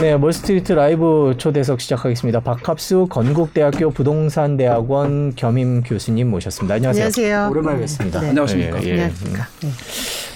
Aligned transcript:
네, 0.00 0.16
멀스트리트 0.16 0.72
라이브 0.72 1.34
초대석 1.36 1.78
시작하겠습니다. 1.82 2.40
박합수 2.40 3.06
건국대학교 3.10 3.90
부동산대학원 3.90 5.34
겸임 5.36 5.82
교수님 5.82 6.30
모셨습니다. 6.30 6.76
안녕하세요. 6.76 7.04
안녕하세요. 7.04 7.48
오랜만에 7.50 7.80
뵙습니다. 7.80 8.20
네. 8.22 8.28
안녕하십니까. 8.30 8.82
예, 8.82 8.86
예. 8.86 8.92
안녕하십니까. 8.92 9.46
네. 9.60 9.68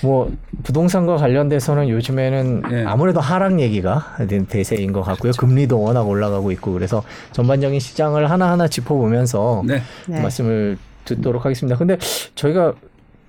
뭐 0.03 0.31
부동산과 0.65 1.17
관련돼서는 1.17 1.89
요즘에는 1.89 2.63
예. 2.73 2.85
아무래도 2.85 3.21
하락 3.21 3.59
얘기가 3.59 4.19
대세인 4.51 4.93
것 4.93 5.01
같고요. 5.01 5.33
그렇죠. 5.33 5.41
금리도 5.41 5.81
워낙 5.81 6.03
올라가고 6.03 6.53
있고 6.53 6.75
그래서 6.75 7.03
전반적인 7.33 7.81
시장을 7.81 8.31
하나하나 8.31 8.69
짚어보면서 8.69 9.63
네. 9.67 9.81
네. 10.07 10.21
말씀을 10.21 10.77
듣도록 11.07 11.47
하겠습니다. 11.47 11.79
근데 11.79 11.97
저희가 12.35 12.75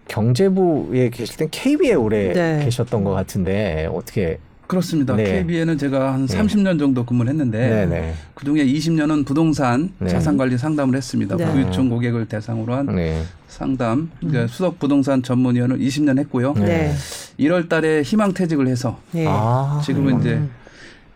경제부에 0.09 1.11
계실 1.11 1.37
땐 1.37 1.47
KB에 1.49 1.93
오래 1.93 2.33
네. 2.33 2.59
계셨던 2.65 3.05
것 3.05 3.11
같은데 3.11 3.89
어떻게 3.93 4.39
그렇습니다. 4.67 5.15
네. 5.15 5.23
KB에는 5.43 5.77
제가 5.77 6.13
한 6.13 6.25
네. 6.25 6.37
30년 6.37 6.79
정도 6.79 7.05
근무를 7.05 7.29
했는데 7.29 7.69
네네 7.69 8.13
그중에 8.33 8.65
20년은 8.65 9.25
부동산 9.25 9.91
네. 9.99 10.09
자산 10.09 10.37
관리 10.37 10.57
상담을 10.57 10.95
했습니다. 10.95 11.35
네. 11.37 11.51
부유층 11.51 11.89
고객을 11.89 12.27
대상으로 12.27 12.73
한 12.73 12.87
네. 12.95 13.23
상담, 13.47 14.11
그러니까 14.19 14.47
수석 14.47 14.79
부동산 14.79 15.23
전문위원을 15.23 15.77
20년 15.79 16.19
했고요. 16.19 16.53
네. 16.53 16.65
네. 16.65 16.93
1월 17.39 17.69
달에 17.69 18.01
희망 18.01 18.33
퇴직을 18.33 18.67
해서 18.67 18.99
네. 19.11 19.25
아 19.27 19.81
지금은 19.83 20.19
이제 20.19 20.33
음. 20.33 20.49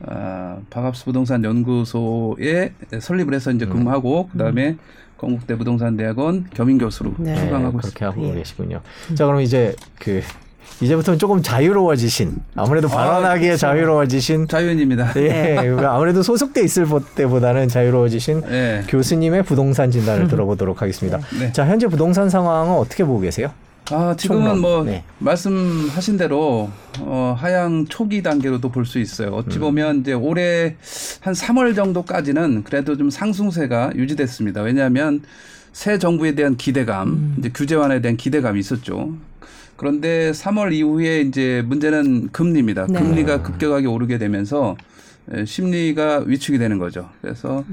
어, 0.01 0.61
박합수 0.69 1.05
부동산 1.05 1.43
연구소에 1.43 2.73
설립을 2.99 3.33
해서 3.33 3.51
이제 3.51 3.65
근무하고 3.65 4.29
그다음에 4.29 4.77
건국대 5.17 5.57
부동산 5.57 5.97
대학원 5.97 6.45
겸임 6.53 6.77
교수로 6.77 7.15
네. 7.17 7.35
출강하고 7.35 7.79
그렇게 7.79 7.87
있습니다. 7.87 8.05
하고 8.07 8.29
예. 8.29 8.33
계시군요. 8.35 8.81
자 9.15 9.25
그럼 9.25 9.41
이제 9.41 9.75
그 9.99 10.21
이제부터는 10.81 11.19
조금 11.19 11.41
자유로워지신 11.41 12.35
아무래도 12.55 12.87
아, 12.87 12.91
발언하기에 12.91 13.47
그렇죠. 13.49 13.61
자유로워지신 13.61 14.47
자유인입니다. 14.47 15.13
예, 15.17 15.57
아무래도 15.85 16.23
소속돼 16.23 16.63
있을 16.63 16.85
때보다는 17.15 17.67
자유로워지신 17.67 18.41
네. 18.41 18.83
교수님의 18.87 19.43
부동산 19.43 19.91
진단을 19.91 20.27
들어보도록 20.29 20.81
하겠습니다. 20.81 21.19
네. 21.39 21.51
자 21.51 21.65
현재 21.65 21.87
부동산 21.87 22.29
상황은 22.29 22.71
어떻게 22.75 23.03
보고 23.03 23.19
계세요? 23.19 23.51
아, 23.91 24.15
지금은 24.15 24.41
총론. 24.43 24.59
뭐 24.61 24.83
네. 24.83 25.03
말씀하신 25.17 26.15
대로 26.17 26.69
어, 26.99 27.35
하향 27.37 27.85
초기 27.87 28.21
단계로도 28.21 28.69
볼 28.69 28.85
수 28.85 28.99
있어요. 28.99 29.29
어찌 29.31 29.57
보면 29.59 30.01
이제 30.01 30.13
올해 30.13 30.75
한 31.21 31.33
3월 31.33 31.75
정도까지는 31.75 32.63
그래도 32.63 32.95
좀 32.97 33.09
상승세가 33.09 33.91
유지됐습니다. 33.95 34.61
왜냐하면 34.61 35.23
새 35.73 35.97
정부에 35.97 36.35
대한 36.35 36.55
기대감, 36.55 37.35
이제 37.39 37.49
규제 37.53 37.75
완화에 37.75 37.99
대한 38.01 38.15
기대감이 38.15 38.59
있었죠. 38.59 39.11
그런데 39.79 40.31
3월 40.31 40.73
이후에 40.73 41.21
이제 41.21 41.63
문제는 41.65 42.31
금리입니다. 42.33 42.87
네. 42.87 42.99
금리가 42.99 43.43
급격하게 43.43 43.87
오르게 43.87 44.17
되면서 44.17 44.75
에, 45.31 45.45
심리가 45.45 46.21
위축이 46.25 46.57
되는 46.57 46.77
거죠. 46.79 47.09
그래서 47.21 47.63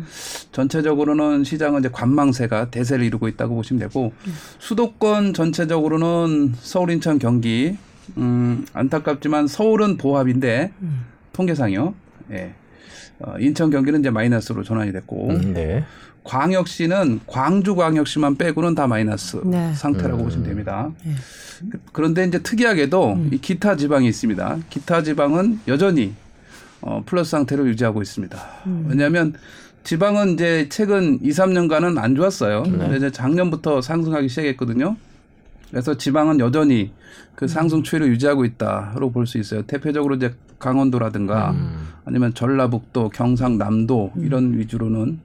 전체적으로는 0.52 1.42
시장은 1.42 1.80
이제 1.80 1.88
관망세가 1.90 2.70
대세를 2.70 3.04
이루고 3.04 3.26
있다고 3.26 3.56
보시면 3.56 3.80
되고 3.80 4.12
수도권 4.60 5.34
전체적으로는 5.34 6.54
서울, 6.60 6.92
인천, 6.92 7.18
경기 7.18 7.76
음, 8.16 8.64
안타깝지만 8.72 9.48
서울은 9.48 9.96
보합인데 9.96 10.72
통계상이요. 11.32 11.92
예. 12.30 12.54
어, 13.20 13.34
인천, 13.38 13.70
경기는 13.70 14.00
이제 14.00 14.10
마이너스로 14.10 14.62
전환이 14.62 14.92
됐고 14.92 15.30
음, 15.30 15.54
네. 15.54 15.84
광역시는 16.24 17.20
광주광역시만 17.26 18.36
빼고는 18.36 18.74
다 18.74 18.86
마이너스 18.86 19.40
네. 19.44 19.72
상태라고 19.74 20.24
보시면 20.24 20.46
됩니다. 20.46 20.90
그- 21.70 21.78
그런데 21.92 22.24
이제 22.24 22.38
특이하게도 22.40 23.26
이 23.32 23.38
기타 23.38 23.76
지방이 23.76 24.08
있습니다. 24.08 24.58
기타 24.68 25.02
지방은 25.02 25.60
여전히 25.68 26.14
어, 26.82 27.02
플러스 27.06 27.30
상태를 27.30 27.66
유지하고 27.68 28.02
있습니다. 28.02 28.38
왜냐하면 28.88 29.34
지방은 29.84 30.34
이제 30.34 30.66
최근 30.68 31.18
2, 31.22 31.30
3년간은 31.30 31.96
안 31.98 32.14
좋았어요. 32.16 32.64
근데 32.64 32.96
이제 32.96 33.10
작년부터 33.10 33.80
상승하기 33.80 34.28
시작했거든요. 34.28 34.96
그래서 35.76 35.94
지방은 35.94 36.40
여전히 36.40 36.90
그 37.34 37.46
상승 37.46 37.82
추이를 37.82 38.08
유지하고 38.08 38.46
있다로 38.46 39.10
볼 39.10 39.26
수 39.26 39.36
있어요. 39.36 39.60
대표적으로 39.66 40.14
이제 40.14 40.34
강원도라든가 40.58 41.54
아니면 42.06 42.32
전라북도, 42.32 43.10
경상남도 43.10 44.12
이런 44.16 44.56
위주로는 44.58 45.20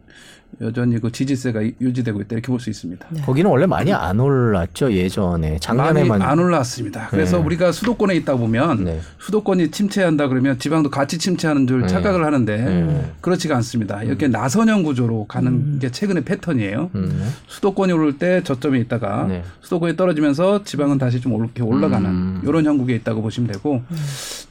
여전히 0.59 1.00
그 1.00 1.12
지지세가 1.12 1.62
유지되고 1.79 2.22
있다 2.22 2.28
이렇게 2.35 2.47
볼 2.47 2.59
수 2.59 2.69
있습니다. 2.69 3.07
거기는 3.25 3.50
원래 3.50 3.66
많이 3.66 3.91
안 3.94 4.19
올랐죠 4.19 4.91
예전에 4.91 5.57
작년에만 5.59 6.07
많이 6.19 6.23
안 6.23 6.38
올라왔습니다. 6.39 7.07
그래서 7.09 7.38
네. 7.38 7.44
우리가 7.44 7.72
수도권에 7.72 8.16
있다 8.17 8.35
보면 8.35 8.84
네. 8.84 9.00
수도권이 9.19 9.72
침체한다 9.72 10.28
그러면 10.28 10.59
지방도 10.59 10.90
같이 10.91 11.17
침체하는 11.17 11.66
줄 11.66 11.81
네. 11.81 11.88
착각을 11.88 12.23
하는데 12.23 12.57
네. 12.57 13.11
그렇지가 13.22 13.56
않습니다. 13.56 14.03
이렇게 14.03 14.28
나선형 14.28 14.84
구조로 14.84 15.25
가는 15.28 15.79
게 15.79 15.90
최근의 15.90 16.23
패턴이에요. 16.25 16.91
음, 16.94 17.34
수도권이 17.47 17.91
오를 17.94 18.17
때 18.19 18.44
저점에 18.44 18.79
있다가 18.79 19.25
네. 19.28 19.44
수도권이 19.61 19.95
떨어지면서 19.95 20.63
지방은 20.63 20.97
다시 20.97 21.22
좀 21.22 21.34
이렇게 21.34 21.63
올라가는 21.63 22.07
음. 22.09 22.41
이런 22.44 22.66
형국에 22.66 22.94
있다고 22.95 23.22
보시면 23.22 23.51
되고 23.51 23.81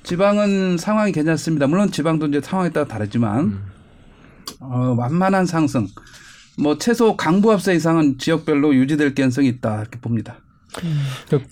지방은 0.03 0.78
상황이 0.78 1.12
괜찮습니다. 1.12 1.66
물론 1.66 1.91
지방도 1.91 2.27
이제 2.27 2.41
상황에 2.41 2.71
따라 2.71 2.87
다르지만 2.87 3.39
음. 3.41 3.60
어, 4.61 4.95
완만한 4.97 5.47
상승. 5.47 5.89
뭐 6.59 6.78
최소 6.78 7.17
강부합세 7.17 7.75
이상은 7.75 8.19
지역별로 8.19 8.75
유지될 8.75 9.15
가능성이 9.15 9.49
있다 9.49 9.81
이렇게 9.81 9.99
봅니다. 9.99 10.39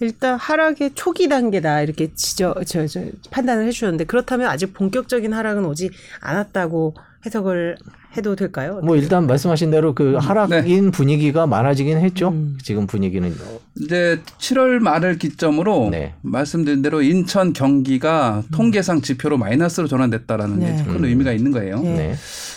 일단 0.00 0.38
하락의 0.38 0.92
초기 0.94 1.28
단계다 1.28 1.82
이렇게 1.82 2.12
지적 2.14 2.64
저, 2.66 2.86
저 2.86 3.02
판단을 3.30 3.66
해주셨는데 3.66 4.04
그렇다면 4.04 4.48
아직 4.48 4.72
본격적인 4.72 5.32
하락은 5.32 5.64
오지 5.64 5.90
않았다고 6.20 6.94
해석을 7.26 7.76
해도 8.16 8.34
될까요? 8.36 8.80
뭐 8.82 8.96
일단 8.96 9.26
말씀하신 9.26 9.70
대로 9.70 9.94
그 9.94 10.14
하락인 10.14 10.90
분위기가 10.90 11.46
많아지긴 11.46 11.98
했죠. 11.98 12.28
음. 12.30 12.58
지금 12.62 12.86
분위기는 12.86 13.32
이제 13.80 14.20
7월 14.38 14.78
말을 14.78 15.18
기점으로 15.18 15.88
네. 15.90 16.14
말씀드린 16.22 16.80
대로 16.82 17.02
인천 17.02 17.52
경기가 17.52 18.42
통계상 18.52 19.02
지표로 19.02 19.36
마이너스로 19.36 19.86
전환됐다라는 19.88 20.58
네. 20.58 20.76
게큰 20.84 21.04
의미가 21.04 21.32
있는 21.32 21.52
거예요. 21.52 21.80
네. 21.80 21.96
네. 21.96 22.14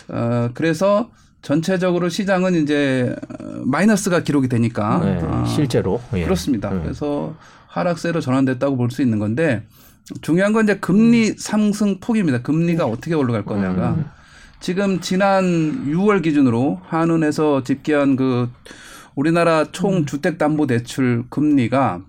어, 0.08 0.50
그래서 0.54 1.10
전체적으로 1.42 2.08
시장은 2.10 2.56
이제 2.56 3.14
어, 3.40 3.62
마이너스가 3.66 4.22
기록이 4.22 4.48
되니까 4.48 5.00
네, 5.04 5.20
아, 5.24 5.46
실제로 5.46 6.02
예. 6.16 6.24
그렇습니다. 6.24 6.72
음. 6.72 6.82
그래서 6.84 7.36
하락세로 7.68 8.22
전환됐다고 8.22 8.78
볼 8.78 8.90
수 8.90 9.02
있는 9.02 9.20
건데 9.20 9.64
중요한 10.22 10.54
건 10.54 10.64
이제 10.66 10.78
금리 10.78 11.34
상승 11.38 12.00
폭입니다. 12.00 12.42
금리가 12.42 12.86
어떻게 12.86 13.14
올라갈 13.16 13.44
거냐가 13.46 13.96
지금 14.62 15.00
지난 15.02 15.88
6월 15.88 16.22
기준으로 16.22 16.80
한은에서 16.86 17.64
집계한 17.64 18.16
그 18.16 18.48
우리나라 19.16 19.66
총 19.72 20.06
주택 20.06 20.38
담보 20.38 20.68
대출 20.68 21.24
금리가 21.30 22.02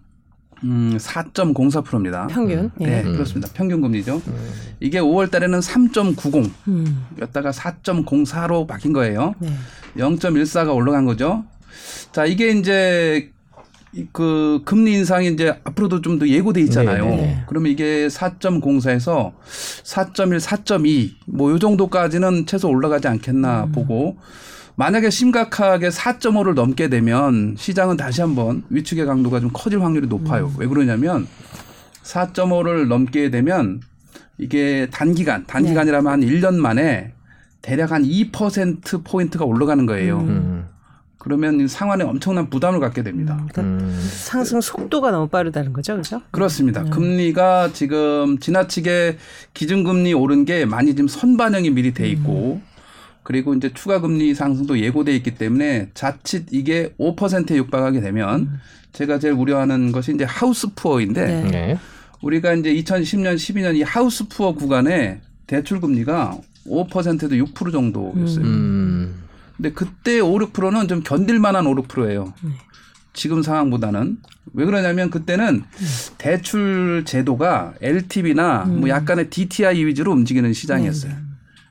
음 0.65 0.97
4.04%입니다. 0.97 2.27
평균. 2.29 2.71
네, 2.77 2.99
예. 2.99 3.03
그렇습니다. 3.03 3.49
평균 3.53 3.81
금리죠. 3.81 4.23
이게 4.81 5.01
5월 5.01 5.31
달에는 5.31 5.59
3.90 5.59 6.51
음. 6.69 7.07
였다가 7.21 7.51
4.04로 7.51 8.67
바뀐 8.69 8.93
거예요. 8.93 9.35
네. 9.41 9.51
0.14가 9.97 10.75
올라간 10.75 11.07
거죠. 11.07 11.45
자, 12.13 12.27
이게 12.27 12.51
이제 12.51 13.31
이 13.31 13.42
그 14.13 14.63
금리 14.65 14.95
인상이 14.95 15.29
이제 15.29 15.55
앞으로도 15.65 16.01
좀 16.01 16.19
더 16.19 16.27
예고돼 16.27 16.61
있잖아요. 16.63 17.05
네, 17.07 17.17
네. 17.17 17.45
그러면 17.47 17.71
이게 17.73 18.07
4.04에서 18.09 19.33
4.1, 19.85 20.41
4.2 20.41 21.11
뭐 21.27 21.51
요 21.53 21.59
정도까지는 21.59 22.47
최소 22.47 22.69
올라가지 22.69 23.09
않겠나 23.09 23.67
보고 23.73 24.17
만약에 24.77 25.11
심각하게 25.11 25.91
4.5를 25.91 26.55
넘게 26.55 26.89
되면 26.89 27.55
시장은 27.59 27.99
다시 27.99 28.23
한번 28.23 28.63
위축의 28.71 29.05
강도가 29.05 29.41
좀 29.41 29.51
커질 29.53 29.83
확률이 29.83 30.07
높아요. 30.07 30.51
왜 30.59 30.67
그러냐면 30.67 31.27
4.5를 32.03 32.87
넘게 32.89 33.31
되면 33.31 33.81
이게 34.39 34.89
단기간, 34.91 35.45
단기간이라면 35.47 36.13
한 36.13 36.21
1년 36.23 36.55
만에 36.55 37.13
대략 37.61 37.93
한 37.93 38.03
2% 38.03 39.05
포인트가 39.05 39.45
올라가는 39.45 39.85
거예요. 39.87 40.19
음, 40.21 40.67
그러면 41.23 41.61
이 41.61 41.69
상환에 41.69 42.03
엄청난 42.03 42.51
부담을 42.51 42.81
갖게 42.81 43.05
됩니다. 43.05 43.47
그러니까 43.49 43.63
음, 43.63 44.09
상승 44.11 44.61
속도가 44.61 45.13
너무 45.13 45.29
빠르다는 45.29 45.73
거죠, 45.73 45.93
그렇죠? 45.93 46.21
그렇습니다. 46.33 46.83
금리가 46.83 47.71
지금 47.73 48.41
지나치게 48.41 49.19
기준금리 49.55 50.15
오른 50.15 50.45
게 50.45 50.65
많이 50.65 50.97
지금 50.97 51.07
선반영이 51.07 51.71
미리 51.71 51.95
돼 51.95 52.09
있고 52.09 52.61
그리고 53.23 53.55
이제 53.55 53.71
추가 53.73 54.01
금리 54.01 54.35
상승도 54.35 54.81
예고돼 54.81 55.15
있기 55.15 55.37
때문에 55.37 55.91
자칫 55.95 56.47
이게 56.51 56.93
5%에 56.99 57.57
육박하게 57.57 58.01
되면 58.01 58.59
제가 58.93 59.21
제일 59.21 59.35
우려하는 59.35 59.93
것이 59.93 60.13
이제 60.13 60.25
하우스 60.25 60.75
푸어인데 60.75 61.25
네. 61.25 61.51
네. 61.53 61.79
우리가 62.21 62.55
이제 62.55 62.75
2010년, 62.75 63.37
12년 63.37 63.77
이 63.77 63.83
하우스 63.83 64.27
푸어 64.27 64.55
구간에 64.55 65.21
대출 65.47 65.81
금리가 65.81 66.37
5%도 66.67 67.29
6% 67.29 67.71
정도였어요. 67.71 68.45
음, 68.45 69.22
근데 69.63 69.73
그때 69.73 70.19
5, 70.19 70.39
6%는 70.39 70.89
좀 70.89 71.03
견딜 71.05 71.39
만한 71.39 71.69
5, 71.69 71.77
6%예요. 71.77 72.35
네. 72.43 72.51
지금 73.13 73.43
상황보다는 73.43 74.17
왜 74.55 74.65
그러냐면 74.65 75.09
그때는 75.09 75.63
대출 76.19 77.05
제도가 77.07 77.75
LTV나 77.81 78.65
뭐 78.65 78.89
약간의 78.89 79.31
DTI 79.31 79.87
위주로 79.87 80.11
움직이는 80.13 80.53
시장이었어요. 80.53 81.13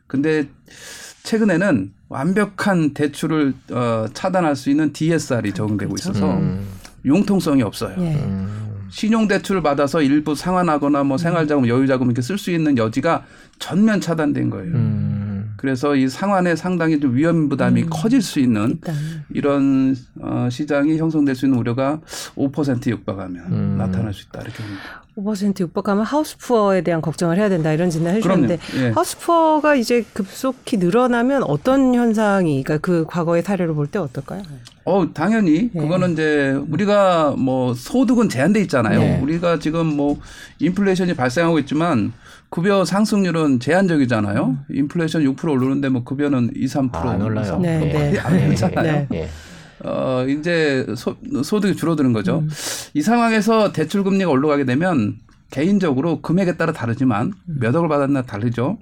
근데 0.07 0.47
최근에는 1.23 1.91
완벽한 2.07 2.93
대출을 2.93 3.53
어, 3.71 4.05
차단할 4.13 4.55
수 4.55 4.69
있는 4.69 4.93
DSR이 4.93 5.53
적용되고 5.53 5.93
있어서 5.99 6.38
음. 6.38 6.65
융통성이 7.03 7.61
없어요. 7.63 7.95
예. 7.99 8.15
음. 8.15 8.88
신용 8.89 9.27
대출을 9.27 9.61
받아서 9.63 10.01
일부 10.01 10.35
상환하거나 10.35 11.03
뭐 11.03 11.17
생활자금, 11.17 11.67
여유자금 11.67 12.07
이렇게 12.07 12.21
쓸 12.21 12.38
수 12.38 12.51
있는 12.51 12.77
여지가 12.77 13.25
전면 13.59 13.99
차단된 13.99 14.49
거예요. 14.49 14.73
음. 15.62 15.68
그래서 15.72 15.96
이 15.96 16.10
상환에 16.10 16.56
상당히 16.56 17.00
좀 17.00 17.16
위험 17.16 17.48
부담이 17.48 17.86
커질 17.86 18.22
수 18.22 18.40
있는 18.40 18.72
일단 18.72 18.96
이런 19.34 19.96
어, 20.19 20.48
시장이 20.50 20.98
형성될 20.98 21.36
수 21.36 21.46
있는 21.46 21.60
우려가 21.60 22.00
5% 22.36 22.88
육박하면 22.88 23.46
음. 23.52 23.75
나타날 23.78 24.13
수 24.13 24.25
있다 24.28 24.42
이렇게 24.42 24.58
봅니다. 24.63 24.81
5% 25.18 25.60
육박하면 25.60 26.04
하우스 26.06 26.38
푸어에 26.38 26.81
대한 26.81 27.02
걱정을 27.02 27.38
해야 27.38 27.48
된다 27.50 27.72
이런 27.74 27.90
진단 27.90 28.16
해주셨는데. 28.16 28.60
예. 28.78 28.90
하우스 28.90 29.18
푸어가 29.19 29.75
이제 29.75 30.04
급속히 30.13 30.78
늘어나면 30.78 31.44
어떤 31.44 31.94
현상이 31.94 32.63
그러니까 32.63 32.78
그 32.86 33.06
과거의 33.08 33.44
사례로 33.44 33.75
볼 33.75 33.88
때 33.92 34.00
어떨까요? 34.00 34.42
어, 34.86 35.06
당연히 35.13 35.69
네. 35.74 35.81
그거는 35.81 36.13
이제 36.13 36.52
우리가 36.69 37.36
뭐 37.38 37.74
소득은 37.74 38.30
제한돼 38.30 38.62
있잖아요. 38.62 39.00
네. 39.00 39.19
우리가 39.22 39.60
지금 39.60 39.86
뭐 39.86 40.18
인플레이션이 40.60 41.13
발생하고 41.13 41.60
있지만 41.60 42.13
급여 42.51 42.83
상승률은 42.83 43.62
제한적이잖아요. 43.62 44.57
인플레이션 44.69 45.24
6% 45.24 45.50
오르는데 45.51 45.88
뭐 45.88 46.03
급여는 46.03 46.51
2, 46.53 46.65
3% 46.65 46.94
아, 46.95 47.12
안 47.12 47.21
올라요. 47.21 47.53
3% 47.57 47.62
네, 47.62 47.80
네. 48.12 48.19
안 48.19 48.33
오르잖아요. 48.45 48.83
네. 48.83 49.07
예. 49.13 49.30
어, 49.88 50.25
이제 50.27 50.86
소, 50.98 51.15
소득이 51.44 51.75
줄어드는 51.77 52.12
거죠. 52.12 52.39
음. 52.39 52.50
이 52.94 53.01
상황에서 53.01 53.71
대출 53.71 54.03
금리가 54.03 54.30
올라가게 54.30 54.65
되면 54.65 55.15
개인적으로 55.50 56.21
금액에 56.21 56.57
따라 56.57 56.74
다르지만 56.74 57.27
음. 57.48 57.57
몇 57.62 57.74
억을 57.74 57.88
받았나 57.88 58.24
다르죠. 58.24 58.77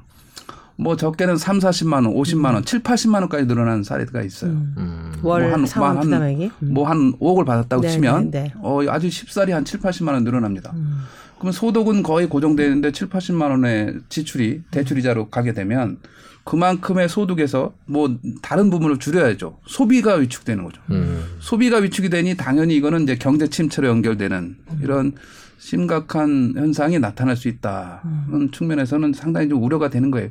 뭐 0.75 0.95
적게는 0.95 1.37
3, 1.37 1.59
40만 1.59 1.93
원, 1.93 2.05
50만 2.15 2.53
원, 2.55 2.65
7, 2.65 2.81
80만 2.81 3.15
원까지 3.21 3.45
늘어나는 3.45 3.83
사례가 3.83 4.23
있어요. 4.23 4.49
음. 4.51 4.73
음. 4.77 5.11
월뭐 5.21 5.51
한- 5.51 5.65
상환 5.67 5.97
한- 5.97 6.03
부담액이 6.05 6.51
음. 6.63 6.73
뭐한 6.73 7.13
5억을 7.19 7.45
받았다고 7.45 7.83
네, 7.83 7.89
치면 7.89 8.31
네, 8.31 8.43
네. 8.45 8.53
어, 8.61 8.79
아주 8.89 9.11
쉽사리 9.11 9.51
한 9.51 9.63
7, 9.63 9.79
80만 9.79 10.13
원 10.13 10.23
늘어납니다. 10.23 10.71
음. 10.73 11.01
그러면 11.39 11.53
소득은 11.53 12.03
거의 12.03 12.27
고정되어 12.27 12.65
있는데 12.65 12.91
7, 12.91 13.09
80만 13.09 13.49
원의 13.49 13.99
지출이 14.09 14.63
대출이자로 14.71 15.29
가게 15.29 15.53
되면 15.53 15.97
그만큼의 16.43 17.07
소득에서 17.09 17.73
뭐 17.85 18.17
다른 18.41 18.69
부분을 18.69 18.97
줄여야죠. 18.99 19.59
소비가 19.65 20.15
위축되는 20.15 20.63
거죠. 20.63 20.81
음. 20.91 21.23
소비가 21.39 21.77
위축이 21.77 22.09
되니 22.09 22.35
당연히 22.35 22.75
이거는 22.75 23.03
이제 23.03 23.15
경제 23.15 23.47
침체로 23.47 23.87
연결되는 23.87 24.57
이런 24.81 25.13
심각한 25.59 26.53
현상이 26.55 26.99
나타날 26.99 27.35
수 27.35 27.47
있다는 27.49 28.51
측면에서는 28.51 29.13
상당히 29.13 29.49
좀 29.49 29.61
우려가 29.63 29.89
되는 29.89 30.09
거예요. 30.09 30.29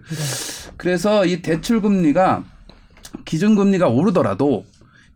그래서 0.77 1.25
이 1.25 1.41
대출 1.43 1.81
금리가 1.81 2.45
기준 3.25 3.55
금리가 3.55 3.89
오르더라도 3.89 4.65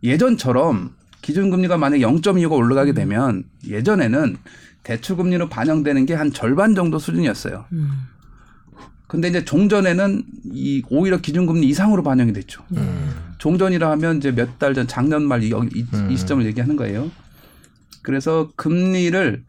예전처럼 0.03 0.91
기준 1.21 1.49
금리가 1.49 1.77
만약 1.77 1.97
0.25가 1.97 2.51
올라가게 2.51 2.93
되면 2.93 3.43
예전에는 3.67 4.37
대출 4.83 5.15
금리로 5.15 5.49
반영되는 5.49 6.05
게 6.05 6.13
한 6.13 6.31
절반 6.31 6.75
정도 6.75 6.99
수준이었어요. 6.99 7.65
음. 7.71 7.89
근데 9.07 9.27
이제 9.27 9.45
종전에는 9.45 10.23
이 10.53 10.81
오히려 10.89 11.17
기준 11.17 11.45
금리 11.45 11.67
이상으로 11.67 12.03
반영이 12.03 12.33
됐죠. 12.33 12.63
음. 12.71 13.13
종전이라 13.37 13.89
하면 13.91 14.17
이제 14.17 14.31
몇 14.31 14.57
달 14.59 14.73
전 14.73 14.87
작년 14.87 15.23
말 15.23 15.43
이, 15.43 15.47
이, 15.49 15.51
음. 15.93 16.09
이 16.11 16.17
시점을 16.17 16.45
얘기하는 16.45 16.75
거예요. 16.75 17.11
그래서 18.03 18.51
금리를 18.55 19.43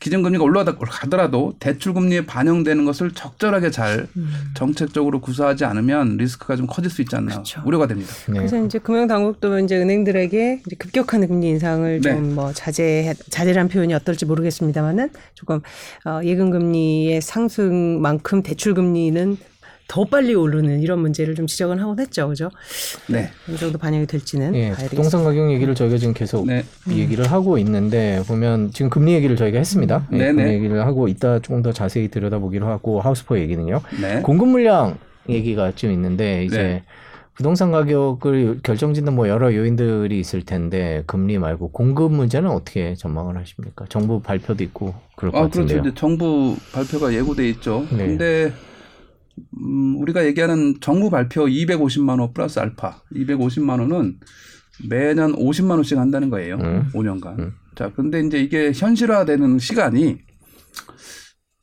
기준금리가 0.00 0.42
올라가더라도 0.42 1.54
대출금리에 1.60 2.26
반영되는 2.26 2.84
것을 2.84 3.12
적절하게 3.12 3.70
잘 3.70 4.08
음. 4.16 4.32
정책적으로 4.54 5.20
구사하지 5.20 5.64
않으면 5.64 6.16
리스크가 6.16 6.56
좀 6.56 6.66
커질 6.66 6.90
수 6.90 7.02
있지 7.02 7.14
않나 7.14 7.32
그렇죠. 7.32 7.62
우려가 7.64 7.86
됩니다. 7.86 8.10
네. 8.28 8.38
그래서 8.38 8.64
이제 8.64 8.78
금융당국도 8.78 9.58
이제 9.60 9.76
은행들에게 9.76 10.62
이제 10.66 10.76
급격한 10.76 11.26
금리 11.28 11.48
인상을 11.48 12.00
네. 12.00 12.14
좀뭐 12.14 12.52
자제 12.54 13.14
자제란 13.30 13.68
표현이 13.68 13.94
어떨지 13.94 14.24
모르겠습니다만은 14.26 15.10
조금 15.34 15.60
어, 16.04 16.20
예금 16.24 16.50
금리의 16.50 17.20
상승만큼 17.20 18.42
대출 18.42 18.74
금리는 18.74 19.36
더 19.88 20.04
빨리 20.04 20.34
오르는 20.34 20.80
이런 20.80 21.00
문제를 21.00 21.34
좀 21.34 21.46
지적은 21.46 21.78
하곤 21.80 21.98
했죠, 21.98 22.28
그죠? 22.28 22.50
네. 23.08 23.30
어느 23.48 23.56
정도 23.56 23.78
반영이 23.78 24.06
될지는 24.06 24.54
예, 24.54 24.70
봐야. 24.72 24.86
부동산 24.86 25.24
가격 25.24 25.50
얘기를 25.50 25.74
저희가 25.74 25.96
지금 25.96 26.12
계속 26.12 26.46
네. 26.46 26.62
얘기를 26.90 27.24
하고 27.32 27.56
있는데 27.56 28.22
보면 28.28 28.70
지금 28.72 28.90
금리 28.90 29.14
얘기를 29.14 29.34
저희가 29.34 29.56
했습니다. 29.58 30.06
예, 30.12 30.18
네네. 30.18 30.32
금리 30.34 30.54
얘기를 30.56 30.86
하고 30.86 31.08
이따 31.08 31.38
조금 31.38 31.62
더 31.62 31.72
자세히 31.72 32.08
들여다보기로 32.08 32.68
하고 32.68 33.00
하우스포 33.00 33.38
얘기는요. 33.38 33.80
네. 34.00 34.20
공급 34.20 34.48
물량 34.48 34.98
얘기가 35.26 35.72
좀 35.74 35.90
있는데 35.92 36.44
이제 36.44 36.62
네. 36.62 36.82
부동산 37.34 37.70
가격을 37.72 38.60
결정짓는 38.62 39.14
뭐 39.14 39.28
여러 39.28 39.54
요인들이 39.54 40.20
있을 40.20 40.42
텐데 40.42 41.02
금리 41.06 41.38
말고 41.38 41.70
공급 41.70 42.12
문제는 42.12 42.50
어떻게 42.50 42.94
전망을 42.94 43.38
하십니까? 43.38 43.86
정부 43.88 44.20
발표도 44.20 44.62
있고 44.64 44.94
그럴 45.16 45.32
것 45.32 45.38
아, 45.38 45.40
그렇죠. 45.48 45.60
같은데요. 45.60 45.80
이제 45.80 45.92
정부 45.98 46.56
발표가 46.72 47.14
예고돼 47.14 47.48
있죠. 47.50 47.86
네. 47.90 48.06
근데 48.08 48.52
음, 49.60 49.96
우리가 50.00 50.24
얘기하는 50.26 50.76
정부 50.80 51.10
발표 51.10 51.46
250만 51.46 52.20
원 52.20 52.32
플러스 52.32 52.58
알파 52.58 53.02
250만 53.14 53.80
원은 53.80 54.18
매년 54.88 55.34
50만 55.34 55.72
원씩 55.72 55.98
한다는 55.98 56.30
거예요. 56.30 56.56
음. 56.56 56.90
5년간. 56.94 57.38
음. 57.38 57.54
자, 57.74 57.92
근데 57.94 58.20
이제 58.20 58.38
이게 58.38 58.72
현실화되는 58.74 59.58
시간이 59.58 60.18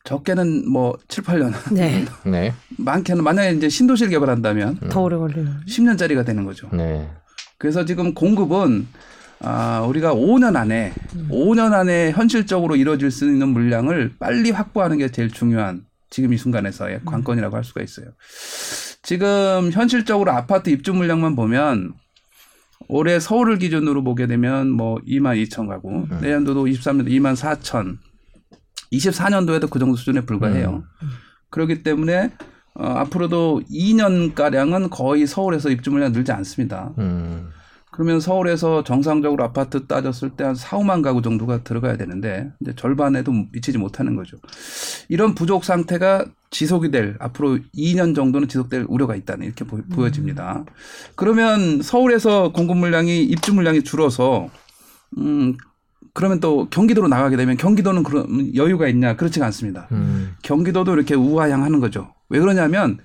적게는 0.04 0.70
뭐 0.70 0.98
7, 1.08 1.24
8년. 1.24 1.54
네, 1.74 2.06
네, 2.26 2.54
많게는 2.78 3.24
만약에 3.24 3.54
이제 3.54 3.70
신도시를 3.70 4.12
개발한다면 4.12 4.80
더 4.90 5.02
오래 5.02 5.18
걸리는. 5.18 5.62
10년짜리가 5.68 6.26
되는 6.26 6.46
거죠. 6.46 6.70
네, 6.74 7.10
그래서 7.58 7.86
지금 7.86 8.14
공급은 8.14 8.88
아, 9.40 9.82
우리가 9.82 10.14
5년 10.14 10.56
안에 10.56 10.94
5년 11.30 11.74
안에 11.74 12.12
현실적으로 12.12 12.76
이루어질 12.76 13.12
수 13.12 13.26
있는 13.26 13.50
물량을 13.50 14.14
빨리 14.18 14.52
확보하는 14.52 14.98
게 14.98 15.10
제일 15.10 15.30
중요한 15.30 15.86
지금 16.16 16.32
이 16.32 16.38
순간에서의 16.38 17.02
관건이라고 17.04 17.58
할 17.58 17.66
수가 17.66 17.82
있어요. 17.84 18.06
지금 19.02 19.70
현실적으로 19.74 20.32
아파트 20.32 20.70
입주 20.70 20.94
물량만 20.94 21.36
보면 21.36 21.94
올해 22.88 23.20
서울을 23.20 23.58
기준으로 23.58 24.02
보게 24.02 24.26
되면 24.26 24.72
뭐 24.72 24.96
2만 25.06 25.44
2천 25.44 25.68
가구, 25.68 26.08
내년도도 26.22 26.68
23년도 26.68 27.10
2만 27.10 27.36
4천, 27.36 27.98
24년도에도 28.94 29.70
그 29.70 29.78
정도 29.78 29.98
수준에 29.98 30.22
불과해요. 30.22 30.86
그렇기 31.50 31.84
때문에 31.84 32.32
어, 32.76 32.86
앞으로도 32.86 33.64
2년 33.70 34.36
가량은 34.36 34.92
거의 34.92 35.28
서울에서 35.28 35.70
입주 35.70 35.92
물량 35.92 36.14
늘지 36.14 36.32
않습니다. 36.32 36.94
음, 36.98 37.50
그러면 37.96 38.20
서울에서 38.20 38.84
정상적으로 38.84 39.46
아파트 39.46 39.88
따졌을 39.88 40.32
때 40.32 40.44
한 40.44 40.54
4, 40.54 40.78
5만 40.80 41.02
가구 41.02 41.22
정도가 41.22 41.64
들어가야 41.64 41.96
되는데 41.96 42.52
이제 42.60 42.74
절반에도 42.76 43.32
미치지 43.54 43.78
못하는 43.78 44.18
거죠. 44.18 44.38
이런 45.08 45.34
부족 45.34 45.64
상태가 45.64 46.26
지속이 46.52 46.92
될 46.92 47.16
앞으로 47.20 47.60
2년 47.74 48.14
정도는 48.14 48.50
지속될 48.50 48.86
우려가 48.90 49.16
있다는 49.16 49.46
이렇게 49.46 49.64
보, 49.66 50.06
여집니다 50.06 50.66
그러면 51.16 51.82
서울에서 51.82 52.52
공급 52.52 52.78
물량이 52.78 53.24
입주 53.24 53.54
물량이 53.54 53.84
줄어서 53.84 54.50
음 55.18 55.56
그러면 56.14 56.42
또 56.42 56.68
경기도로 56.70 57.08
나가게 57.08 57.38
되면 57.38 57.56
경기도는 57.56 58.04
그런 58.04 58.56
여유가 58.56 58.90
있냐 58.90 59.16
그렇지가 59.16 59.46
않습니다. 59.48 59.88
음, 59.94 60.36
경기도도 60.44 60.94
이렇게 60.94 61.16
우하향하는 61.16 61.80
거죠. 61.80 62.14
왜 62.30 62.40
그러냐면 62.40 63.00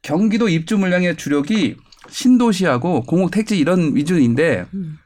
경기도 0.00 0.48
입주 0.48 0.78
물량의 0.78 1.16
주력이 1.16 1.76
신도시하고 2.12 3.02
공업 3.02 3.30
택지 3.30 3.58
이런 3.58 3.96
위주인데 3.96 4.66
음. 4.74 4.98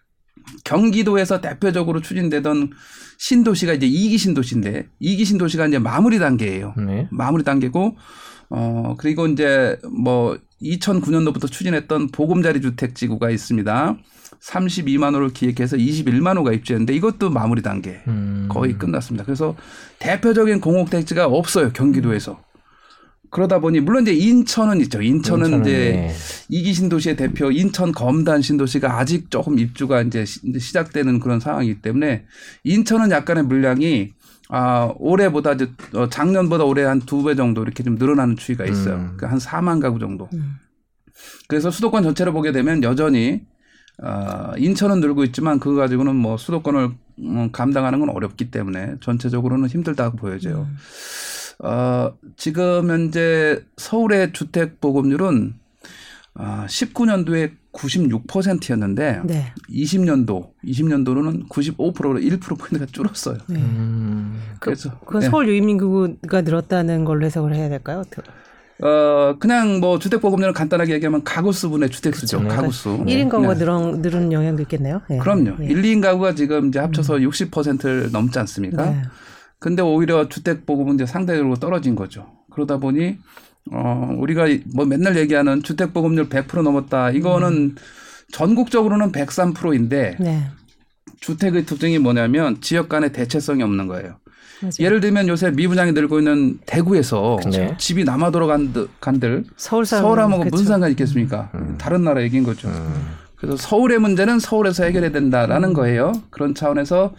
경기도에서 0.65 1.41
대표적으로 1.41 2.01
추진되던 2.01 2.71
신도시가 3.19 3.73
이제 3.75 3.87
이기 3.87 4.19
신도시인데 4.19 4.89
이기 5.01 5.25
신도시가 5.25 5.67
이제 5.67 5.79
마무리 5.79 6.19
단계예요. 6.19 6.75
네, 6.77 7.09
마무리 7.11 7.45
단계고 7.45 7.97
어 8.51 8.95
그리고 8.99 9.27
이제 9.27 9.79
뭐 9.91 10.39
2009년도부터 10.63 11.51
추진했던 11.51 12.09
보금자리 12.09 12.61
주택 12.61 12.95
지구가 12.95 13.31
있습니다. 13.31 13.97
32만 14.41 15.15
호를 15.15 15.31
기획해서 15.31 15.77
21만 15.77 16.37
호가 16.37 16.53
입주했는데 16.53 16.95
이것도 16.95 17.31
마무리 17.31 17.63
단계. 17.63 18.03
음, 18.07 18.49
거의 18.51 18.77
끝났습니다. 18.79 19.25
그래서 19.25 19.57
대표적인 19.99 20.61
공업 20.61 20.91
택지가 20.91 21.27
없어요 21.27 21.73
경기도에서. 21.73 22.41
그러다 23.37 23.59
보니 23.59 23.81
물론 23.81 24.03
이제 24.03 24.15
인천은 24.15 24.81
있죠. 24.83 25.03
인천은, 25.03 25.45
인천은, 25.47 25.61
이제 25.67 25.73
네. 25.93 26.15
이기 26.49 26.73
신 26.73 26.89
도시의 26.89 27.17
대표 27.17 27.51
인천 27.51 27.93
검단 27.93 28.41
신도시가 28.41 28.99
아직 28.99 29.31
조금 29.31 29.59
입주가 29.59 30.01
이제 30.01 30.25
시- 30.25 30.41
시작되는 30.59 31.21
그런 31.21 31.39
상황이기 31.39 31.83
때문에 31.83 32.25
인천은 32.65 33.11
약간의 33.11 33.45
물량이 33.45 34.15
아 34.49 34.91
올해보다 34.99 35.53
이제 35.53 35.71
어, 35.93 36.09
작년보다 36.09 36.65
올해 36.65 36.85
한 36.85 37.01
두 37.01 37.25
배 37.25 37.35
정도 37.35 37.63
이렇게 37.63 37.83
좀 37.83 37.97
늘어나는 37.97 38.37
추이가 38.37 38.65
있어요. 38.65 38.95
음. 38.95 39.01
그러니까 39.17 39.31
한 39.33 39.39
4만 39.39 39.83
가구 39.83 39.99
정도. 39.99 40.31
음. 40.33 40.55
그래서 41.49 41.71
수도권 41.71 42.05
전체를 42.05 42.33
보게 42.33 42.53
되면 42.53 42.83
여전히 42.85 43.43
어, 44.03 44.53
인천은 44.57 45.01
늘고 45.01 45.25
있지만 45.25 45.59
그거 45.59 45.77
가지고는 45.77 46.17
뭐 46.17 46.37
수도권을 46.39 46.91
음, 47.19 47.51
감당하는 47.53 47.99
건 48.01 48.09
어렵기 48.11 48.51
때문에 48.51 48.95
전체적으로는 49.03 49.69
힘들다고 49.69 50.17
보여져요. 50.17 50.67
어, 51.59 52.13
지금 52.37 52.91
현재 52.91 53.63
서울의 53.77 54.33
주택 54.33 54.81
보급률은 54.81 55.55
아, 56.35 56.67
19년도에 56.69 57.53
96%였는데 57.73 59.21
네. 59.25 59.53
20년도 59.71 60.51
20년도로는 60.65 61.49
95%로 61.49 62.19
1%포인트가 62.19 62.87
줄었어요. 62.91 63.39
네. 63.49 63.61
음. 63.61 64.41
그래서 64.61 64.99
그건 65.01 65.23
네. 65.23 65.29
서울 65.29 65.49
유입인구가 65.49 66.43
늘었다는 66.43 67.05
걸로 67.05 67.25
해석을 67.27 67.55
해야 67.55 67.69
될까요? 67.69 68.01
어떻게? 68.01 68.23
어, 68.83 69.37
그냥 69.39 69.81
뭐 69.81 69.99
주택 69.99 70.21
보급률을 70.21 70.53
간단하게 70.53 70.95
얘기하면 70.95 71.25
가구 71.25 71.53
수분의 71.53 71.89
주택 71.89 72.15
수죠. 72.15 72.39
그렇죠. 72.39 72.57
가구 72.57 72.73
수. 72.73 73.05
일 73.07 73.25
1인 73.25 73.31
가구가 73.31 73.55
네. 73.55 73.99
늘은 73.99 74.33
영향도 74.33 74.63
있겠네요. 74.63 75.01
네. 75.09 75.19
그럼요. 75.19 75.57
네. 75.59 75.67
1, 75.67 75.83
2인 75.83 76.03
가구가 76.03 76.35
지금 76.35 76.69
이제 76.69 76.79
합쳐서 76.79 77.15
60%를 77.15 78.11
넘지 78.13 78.39
않습니까? 78.39 78.95
네. 79.57 79.61
근데 79.61 79.83
오히려 79.83 80.29
주택 80.29 80.67
보급은 80.67 80.95
이제 80.95 81.07
상대적으로 81.07 81.57
떨어진 81.57 81.95
거죠. 81.95 82.27
그러다 82.51 82.79
보니 82.79 83.19
어 83.73 84.15
우리가 84.19 84.47
뭐 84.75 84.85
맨날 84.85 85.17
얘기하는 85.17 85.63
주택 85.63 85.93
보급률 85.93 86.29
100% 86.29 86.63
넘었다. 86.63 87.11
이거는 87.11 87.77
전국적으로는 88.33 89.13
103%인데 89.13 90.17
네. 90.21 90.47
주택의 91.21 91.65
특징이 91.65 91.99
뭐냐면 91.99 92.61
지역 92.61 92.89
간의 92.89 93.13
대체성이 93.13 93.63
없는 93.63 93.87
거예요. 93.87 94.17
맞아요. 94.61 94.73
예를 94.81 95.01
들면 95.01 95.29
요새 95.29 95.51
미분양이 95.51 95.93
늘고 95.93 96.19
있는 96.19 96.59
대구에서 96.67 97.39
네. 97.51 97.77
집이 97.79 98.05
남아도로 98.05 98.47
간들, 98.47 98.89
간들 99.01 99.45
서울 99.57 99.85
사람 99.85 100.05
서울하고 100.05 100.39
그쵸. 100.39 100.49
무슨 100.51 100.67
상관이 100.67 100.93
있겠습니까? 100.93 101.51
다른 101.79 102.05
나라 102.05 102.23
얘기인 102.23 102.43
거죠. 102.43 102.71
그래서 103.37 103.57
서울의 103.57 103.99
문제는 103.99 104.39
서울에서 104.39 104.85
해결해야 104.85 105.13
된다라는 105.13 105.75
거예요. 105.75 106.13
그런 106.31 106.55
차원에서 106.55 107.15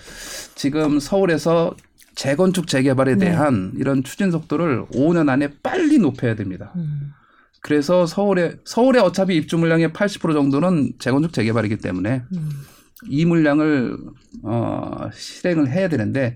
지금 0.55 0.99
서울에서 0.99 1.75
재건축 2.17 2.67
재개발에 2.67 3.15
네. 3.15 3.25
대한 3.25 3.71
이런 3.77 4.03
추진 4.03 4.31
속도를 4.31 4.87
5년 4.87 5.29
안에 5.29 5.49
빨리 5.61 5.99
높여야 5.99 6.35
됩니다. 6.35 6.73
음. 6.75 7.13
그래서 7.61 8.07
서울에 8.07 8.55
서울에 8.65 8.99
어차피 8.99 9.35
입주 9.35 9.57
물량의 9.57 9.89
80% 9.89 10.33
정도는 10.33 10.93
재건축 10.99 11.31
재개발이기 11.31 11.77
때문에 11.77 12.23
음. 12.33 12.49
이 13.07 13.23
물량을 13.23 13.97
어 14.43 15.09
실행을 15.13 15.69
해야 15.69 15.87
되는데 15.87 16.35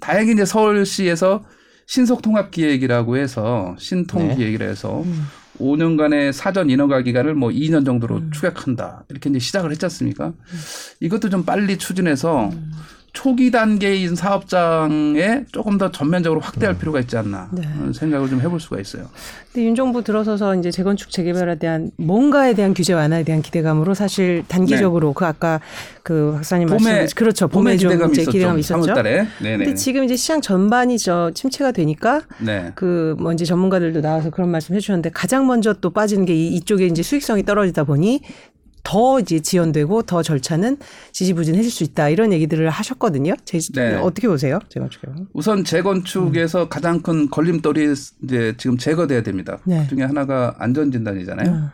다행히 0.00 0.32
이제 0.32 0.44
서울시에서 0.44 1.44
신속 1.86 2.20
통합 2.20 2.50
기획이라고 2.50 3.16
해서 3.16 3.74
신통 3.78 4.28
네. 4.28 4.36
기획이라 4.36 4.66
해서 4.66 5.02
음. 5.02 5.24
5년간의 5.58 6.32
사전 6.32 6.68
인허가 6.68 7.00
기간을 7.00 7.34
뭐 7.34 7.48
2년 7.48 7.86
정도로 7.86 8.16
음. 8.16 8.30
추격한다. 8.32 9.04
이렇게 9.08 9.30
이제 9.30 9.38
시작을 9.38 9.70
했지 9.70 9.86
않습니까? 9.86 10.34
이것도 11.00 11.30
좀 11.30 11.44
빨리 11.44 11.78
추진해서 11.78 12.50
초기 13.12 13.50
단계인 13.50 14.14
사업장에 14.16 15.44
조금 15.52 15.76
더 15.76 15.90
전면적으로 15.90 16.40
확대할 16.40 16.78
필요가 16.78 16.98
있지 17.00 17.16
않나 17.18 17.48
네. 17.52 17.62
생각을 17.92 18.28
좀 18.30 18.40
해볼 18.40 18.58
수가 18.58 18.80
있어요. 18.80 19.04
근데 19.52 19.66
윤 19.66 19.74
정부 19.74 20.02
들어서서 20.02 20.54
이제 20.56 20.70
재건축 20.70 21.10
재개발에 21.10 21.56
대한 21.56 21.90
뭔가에 21.98 22.54
대한 22.54 22.72
규제 22.72 22.94
완화에 22.94 23.22
대한 23.22 23.42
기대감으로 23.42 23.92
사실 23.92 24.44
단기적으로 24.48 25.12
그 25.12 25.26
아까 25.26 25.60
그 26.02 26.32
박사님 26.36 26.68
네. 26.68 26.72
말씀 26.82 27.14
그렇죠 27.14 27.48
봄에 27.48 27.72
봄에 27.72 27.76
좀 27.76 27.90
기대감이 27.90 28.12
있었죠. 28.12 28.30
기대감이 28.30 28.60
있었죠. 28.60 28.80
3월달에. 28.94 29.26
네네. 29.42 29.56
근데 29.58 29.74
지금 29.74 30.04
이제 30.04 30.16
시장 30.16 30.40
전반이 30.40 30.98
저 30.98 31.30
침체가 31.34 31.72
되니까 31.72 32.22
네. 32.38 32.72
그뭐 32.76 33.32
이제 33.34 33.44
전문가들도 33.44 34.00
나와서 34.00 34.30
그런 34.30 34.48
말씀 34.50 34.74
해주셨는데 34.74 35.10
가장 35.10 35.46
먼저 35.46 35.74
또 35.74 35.90
빠지는 35.90 36.24
게 36.24 36.34
이- 36.34 36.54
이쪽에 36.54 36.86
이제 36.86 37.02
수익성이 37.02 37.44
떨어지다 37.44 37.84
보니 37.84 38.22
더 38.82 39.20
이제 39.20 39.40
지연되고 39.40 40.02
더 40.02 40.22
절차는 40.22 40.78
지지부진해질 41.12 41.70
수 41.70 41.84
있다 41.84 42.08
이런 42.08 42.32
얘기들을 42.32 42.68
하셨거든요. 42.70 43.34
제, 43.44 43.58
네. 43.74 43.94
어떻게 43.94 44.28
보세요, 44.28 44.58
재건축? 44.68 45.00
우선 45.32 45.64
재건축에서 45.64 46.68
가장 46.68 47.00
큰 47.00 47.30
걸림돌이 47.30 47.94
이제 48.24 48.54
지금 48.58 48.76
제거돼야 48.76 49.22
됩니다. 49.22 49.58
네. 49.64 49.86
그 49.88 49.94
중에 49.94 50.04
하나가 50.04 50.54
안전진단이잖아요. 50.58 51.50
음. 51.50 51.68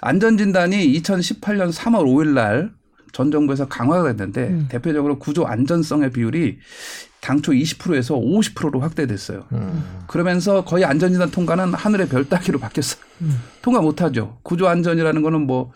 안전진단이 0.00 1.00
2018년 1.00 1.72
3월 1.72 2.04
5일 2.04 2.28
날 2.28 2.82
전 3.12 3.30
정부에서 3.30 3.68
강화가 3.68 4.08
됐는데 4.08 4.48
음. 4.48 4.66
대표적으로 4.70 5.18
구조 5.18 5.44
안전성의 5.44 6.10
비율이 6.10 6.58
당초 7.20 7.52
20%에서 7.52 8.16
50%로 8.16 8.80
확대됐어요. 8.80 9.44
음. 9.52 9.84
그러면서 10.08 10.64
거의 10.64 10.84
안전진단 10.84 11.30
통과는 11.30 11.74
하늘의 11.74 12.08
별 12.08 12.28
따기로 12.28 12.58
바뀌었어요. 12.58 13.00
음. 13.20 13.38
통과 13.60 13.80
못하죠. 13.80 14.38
구조 14.42 14.66
안전이라는 14.66 15.22
거는 15.22 15.42
뭐 15.46 15.72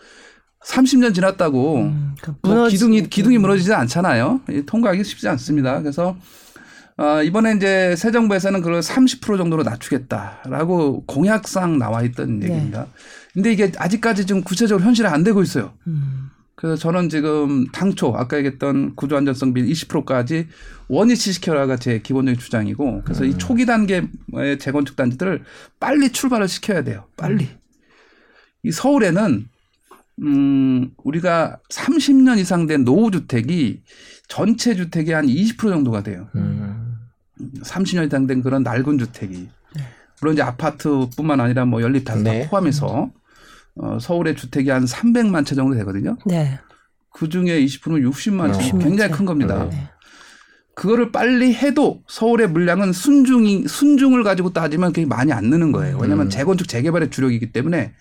30년 0.67 1.13
지났다고 1.13 1.77
음, 1.81 2.15
그뭐 2.21 2.67
기둥이 2.67 3.09
기둥이 3.09 3.37
무너지지 3.37 3.73
않잖아요. 3.73 4.41
이 4.49 4.63
통과하기 4.65 5.03
쉽지 5.03 5.27
않습니다. 5.29 5.79
그래서 5.81 6.17
어, 6.97 7.21
이번에 7.23 7.53
이제 7.53 7.95
새 7.95 8.11
정부에서는 8.11 8.61
그걸 8.61 8.79
30% 8.79 9.37
정도로 9.37 9.63
낮추겠다라고 9.63 11.05
공약상 11.05 11.77
나와 11.77 12.01
있던 12.03 12.39
네. 12.39 12.47
얘기입니다. 12.47 12.87
근데 13.33 13.53
이게 13.53 13.71
아직까지 13.77 14.25
좀 14.25 14.41
구체적으로 14.41 14.83
현실화 14.83 15.13
안 15.13 15.23
되고 15.23 15.41
있어요. 15.43 15.73
음, 15.85 16.31
그래서 16.55 16.75
저는 16.75 17.09
지금 17.09 17.67
당초 17.67 18.15
아까 18.17 18.37
얘기했던 18.37 18.95
구조 18.95 19.15
안전성 19.15 19.53
비 19.53 19.63
20%까지 19.71 20.47
원위치 20.87 21.33
시켜라가 21.33 21.77
제 21.77 21.99
기본적인 21.99 22.39
주장이고 22.39 23.03
그래서 23.05 23.25
이 23.25 23.37
초기 23.37 23.67
단계의 23.67 24.57
재건축 24.59 24.95
단지들을 24.95 25.43
빨리 25.79 26.11
출발을 26.11 26.47
시켜야 26.47 26.83
돼요. 26.83 27.05
빨리. 27.15 27.47
이 28.63 28.71
서울에는 28.71 29.47
음 30.23 30.91
우리가 31.03 31.59
30년 31.69 32.39
이상 32.39 32.65
된 32.65 32.83
노후 32.83 33.11
주택이 33.11 33.83
전체 34.27 34.75
주택의 34.75 35.13
한 35.13 35.25
20% 35.27 35.57
정도가 35.57 36.03
돼요. 36.03 36.27
음. 36.35 36.97
30년 37.61 38.07
이상 38.07 38.25
된 38.25 38.41
그런 38.41 38.63
낡은 38.63 38.97
주택이 38.97 39.47
물론 40.19 40.33
이제 40.33 40.41
아파트뿐만 40.41 41.39
아니라 41.39 41.65
뭐 41.65 41.81
연립 41.81 42.03
다다 42.03 42.21
네. 42.21 42.47
포함해서 42.49 43.11
어, 43.75 43.99
서울의 43.99 44.35
주택이 44.35 44.71
한 44.71 44.85
300만 44.85 45.45
채 45.45 45.53
정도 45.53 45.75
되거든요. 45.75 46.17
네. 46.25 46.59
그 47.11 47.29
중에 47.29 47.63
20%는 47.63 48.09
60만 48.09 48.53
채, 48.53 48.71
60만 48.71 48.81
굉장히 48.81 49.11
채. 49.11 49.17
큰 49.17 49.25
겁니다. 49.25 49.67
네. 49.69 49.89
그거를 50.77 51.11
빨리 51.11 51.55
해도 51.55 52.03
서울의 52.07 52.49
물량은 52.49 52.93
순중이 52.93 53.67
순중을 53.67 54.23
가지고 54.23 54.53
따지면 54.53 54.93
그게 54.93 55.07
많이 55.07 55.33
안 55.33 55.45
느는 55.45 55.71
거예요. 55.71 55.97
왜냐하면 55.97 56.27
음. 56.27 56.29
재건축 56.29 56.67
재개발의 56.67 57.09
주력이기 57.09 57.51
때문에 57.51 57.93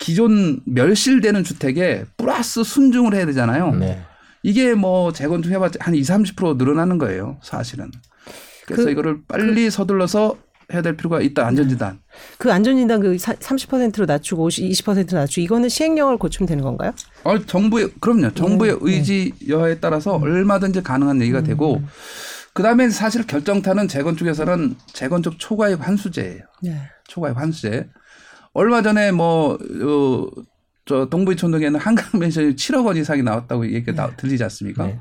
기존 0.00 0.58
멸실되는 0.66 1.44
주택에 1.44 2.04
플러스 2.16 2.64
순중을 2.64 3.14
해야 3.14 3.26
되잖아요. 3.26 3.70
네. 3.76 4.02
이게 4.42 4.74
뭐 4.74 5.12
재건축 5.12 5.52
해봤자 5.52 5.78
한 5.80 5.94
20, 5.94 6.34
30% 6.34 6.56
늘어나는 6.56 6.98
거예요. 6.98 7.38
사실은. 7.44 7.92
그래서 8.66 8.86
그- 8.86 8.90
이거를 8.90 9.20
빨리 9.28 9.70
서둘러서 9.70 10.36
해야 10.72 10.82
될 10.82 10.96
필요가 10.96 11.20
있다. 11.20 11.46
안전진단. 11.46 12.00
그 12.38 12.52
안전진단 12.52 13.00
그 13.00 13.14
30%로 13.14 14.04
낮추고 14.04 14.42
50, 14.46 14.68
20%로 14.72 15.20
낮추고 15.20 15.42
이거는 15.42 15.68
시행령을 15.68 16.16
고치면 16.16 16.48
되는 16.48 16.64
건가요? 16.64 16.92
어, 17.26 17.38
정부의 17.44 17.90
그럼요. 18.00 18.32
정부의 18.34 18.72
네, 18.72 18.78
의지 18.80 19.32
여하에 19.48 19.80
따라서 19.80 20.14
얼마든지 20.16 20.82
가능한 20.82 21.20
얘기가 21.22 21.42
되고 21.42 21.82
그다음에 22.52 22.88
사실 22.88 23.26
결정타는 23.26 23.88
재건축에서는 23.88 24.76
재건축 24.92 25.38
초과입 25.38 25.86
환수제예요. 25.86 26.40
네. 26.62 26.80
초과입 27.08 27.36
환수제. 27.36 27.88
얼마 28.54 28.80
전에 28.80 29.12
뭐, 29.12 29.54
어, 29.54 30.26
저 30.86 31.08
동부이촌동에는 31.10 31.78
한강 31.78 32.06
멘션이 32.18 32.54
7억 32.56 32.86
원 32.86 32.96
이상이 32.96 33.22
나왔다고 33.22 33.66
얘기가 33.66 33.92
나- 33.92 34.16
들리지 34.16 34.42
않습니까? 34.44 34.86
네. 34.86 35.00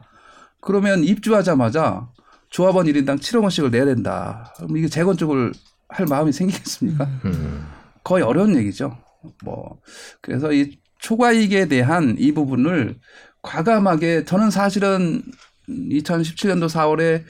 그러면 0.60 1.04
입주하자마자 1.04 2.10
조합원 2.50 2.88
1인당 2.88 3.20
7억 3.20 3.42
원씩을 3.44 3.72
내야 3.72 3.86
된다. 3.86 4.54
그럼 4.58 4.76
이게 4.78 4.88
재건축을 4.88 5.54
할 5.90 6.06
마음이 6.08 6.32
생기겠습니까? 6.34 7.06
음. 7.26 7.66
거의 8.04 8.24
어려운 8.24 8.56
얘기죠. 8.58 8.98
뭐 9.44 9.80
그래서 10.22 10.52
이 10.52 10.78
초과이익에 11.00 11.68
대한 11.68 12.16
이 12.18 12.32
부분을 12.32 12.96
과감하게 13.42 14.26
저는 14.26 14.50
사실은 14.50 15.22
2017년도 15.70 16.68
4월에 16.70 17.24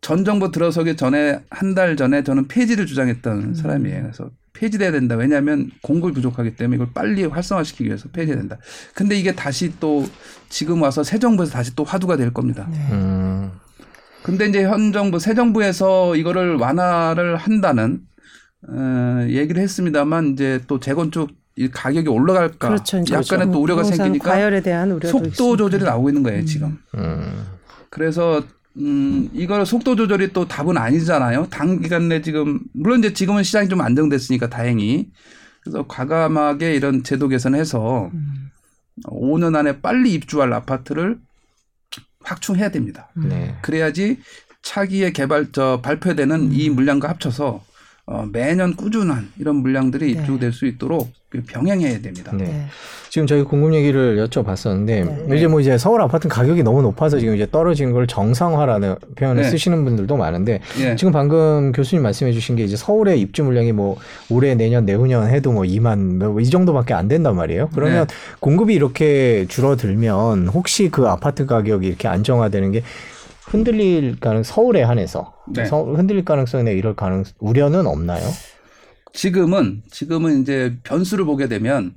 전 0.00 0.24
정부 0.24 0.50
들어서기 0.50 0.96
전에 0.96 1.40
한 1.50 1.74
달 1.74 1.96
전에 1.96 2.22
저는 2.24 2.48
폐지를 2.48 2.86
주장했던 2.86 3.54
사람이에요. 3.54 4.02
그래서 4.02 4.30
폐지돼야 4.52 4.92
된다. 4.92 5.14
왜냐하면 5.16 5.70
공급이 5.82 6.12
부족하기 6.14 6.56
때문에 6.56 6.76
이걸 6.76 6.88
빨리 6.92 7.24
활성화시키기 7.24 7.86
위해서 7.86 8.08
폐지해야 8.10 8.38
된다. 8.38 8.58
근데 8.94 9.16
이게 9.16 9.32
다시 9.34 9.72
또 9.80 10.04
지금 10.48 10.82
와서 10.82 11.02
새 11.02 11.18
정부에서 11.18 11.52
다시 11.52 11.74
또 11.74 11.84
화두가 11.84 12.16
될 12.16 12.32
겁니다. 12.32 12.68
음. 12.92 13.50
근데 14.22 14.46
이제 14.46 14.64
현 14.64 14.92
정부 14.92 15.18
새 15.18 15.34
정부에서 15.34 16.14
이거를 16.16 16.56
완화를 16.56 17.36
한다는 17.36 18.00
어, 18.68 19.26
얘기를 19.28 19.60
했습니다만 19.62 20.32
이제 20.34 20.60
또 20.68 20.78
재건축 20.78 21.30
이 21.56 21.68
가격이 21.68 22.08
올라갈까 22.08 22.68
그렇죠. 22.68 22.98
이제 22.98 23.14
약간의 23.14 23.46
그렇죠. 23.46 23.52
또 23.52 23.60
우려가 23.62 23.84
생기니까 23.84 24.30
과열에 24.30 24.62
대한 24.62 24.90
우려도 24.90 25.08
속도 25.08 25.28
있으니까. 25.28 25.56
조절이 25.56 25.84
나오고 25.84 26.08
있는 26.08 26.22
거예요 26.22 26.44
지금. 26.44 26.78
음. 26.94 27.46
그래서 27.90 28.42
음 28.78 29.28
이거 29.34 29.62
속도 29.66 29.94
조절이 29.96 30.32
또 30.32 30.48
답은 30.48 30.78
아니잖아요. 30.78 31.48
단기간 31.50 32.08
내 32.08 32.22
지금 32.22 32.60
물론 32.72 33.00
이제 33.00 33.12
지금은 33.12 33.42
시장이 33.42 33.68
좀 33.68 33.82
안정됐으니까 33.82 34.48
다행히 34.48 35.10
그래서 35.62 35.86
과감하게 35.86 36.74
이런 36.74 37.04
제도 37.04 37.28
개선해서 37.28 38.10
음. 38.14 38.50
5년 39.04 39.54
안에 39.54 39.80
빨리 39.80 40.14
입주할 40.14 40.52
아파트를 40.54 41.18
확충해야 42.24 42.70
됩니다. 42.70 43.10
음. 43.18 43.28
네. 43.28 43.54
그래야지 43.60 44.18
차기에 44.62 45.12
개발 45.12 45.52
저 45.52 45.80
발표되는 45.82 46.52
이 46.52 46.70
물량과 46.70 47.08
합쳐서 47.10 47.62
어, 48.04 48.26
매년 48.32 48.74
꾸준한 48.74 49.30
이런 49.38 49.56
물량들이 49.56 50.12
네. 50.14 50.20
입주될 50.20 50.52
수 50.52 50.66
있도록 50.66 51.08
그 51.28 51.40
병행해야 51.46 52.00
됩니다. 52.00 52.32
네. 52.36 52.44
네. 52.44 52.66
지금 53.08 53.26
저희 53.28 53.42
공급 53.42 53.74
얘기를 53.74 54.16
여쭤봤었는데 54.26 55.28
네. 55.28 55.36
이제 55.36 55.46
뭐 55.46 55.60
이제 55.60 55.78
서울 55.78 56.02
아파트 56.02 56.28
가격이 56.28 56.62
너무 56.64 56.82
높아서 56.82 57.18
지금 57.20 57.36
이제 57.36 57.46
떨어지는 57.50 57.92
걸 57.92 58.06
정상화라는 58.08 58.96
표현을 59.16 59.42
네. 59.44 59.50
쓰시는 59.50 59.84
분들도 59.84 60.16
많은데 60.16 60.60
예. 60.80 60.96
지금 60.96 61.12
방금 61.12 61.70
교수님 61.72 62.02
말씀해 62.02 62.32
주신 62.32 62.56
게 62.56 62.64
이제 62.64 62.76
서울의 62.76 63.20
입주 63.20 63.44
물량이 63.44 63.72
뭐 63.72 63.96
올해 64.30 64.54
내년 64.56 64.84
내후년 64.84 65.28
해도 65.28 65.52
뭐 65.52 65.62
2만 65.62 65.98
뭐 66.24 66.40
이 66.40 66.50
정도밖에 66.50 66.94
안 66.94 67.06
된단 67.06 67.36
말이에요. 67.36 67.70
그러면 67.72 68.06
네. 68.08 68.14
공급이 68.40 68.74
이렇게 68.74 69.46
줄어들면 69.48 70.48
혹시 70.48 70.88
그 70.90 71.06
아파트 71.06 71.46
가격이 71.46 71.86
이렇게 71.86 72.08
안정화되는 72.08 72.72
게 72.72 72.82
흔들릴 73.52 74.18
가능 74.18 74.42
서울에 74.42 74.82
한해서 74.82 75.34
네. 75.52 75.66
서- 75.66 75.84
흔들릴 75.84 76.24
가능성이나 76.24 76.70
이럴 76.70 76.96
가능 76.96 77.22
우려는 77.38 77.86
없나요? 77.86 78.22
지금은 79.12 79.82
지금은 79.90 80.40
이제 80.40 80.78
변수를 80.84 81.26
보게 81.26 81.48
되면 81.48 81.94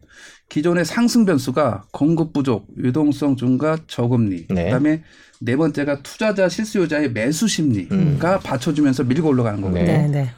기존의 0.50 0.84
상승 0.84 1.24
변수가 1.26 1.86
공급 1.92 2.34
부족, 2.34 2.68
유동성 2.78 3.38
증가, 3.38 3.78
저금리. 3.88 4.48
네. 4.50 4.66
그다음에 4.66 5.02
네 5.40 5.56
번째가 5.56 6.02
투자자 6.04 6.50
실수요자의 6.50 7.12
매수 7.14 7.48
심리가 7.48 8.40
받쳐주면서 8.40 9.06
밀고 9.06 9.30
올라가는 9.30 9.60
거거든요. 9.62 9.86
네. 9.86 9.98
네. 10.00 10.08
네. 10.08 10.30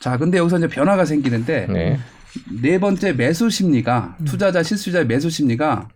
자, 0.00 0.18
근데 0.18 0.38
여기서 0.38 0.58
이제 0.58 0.66
변화가 0.68 1.04
생기는데 1.04 1.68
네. 1.70 1.98
네 2.60 2.78
번째 2.80 3.12
매수 3.12 3.48
심리가 3.48 4.16
투자자 4.24 4.62
실수요자의 4.64 5.06
매수 5.06 5.30
심리가 5.30 5.88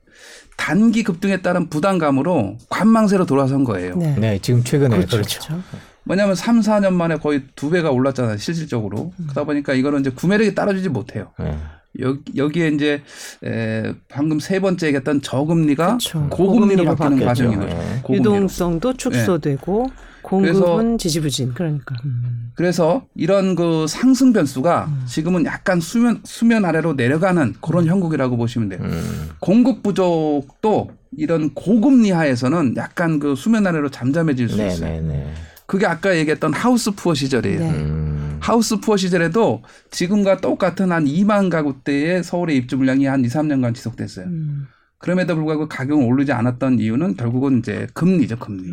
단기 0.60 1.02
급등에 1.02 1.38
따른 1.40 1.70
부담감으로 1.70 2.58
관망세로 2.68 3.24
돌아선 3.24 3.64
거예요. 3.64 3.96
네. 3.96 4.14
네, 4.18 4.38
지금 4.42 4.62
최근에 4.62 4.94
그렇죠. 4.94 5.16
그렇죠. 5.16 5.40
그렇죠. 5.40 5.62
뭐냐면 6.04 6.34
3, 6.34 6.60
4년 6.60 6.92
만에 6.92 7.16
거의 7.16 7.44
두 7.56 7.70
배가 7.70 7.90
올랐잖아요, 7.90 8.36
실질적으로. 8.36 9.14
그러다 9.22 9.44
보니까 9.44 9.72
이거는 9.72 10.00
이제 10.00 10.10
구매력이 10.10 10.54
따라주지 10.54 10.90
못해요. 10.90 11.28
네. 11.38 11.56
여기, 12.00 12.20
여기 12.36 12.62
에 12.62 12.68
이제 12.68 13.02
에, 13.42 13.94
방금 14.08 14.38
세 14.38 14.60
번째 14.60 14.88
얘기했던 14.88 15.22
저금리가 15.22 15.86
그렇죠. 15.86 16.28
고금리로 16.28 16.84
고금리로 16.84 16.96
바뀌는. 16.96 17.24
과정인 17.26 17.60
거죠. 17.60 17.74
네. 17.74 17.98
고금리로. 18.02 18.30
유동성도 18.34 18.92
축소되고 18.92 19.90
공급은 20.30 20.96
지지부진 20.96 21.54
그러니까. 21.54 21.96
음. 22.04 22.52
그래서 22.54 23.04
이런 23.16 23.56
그 23.56 23.86
상승 23.88 24.32
변수가 24.32 24.88
지금은 25.06 25.44
약간 25.44 25.80
수면 25.80 26.20
수면 26.24 26.64
아래로 26.64 26.92
내려가는 26.94 27.54
그런 27.60 27.86
형국이라고 27.86 28.36
보시면 28.36 28.68
돼요. 28.68 28.78
음. 28.82 29.30
공급 29.40 29.82
부족도 29.82 30.92
이런 31.16 31.52
고금리 31.52 32.12
하에서는 32.12 32.74
약간 32.76 33.18
그 33.18 33.34
수면 33.34 33.66
아래로 33.66 33.90
잠잠해질 33.90 34.48
수 34.48 34.56
네, 34.58 34.68
있어요. 34.68 35.32
그게 35.66 35.86
아까 35.86 36.16
얘기했던 36.16 36.52
하우스 36.52 36.92
푸어 36.92 37.14
시절이에요. 37.14 37.58
네. 37.58 37.70
음. 37.70 38.38
하우스 38.40 38.78
푸어 38.78 38.96
시절에도 38.96 39.62
지금과 39.90 40.36
똑같은 40.36 40.92
한 40.92 41.04
2만 41.06 41.50
가구대의 41.50 42.22
서울의 42.22 42.56
입주 42.56 42.76
물량이 42.76 43.06
한 43.06 43.24
2, 43.24 43.28
3년간 43.28 43.74
지속됐어요. 43.74 44.26
음. 44.26 44.66
그럼에도 44.98 45.34
불구하고 45.34 45.68
가격은 45.68 46.04
오르지 46.04 46.32
않았던 46.32 46.78
이유는 46.78 47.16
결국은 47.16 47.58
이제 47.58 47.86
금리죠, 47.94 48.38
금리. 48.38 48.68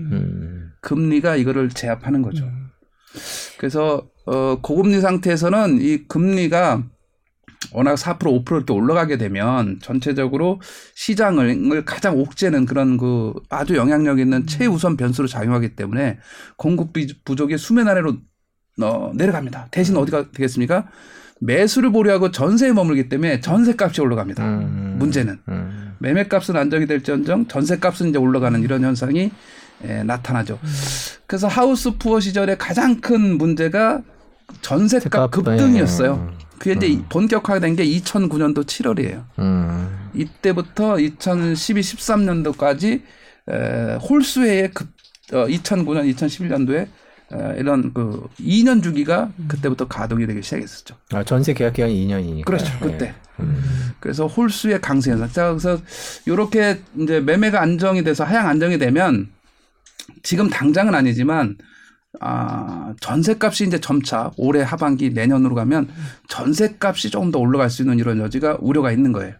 음. 0.77 0.81
금리가 0.81 1.36
이거를 1.36 1.69
제압하는 1.69 2.22
거죠. 2.22 2.46
그래서 3.57 4.07
어 4.25 4.60
고금리 4.62 5.00
상태에서는 5.01 5.81
이 5.81 6.07
금리가 6.07 6.84
워낙 7.74 7.96
4% 7.96 8.19
5% 8.19 8.51
이렇게 8.57 8.74
올라가게 8.74 9.17
되면 9.17 9.79
전체적으로 9.81 10.62
시장을 10.96 11.86
가장 11.86 12.17
옥죄는 12.19 12.65
그런 12.65 12.98
그 12.98 13.34
아주 13.50 13.75
영향력 13.75 14.19
있는 14.19 14.46
최우선 14.46 14.96
변수로 14.98 15.27
작용하기 15.27 15.75
때문에 15.75 16.19
공급 16.57 16.93
비- 16.93 17.19
부족이 17.24 17.57
수면 17.57 17.88
아래로 17.88 18.17
어, 18.81 19.12
내려갑니다. 19.15 19.69
대신 19.72 19.98
어디가 19.98 20.31
되겠습니까? 20.31 20.88
매수를 21.41 21.91
보류하고 21.91 22.31
전세에 22.31 22.73
머물기 22.73 23.10
때문에 23.10 23.39
전세값이 23.39 24.02
올라갑니다. 24.02 24.43
음. 24.45 24.95
문제는 24.99 25.39
음. 25.49 25.95
매매값은 25.99 26.56
안정이 26.56 26.86
될지언정 26.86 27.47
전세값은 27.47 28.10
이제 28.10 28.19
올라가는 28.19 28.62
이런 28.62 28.84
현상이 28.84 29.32
에, 29.84 30.04
나타나죠. 30.04 30.60
그래서 31.28 31.48
하우스 31.48 31.92
푸어 31.98 32.20
시절에 32.20 32.58
가장 32.58 33.00
큰 33.00 33.38
문제가 33.38 34.02
전세값 34.62 35.04
세값, 35.04 35.32
급등이었어요. 35.32 36.16
네. 36.40 36.46
그게 36.58 36.74
이제 36.74 37.04
본격화된 37.10 37.76
게 37.76 37.86
2009년도 37.86 38.66
7월이에요. 38.66 39.24
음. 39.40 40.10
이때부터 40.16 41.00
2012, 41.00 41.82
13년도까지 41.82 43.02
에, 43.50 43.96
홀수의 43.96 44.72
급, 44.72 44.88
어, 45.34 45.46
2009년, 45.46 46.12
2011년도에 46.16 46.88
에, 47.34 47.60
이런 47.60 47.94
그 47.94 48.28
2년 48.40 48.82
주기가 48.82 49.30
그때부터 49.48 49.88
가동이 49.88 50.26
되기 50.26 50.42
시작했었죠. 50.42 50.96
아, 51.12 51.24
전세 51.24 51.54
계약 51.54 51.74
기간이 51.74 52.08
2년이니까. 52.08 52.46
그렇죠. 52.46 52.74
그때. 52.80 53.13
음. 53.40 53.62
그래서 54.00 54.26
홀수의 54.26 54.82
강세 54.82 55.12
현상. 55.12 55.30
자, 55.32 55.50
그래서 55.50 55.80
요렇게 56.28 56.80
이제 57.00 57.20
매매가 57.20 57.62
안정이 57.62 58.04
돼서 58.04 58.24
하향 58.24 58.48
안정이 58.48 58.80
되면 58.80 59.30
지금 60.23 60.49
당장은 60.49 60.95
아니지만 60.95 61.57
아, 62.19 62.93
전세값이 62.99 63.65
이제 63.65 63.79
점차 63.79 64.31
올해 64.38 64.62
하반기 64.62 65.10
내년으로 65.12 65.55
가면 65.55 65.89
전세값이 66.29 67.12
조금 67.12 67.31
더 67.31 67.39
올라갈 67.39 67.69
수 67.69 67.83
있는 67.83 67.99
이런 67.99 68.19
여지가 68.19 68.57
우려가 68.60 68.91
있는 68.91 69.12
거예요. 69.12 69.33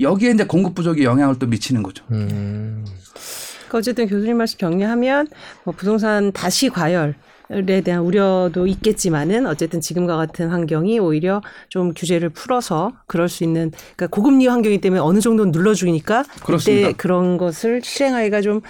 여기에 0.00 0.30
이제 0.30 0.44
공급 0.44 0.74
부족이 0.74 1.04
영향을 1.04 1.38
또 1.38 1.46
미치는 1.46 1.82
거죠. 1.82 2.04
음. 2.10 2.84
그러니까 3.68 3.78
어쨌든 3.78 4.06
교수님 4.06 4.38
말씀 4.38 4.58
정리하면 4.58 5.28
뭐 5.64 5.74
부동산 5.74 6.32
다시 6.32 6.68
과열. 6.68 7.14
에 7.50 7.82
대한 7.82 8.00
우려도 8.02 8.66
있겠지만은 8.66 9.46
어쨌든 9.46 9.82
지금과 9.82 10.16
같은 10.16 10.48
환경이 10.48 10.98
오히려 10.98 11.42
좀 11.68 11.92
규제를 11.92 12.30
풀어서 12.30 12.92
그럴 13.06 13.28
수 13.28 13.44
있는 13.44 13.72
그러니까 13.94 14.06
고금리 14.06 14.46
환경이기 14.46 14.80
때문에 14.80 15.00
어느 15.02 15.20
정도는 15.20 15.52
눌러주니까 15.52 16.24
그렇습니다. 16.44 16.88
그때 16.88 16.96
그런 16.96 17.36
것을 17.36 17.82
실행하기가 17.82 18.40
좀 18.40 18.62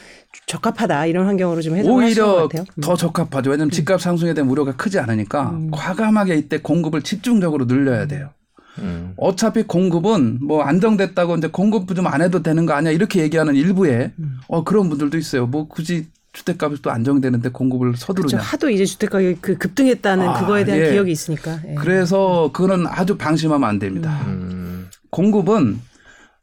적합하다 0.52 1.06
이런 1.06 1.26
환경으로 1.26 1.62
좀 1.62 1.76
해석을 1.76 2.04
하시는 2.04 2.24
것 2.26 2.30
오히려 2.32 2.48
같아요. 2.48 2.64
음. 2.76 2.80
더 2.82 2.94
적합하죠. 2.94 3.50
왜냐하면 3.50 3.70
집값 3.70 4.00
상승에 4.02 4.34
대한 4.34 4.50
우려가 4.50 4.72
크지 4.76 4.98
않으니까 4.98 5.58
과감하게 5.72 6.36
이때 6.36 6.58
공급을 6.58 7.02
집중적으로 7.02 7.66
늘려야 7.66 8.06
돼요. 8.06 8.30
음. 8.78 9.12
어차피 9.16 9.62
공급은 9.64 10.38
뭐 10.42 10.62
안정됐다고 10.62 11.36
이제 11.36 11.48
공급 11.48 11.94
좀 11.94 12.06
안 12.06 12.20
해도 12.22 12.42
되는 12.42 12.66
거 12.66 12.74
아니야 12.74 12.90
이렇게 12.92 13.20
얘기하는 13.22 13.54
일부에 13.54 14.12
음. 14.18 14.40
어 14.48 14.62
그런 14.64 14.88
분들도 14.90 15.16
있어요. 15.16 15.46
뭐 15.46 15.68
굳이 15.68 16.06
주택값이 16.32 16.80
또 16.82 16.90
안정되는데 16.90 17.50
공급을 17.50 17.88
그렇죠. 17.88 18.06
서두르냐. 18.06 18.38
하도 18.42 18.70
이제 18.70 18.84
주택 18.86 19.10
가격이 19.10 19.38
그 19.40 19.56
급등했다는 19.58 20.28
아, 20.28 20.40
그거에 20.40 20.64
대한 20.64 20.80
예. 20.80 20.92
기억이 20.92 21.12
있으니까. 21.12 21.60
예. 21.68 21.74
그래서 21.74 22.50
그거는 22.52 22.86
아주 22.86 23.16
방심하면 23.18 23.68
안 23.68 23.78
됩니다. 23.78 24.22
음. 24.26 24.88
공급은 25.10 25.80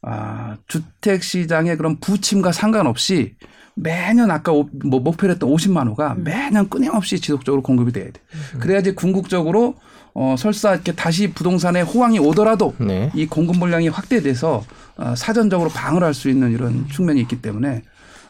아, 0.01 0.55
주택 0.67 1.23
시장의 1.23 1.77
그런 1.77 1.99
부침과 1.99 2.51
상관없이 2.51 3.35
매년 3.81 4.29
아까 4.31 4.51
오- 4.51 4.69
뭐 4.85 4.99
목표로 4.99 5.33
했던 5.33 5.49
50만 5.49 5.87
호가 5.87 6.15
매년 6.17 6.67
끊임없이 6.69 7.19
지속적으로 7.19 7.61
공급이 7.61 7.91
돼야 7.91 8.05
돼. 8.05 8.13
그래야지 8.59 8.93
궁극적으로 8.95 9.75
어, 10.13 10.35
설사 10.37 10.73
이렇게 10.73 10.91
다시 10.93 11.31
부동산에 11.31 11.81
호황이 11.81 12.19
오더라도 12.19 12.73
네. 12.79 13.11
이 13.15 13.25
공급 13.25 13.57
물량이 13.57 13.87
확대돼서 13.89 14.63
어, 14.97 15.13
사전적으로 15.15 15.69
방어를 15.69 16.05
할수 16.07 16.29
있는 16.29 16.51
이런 16.51 16.87
측면이 16.89 17.21
있기 17.21 17.41
때문에 17.41 17.83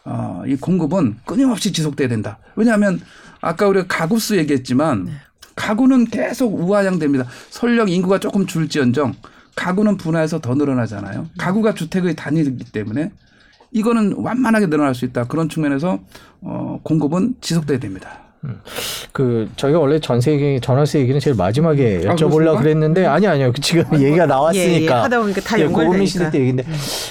어, 0.05 0.43
이 0.45 0.55
공급은 0.55 1.17
끊임없이 1.25 1.71
지속돼야 1.73 2.07
된다. 2.07 2.37
왜냐하면 2.55 3.01
아까 3.41 3.67
우리가 3.67 3.87
가구수 3.87 4.37
얘기했지만 4.37 5.09
가구는 5.55 6.05
계속 6.05 6.59
우하향됩니다. 6.59 7.25
설령 7.49 7.89
인구가 7.89 8.19
조금 8.19 8.45
줄지언정 8.45 9.15
가구는 9.55 9.97
분화해서 9.97 10.39
더 10.39 10.53
늘어나잖아요. 10.55 11.27
가구가 11.37 11.73
주택의 11.73 12.15
단위이기 12.15 12.71
때문에 12.71 13.11
이거는 13.71 14.13
완만하게 14.17 14.67
늘어날 14.67 14.95
수 14.95 15.05
있다. 15.05 15.25
그런 15.25 15.49
측면에서 15.49 15.99
어, 16.41 16.79
공급은 16.83 17.35
지속돼야 17.41 17.79
됩니다. 17.79 18.29
그 19.11 19.49
저희가 19.57 19.79
원래 19.79 19.99
전세 19.99 20.31
얘기, 20.31 20.61
전월세 20.61 20.99
얘기는 20.99 21.19
제일 21.19 21.35
마지막에 21.35 21.97
아, 22.07 22.15
여쭤보려고 22.15 22.29
그렇습니까? 22.29 22.59
그랬는데 22.59 23.05
아니 23.05 23.27
아니요 23.27 23.51
지금 23.61 23.83
얘기가 24.01 24.25
나왔으니까 24.27 24.69
예, 24.69 24.85
예. 24.85 24.87
하다 24.89 25.19
보니까 25.19 25.41
다 25.41 25.59
예. 25.59 25.65
고금리 25.65 26.05
시대 26.05 26.31
때 26.31 26.39
얘기인데 26.39 26.63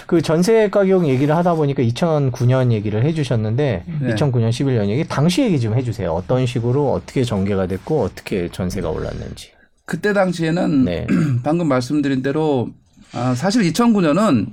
그 0.06 0.22
전세 0.22 0.70
가격 0.70 1.06
얘기를 1.06 1.36
하다 1.36 1.54
보니까 1.54 1.82
2009년 1.82 2.72
얘기를 2.72 3.04
해주셨는데 3.04 3.84
네. 4.00 4.14
2009년 4.14 4.48
11년 4.48 4.88
얘기 4.88 5.04
당시 5.06 5.42
얘기 5.42 5.60
좀 5.60 5.74
해주세요 5.74 6.12
어떤 6.12 6.46
식으로 6.46 6.92
어떻게 6.92 7.22
전개가 7.24 7.66
됐고 7.66 8.04
어떻게 8.04 8.48
전세가 8.48 8.88
올랐는지 8.88 9.50
그때 9.84 10.14
당시에는 10.14 10.84
네 10.84 11.06
방금 11.44 11.68
말씀드린 11.68 12.22
대로 12.22 12.70
아, 13.12 13.34
사실 13.34 13.62
2009년은 13.72 14.46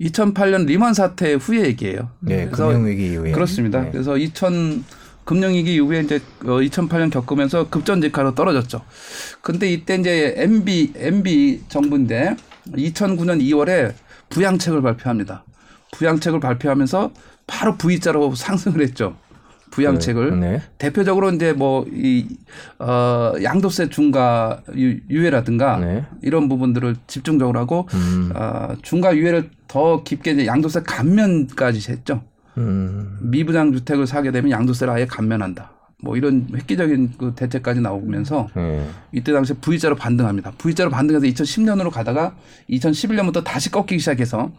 2008년 0.00 0.66
리먼 0.66 0.94
사태 0.94 1.34
후의 1.34 1.64
얘기예요. 1.66 2.10
네, 2.20 2.48
금융위기 2.48 3.12
이후에 3.12 3.32
그렇습니다. 3.32 3.82
네. 3.82 3.90
그래서 3.92 4.16
2000 4.16 4.84
금융위기 5.24 5.74
이후에 5.74 6.00
이제 6.00 6.20
어, 6.42 6.58
2008년 6.58 7.10
겪으면서 7.10 7.68
급전직하로 7.68 8.34
떨어졌죠. 8.34 8.82
근데 9.42 9.70
이때 9.70 9.94
이제 9.94 10.34
MB 10.36 10.94
MB 10.96 11.64
정부인데 11.68 12.36
2009년 12.72 13.40
2월에 13.40 13.94
부양책을 14.30 14.82
발표합니다. 14.82 15.44
부양책을 15.92 16.40
발표하면서 16.40 17.12
바로 17.46 17.76
V자로 17.76 18.34
상승을 18.34 18.80
했죠. 18.82 19.16
부양책을 19.70 20.40
네. 20.40 20.62
대표적으로 20.78 21.30
이제 21.30 21.52
뭐이 21.52 22.26
어, 22.78 23.32
양도세 23.42 23.88
중과 23.88 24.62
유, 24.76 24.98
유예라든가 25.08 25.78
네. 25.78 26.04
이런 26.22 26.48
부분들을 26.48 26.96
집중적으로 27.06 27.58
하고 27.58 27.88
음. 27.94 28.32
어, 28.34 28.74
중과 28.82 29.16
유예를 29.16 29.50
더 29.68 30.02
깊게 30.02 30.32
이제 30.32 30.46
양도세 30.46 30.82
감면까지 30.82 31.90
했죠. 31.90 32.22
음. 32.58 33.18
미분양 33.22 33.72
주택을 33.72 34.06
사게 34.06 34.32
되면 34.32 34.50
양도세를 34.50 34.92
아예 34.92 35.06
감면한다. 35.06 35.72
뭐 36.02 36.16
이런 36.16 36.48
획기적인 36.54 37.12
그 37.18 37.34
대책까지 37.36 37.80
나오면서 37.80 38.48
네. 38.56 38.86
이때 39.12 39.32
당시 39.32 39.52
에 39.52 39.56
V자로 39.60 39.96
반등합니다. 39.96 40.52
V자로 40.52 40.90
반등해서 40.90 41.26
2010년으로 41.26 41.90
가다가 41.90 42.34
2011년부터 42.70 43.44
다시 43.44 43.70
꺾이기 43.70 43.98
시작해서 43.98 44.50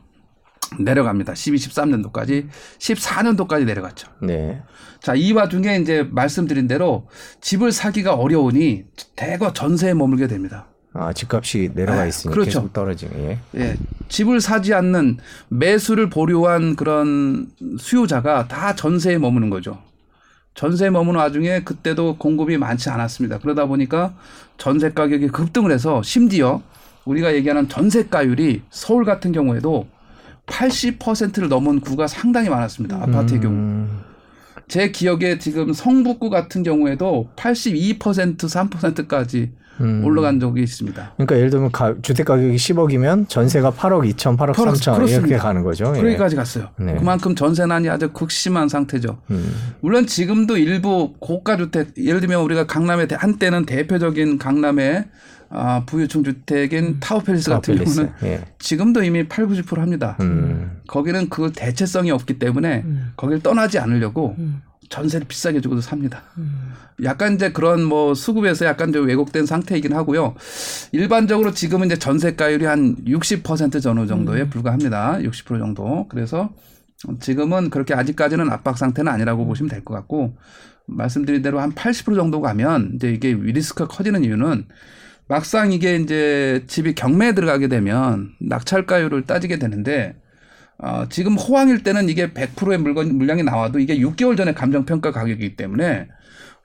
내려갑니다. 0.79 1.35
12, 1.35 1.57
13년도까지 1.57 2.47
14년도까지 2.79 3.65
내려갔죠. 3.65 4.07
네. 4.21 4.61
자, 5.01 5.13
이 5.15 5.33
와 5.33 5.47
중에 5.49 5.77
이제 5.81 6.07
말씀드린 6.09 6.67
대로 6.67 7.07
집을 7.41 7.71
사기가 7.71 8.13
어려우니 8.15 8.85
대거 9.15 9.53
전세에 9.53 9.93
머물게 9.93 10.27
됩니다. 10.27 10.67
아, 10.93 11.13
집값이 11.13 11.71
내려가 11.73 12.01
아, 12.01 12.05
있으니 12.05 12.33
그렇죠. 12.33 12.45
계속 12.49 12.73
떨어지네. 12.73 13.39
예. 13.55 13.59
예. 13.61 13.75
집을 14.09 14.41
사지 14.41 14.73
않는 14.73 15.17
매수를 15.47 16.09
보류한 16.09 16.75
그런 16.75 17.47
수요자가 17.79 18.47
다 18.47 18.75
전세에 18.75 19.17
머무는 19.17 19.49
거죠. 19.49 19.81
전세에 20.53 20.89
머무는 20.89 21.19
와중에 21.21 21.63
그때도 21.63 22.17
공급이 22.17 22.57
많지 22.57 22.89
않았습니다. 22.89 23.39
그러다 23.39 23.65
보니까 23.67 24.13
전세 24.57 24.91
가격이 24.91 25.29
급등을 25.29 25.71
해서 25.71 26.01
심지어 26.03 26.61
우리가 27.05 27.33
얘기하는 27.35 27.69
전세가율이 27.69 28.61
서울 28.69 29.05
같은 29.05 29.31
경우에도 29.31 29.87
80%를 30.51 31.47
넘은 31.49 31.79
구가 31.79 32.07
상당히 32.07 32.49
많았습니다. 32.49 32.97
아파트의 32.97 33.39
경우. 33.41 33.53
음. 33.55 33.99
제 34.67 34.91
기억에 34.91 35.37
지금 35.39 35.73
성북구 35.73 36.29
같은 36.29 36.63
경우에도 36.63 37.29
82% 37.35 38.37
3%까지 38.37 39.51
음. 39.79 40.03
올라간 40.05 40.39
적이 40.39 40.61
있습니다. 40.63 41.13
그러니까 41.15 41.37
예를 41.37 41.49
들면 41.49 41.71
가, 41.71 41.95
주택 42.01 42.25
가격이 42.27 42.55
10억이면 42.55 43.27
전세가 43.27 43.71
8억 43.71 44.07
2천, 44.13 44.37
8억 44.37 44.53
3천 44.53 44.95
이렇게 44.97 45.05
그렇습니다. 45.13 45.37
가는 45.39 45.63
거죠. 45.63 45.91
예. 45.95 45.99
그러기까지 45.99 46.35
갔어요. 46.35 46.69
네. 46.79 46.93
그만큼 46.95 47.35
전세난이 47.35 47.89
아주 47.89 48.11
극심한 48.13 48.69
상태죠. 48.69 49.17
음. 49.31 49.53
물론 49.81 50.05
지금도 50.05 50.57
일부 50.57 51.13
고가 51.19 51.57
주택 51.57 51.97
예를 51.97 52.19
들면 52.21 52.41
우리가 52.41 52.67
강남의 52.67 53.07
대- 53.07 53.15
한때는 53.15 53.65
대표적인 53.65 54.37
강남의 54.37 55.05
아, 55.53 55.83
부유층 55.85 56.23
주택인 56.23 56.99
타워팰리스 56.99 57.49
같은 57.49 57.75
타워팰리스. 57.75 57.95
경우는 58.05 58.13
예. 58.23 58.45
지금도 58.59 59.03
이미 59.03 59.27
8, 59.27 59.47
90% 59.47 59.77
합니다. 59.77 60.15
음. 60.21 60.79
거기는 60.87 61.29
그 61.29 61.51
대체성이 61.53 62.11
없기 62.11 62.39
때문에 62.39 62.83
음. 62.85 63.11
거기를 63.17 63.41
떠나지 63.41 63.77
않으려고 63.79 64.35
음. 64.39 64.61
전세를 64.89 65.27
비싸게 65.27 65.61
주고도 65.61 65.81
삽니다. 65.81 66.23
음. 66.37 66.71
약간 67.03 67.35
이제 67.35 67.51
그런 67.51 67.83
뭐 67.83 68.13
수급에서 68.13 68.65
약간 68.65 68.91
좀 68.93 69.07
왜곡된 69.07 69.45
상태이긴 69.45 69.93
하고요. 69.93 70.35
일반적으로 70.91 71.51
지금은 71.51 71.87
이제 71.87 71.97
전세가율이 71.97 72.65
한 72.65 72.95
60% 73.05 73.81
전후 73.81 74.07
정도에 74.07 74.49
불과합니다. 74.49 75.17
60% 75.19 75.59
정도. 75.59 76.07
그래서 76.09 76.49
지금은 77.19 77.69
그렇게 77.71 77.93
아직까지는 77.93 78.49
압박 78.51 78.77
상태는 78.77 79.11
아니라고 79.11 79.45
보시면 79.45 79.69
될 79.69 79.83
것 79.83 79.93
같고 79.95 80.35
말씀드린 80.87 81.41
대로 81.41 81.59
한 81.61 81.71
80% 81.73 82.15
정도 82.15 82.41
가면 82.41 82.91
이제 82.95 83.11
이게 83.11 83.33
리스크가 83.33 83.87
커지는 83.87 84.23
이유는 84.25 84.65
막상 85.27 85.71
이게 85.71 85.95
이제 85.95 86.63
집이 86.67 86.93
경매에 86.93 87.33
들어가게 87.33 87.67
되면 87.67 88.31
낙찰가율을 88.39 89.23
따지게 89.23 89.59
되는데 89.59 90.15
어, 90.77 91.05
지금 91.09 91.35
호황일 91.35 91.83
때는 91.83 92.09
이게 92.09 92.31
100%의 92.31 92.79
물건 92.79 93.15
물량이 93.15 93.43
나와도 93.43 93.79
이게 93.79 93.97
6개월 93.99 94.35
전에 94.35 94.53
감정 94.53 94.83
평가 94.83 95.11
가격이기 95.11 95.55
때문에 95.55 96.07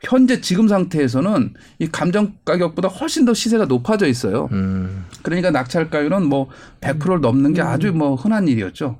현재 0.02 0.40
지금 0.40 0.68
상태에서는 0.68 1.54
이 1.78 1.88
감정 1.88 2.34
가격보다 2.44 2.88
훨씬 2.88 3.24
더 3.24 3.34
시세가 3.34 3.66
높아져 3.66 4.06
있어요. 4.06 4.48
음. 4.52 5.04
그러니까 5.22 5.50
낙찰가율은 5.50 6.26
뭐 6.26 6.48
100%를 6.80 7.20
넘는 7.20 7.54
게 7.54 7.62
아주 7.62 7.92
뭐 7.92 8.14
흔한 8.14 8.48
일이었죠. 8.48 8.98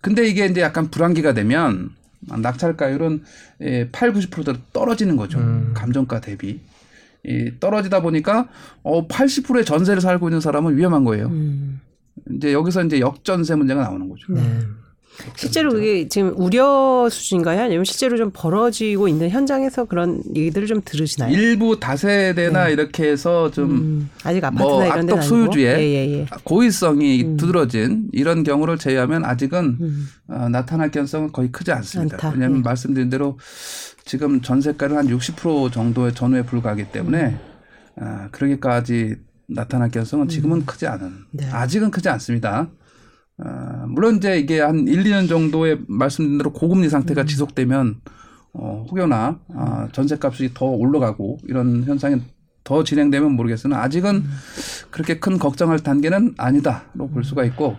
근데 0.00 0.26
이게 0.26 0.46
이제 0.46 0.60
약간 0.60 0.90
불안기가 0.90 1.32
되면 1.32 1.90
낙찰가율은 2.20 3.22
예, 3.62 3.88
8, 3.90 4.12
90% 4.12 4.58
떨어지는 4.72 5.16
거죠. 5.16 5.38
음. 5.38 5.72
감정가 5.74 6.20
대비. 6.20 6.60
이 7.24 7.52
떨어지다 7.60 8.02
보니까 8.02 8.48
어 8.82 9.06
80%의 9.06 9.64
전세를 9.64 10.00
살고 10.00 10.28
있는 10.28 10.40
사람은 10.40 10.76
위험한 10.76 11.04
거예요. 11.04 11.26
음. 11.28 11.80
이제 12.30 12.52
여기서 12.52 12.84
이제 12.84 13.00
역전세 13.00 13.54
문제가 13.54 13.82
나오는 13.82 14.08
거죠. 14.08 14.32
음. 14.32 14.81
실제로 15.36 15.70
그게 15.70 16.08
지금 16.08 16.32
우려 16.36 17.08
수준인가요? 17.10 17.62
아니면 17.62 17.84
실제로 17.84 18.16
좀 18.16 18.30
벌어지고 18.32 19.08
있는 19.08 19.30
현장에서 19.30 19.84
그런 19.84 20.22
얘기들을 20.34 20.66
좀 20.66 20.80
들으시나요? 20.84 21.32
일부 21.32 21.78
다세대나 21.78 22.68
이렇게 22.68 23.10
해서 23.10 23.50
좀 23.50 23.70
음, 23.70 24.10
아직 24.24 24.42
아파트나 24.44 24.64
뭐 24.68 24.84
이런 24.84 24.98
악덕 25.00 25.22
소유주의. 25.22 25.66
예, 25.66 25.80
예, 25.80 26.12
예. 26.12 26.26
고의성이 26.44 27.36
두드러진 27.36 28.08
이런 28.12 28.42
경우를 28.42 28.78
제외하면 28.78 29.24
아직은 29.24 29.78
음. 29.80 30.08
어, 30.28 30.48
나타날 30.48 30.90
가능성은 30.90 31.32
거의 31.32 31.52
크지 31.52 31.72
않습니다. 31.72 32.16
않다. 32.16 32.30
왜냐하면 32.30 32.58
예. 32.58 32.62
말씀드린 32.62 33.10
대로 33.10 33.38
지금 34.04 34.40
전세가는 34.40 34.96
한60% 34.96 35.72
정도의 35.72 36.14
전후에 36.14 36.42
불과하기 36.42 36.86
때문에 36.86 37.36
아, 37.96 38.28
그러기까지 38.32 39.16
나타날 39.46 39.90
가능성은 39.90 40.28
지금은 40.28 40.64
크지 40.64 40.86
않은 40.86 41.12
네. 41.32 41.50
아직은 41.50 41.90
크지 41.90 42.08
않습니다. 42.08 42.68
아, 43.38 43.86
물론 43.88 44.16
이제 44.16 44.38
이게 44.38 44.60
한 44.60 44.86
1, 44.86 45.04
2년 45.04 45.28
정도의 45.28 45.80
말씀드린 45.88 46.38
대로 46.38 46.52
고금리 46.52 46.88
상태가 46.88 47.24
지속되면 47.24 48.00
어, 48.54 48.86
혹여나 48.90 49.40
아, 49.54 49.88
전세값이 49.92 50.50
더 50.54 50.66
올라가고 50.66 51.38
이런 51.44 51.84
현상이 51.84 52.20
더 52.64 52.84
진행되면 52.84 53.32
모르겠으나 53.32 53.82
아직은 53.82 54.24
그렇게 54.90 55.18
큰 55.18 55.38
걱정할 55.38 55.80
단계는 55.80 56.34
아니다로 56.36 57.08
볼 57.08 57.24
수가 57.24 57.44
있고 57.46 57.76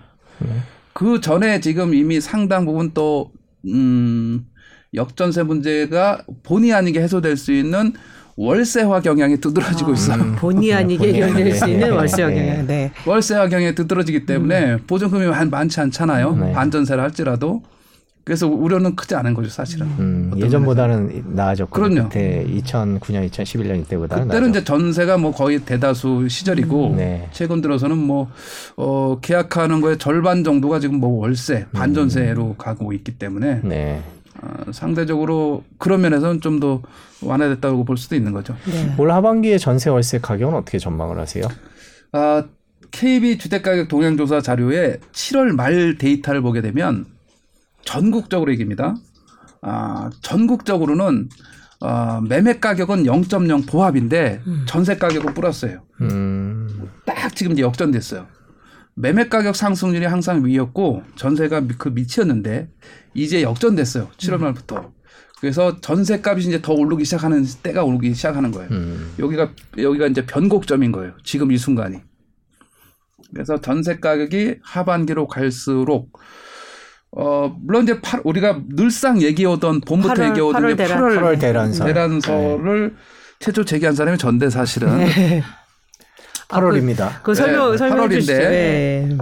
그 0.94 1.22
전에 1.22 1.60
지금 1.62 1.94
이미 1.94 2.20
상당 2.20 2.66
부분 2.66 2.92
또 2.94 3.32
음, 3.66 4.46
역전세 4.94 5.44
문제가 5.44 6.26
본의 6.44 6.74
아니게 6.74 7.02
해소될 7.02 7.38
수 7.38 7.52
있는 7.54 7.94
월세화 8.36 9.02
경향이 9.02 9.38
두드러지고 9.38 9.92
아. 9.92 9.94
있어요. 9.94 10.36
본의 10.38 10.74
아니게 10.74 11.20
연결될 11.20 11.54
수. 11.56 11.66
있는 11.70 11.90
네. 11.90 11.96
월세 11.96 12.26
네. 12.26 12.50
영향. 12.50 12.68
네. 12.68 12.92
월세화 13.06 13.48
경향이 13.50 13.76
두드러지기 13.76 14.26
때문에 14.26 14.78
보증금이 14.88 15.28
많- 15.28 15.50
많지 15.50 15.80
않잖아요. 15.82 16.36
네. 16.36 16.52
반전세를 16.54 17.04
할지라도. 17.04 17.62
그래서 18.26 18.48
우려는 18.48 18.96
크지 18.96 19.16
않은 19.16 19.34
거죠, 19.34 19.50
사실은. 19.50 19.86
음, 20.00 20.32
예전보다는 20.38 21.24
나아졌고 21.36 21.72
그럼요. 21.72 22.04
그때 22.08 22.46
2009년, 22.50 23.30
2011년 23.30 23.82
이때보다는 23.82 24.28
그때는 24.28 24.28
나아졌고. 24.28 24.50
이제 24.50 24.64
전세가 24.64 25.18
뭐 25.18 25.34
거의 25.34 25.60
대다수 25.60 26.30
시절이고 26.30 26.94
네. 26.96 27.28
최근 27.34 27.60
들어서는 27.60 27.98
뭐 27.98 28.30
어, 28.78 29.18
계약하는 29.22 29.82
거의 29.82 29.98
절반 29.98 30.46
정도가 30.46 30.80
지금 30.80 31.02
뭐 31.02 31.20
월세, 31.20 31.66
반전세로 31.74 32.56
가고 32.58 32.94
있기 32.94 33.12
때문에 33.20 33.60
네. 33.62 34.02
어, 34.68 34.72
상대적으로 34.72 35.64
그런 35.78 36.02
면에서는 36.02 36.42
좀 36.42 36.60
더 36.60 36.82
완화됐다고 37.22 37.86
볼 37.86 37.98
수도 37.98 38.16
있는 38.16 38.32
거죠. 38.34 38.56
네. 38.66 38.94
올 38.98 39.12
하반기에 39.12 39.58
전세 39.58 39.90
월세 39.90 40.20
가격은 40.20 40.54
어떻게 40.56 40.78
전망을 40.78 41.18
하세요? 41.20 41.46
아, 42.12 42.44
KB 42.92 43.38
주택가격 43.38 43.88
동향조사 43.88 44.42
자료에 44.42 45.00
7월 45.14 45.56
말 45.56 45.98
데이터를 45.98 46.42
보게 46.42 46.62
되면 46.62 47.06
전국적으로 47.86 48.52
얘기입니다. 48.52 48.96
아, 49.62 50.10
전국적으로는 50.22 51.30
어, 51.82 52.22
매매 52.22 52.60
가격은 52.60 53.04
0.0 53.04 53.68
보합인데 53.68 54.42
전세 54.68 54.96
가격은 54.98 55.34
플러스예요. 55.34 55.82
음. 56.02 56.90
딱 57.06 57.36
지금 57.36 57.54
이제 57.54 57.62
역전됐어요. 57.62 58.26
매매 58.96 59.28
가격 59.28 59.56
상승률이 59.56 60.06
항상 60.06 60.46
위였고 60.46 61.04
전세가 61.16 61.62
미- 61.62 61.74
그 61.78 61.90
밑이었는데 61.90 62.70
이제 63.14 63.42
역전됐어요. 63.42 64.10
7월 64.18 64.38
말부터. 64.40 64.92
그래서 65.40 65.80
전세 65.82 66.22
값이 66.24 66.48
이제 66.48 66.62
더 66.62 66.74
오르기 66.74 67.04
시작하는 67.06 67.46
때가 67.64 67.84
오르기 67.84 68.14
시작하는 68.14 68.52
거예요. 68.52 68.70
음. 68.72 69.14
여기가 69.20 69.52
여기가 69.78 70.08
이제 70.08 70.26
변곡점인 70.26 70.92
거예요. 70.94 71.14
지금 71.24 71.52
이 71.52 71.58
순간이. 71.58 71.98
그래서 73.34 73.60
전세 73.60 74.00
가격이 74.00 74.56
하반기로 74.64 75.28
갈수록 75.28 76.18
어 77.16 77.56
물론 77.62 77.84
이제 77.84 78.00
8, 78.02 78.22
우리가 78.24 78.62
늘상 78.70 79.22
얘기하던 79.22 79.82
봄부터 79.82 80.14
팔월- 80.14 80.30
얘기하던 80.30 80.54
팔월 80.54 80.70
게 80.72 80.76
대란. 80.84 80.98
8월, 81.02 81.16
팔월 81.16 81.40
대란설. 81.40 81.88
대란설을 81.88 82.96
최초 83.40 83.66
제기한 83.66 83.96
사람이 83.96 84.18
전대 84.18 84.50
사실은. 84.50 84.98
네. 85.00 85.44
아, 86.54 86.62
8월입니다. 86.62 87.22
그 87.24 87.34
설명 87.34 87.72
네, 87.72 87.78
설명해 87.78 88.02
8월인데. 88.08 88.14
주시죠. 88.14 88.34
네. 88.34 89.18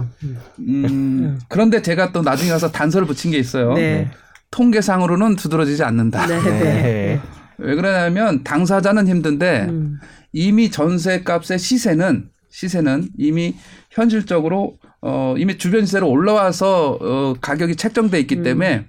음, 0.60 1.40
그런데 1.48 1.82
제가 1.82 2.12
또 2.12 2.22
나중에 2.22 2.50
가서 2.50 2.70
단서를 2.70 3.06
붙인 3.06 3.30
게 3.30 3.38
있어요. 3.38 3.74
네. 3.74 4.10
통계상으로는 4.50 5.36
두드러지지 5.36 5.82
않는다. 5.82 6.26
네. 6.26 6.40
네. 6.40 6.50
네. 6.60 7.20
왜 7.58 7.74
그러냐면 7.74 8.42
당사자는 8.44 9.08
힘든데 9.08 9.66
음. 9.68 9.98
이미 10.32 10.70
전세값의 10.70 11.58
시세는 11.58 12.28
시세는 12.50 13.08
이미 13.18 13.54
현실적으로 13.90 14.76
어 15.00 15.34
이미 15.38 15.58
주변 15.58 15.84
시세로 15.86 16.08
올라와서 16.08 16.98
어 17.00 17.34
가격이 17.40 17.76
책정돼 17.76 18.20
있기 18.20 18.36
음. 18.36 18.42
때문에 18.42 18.86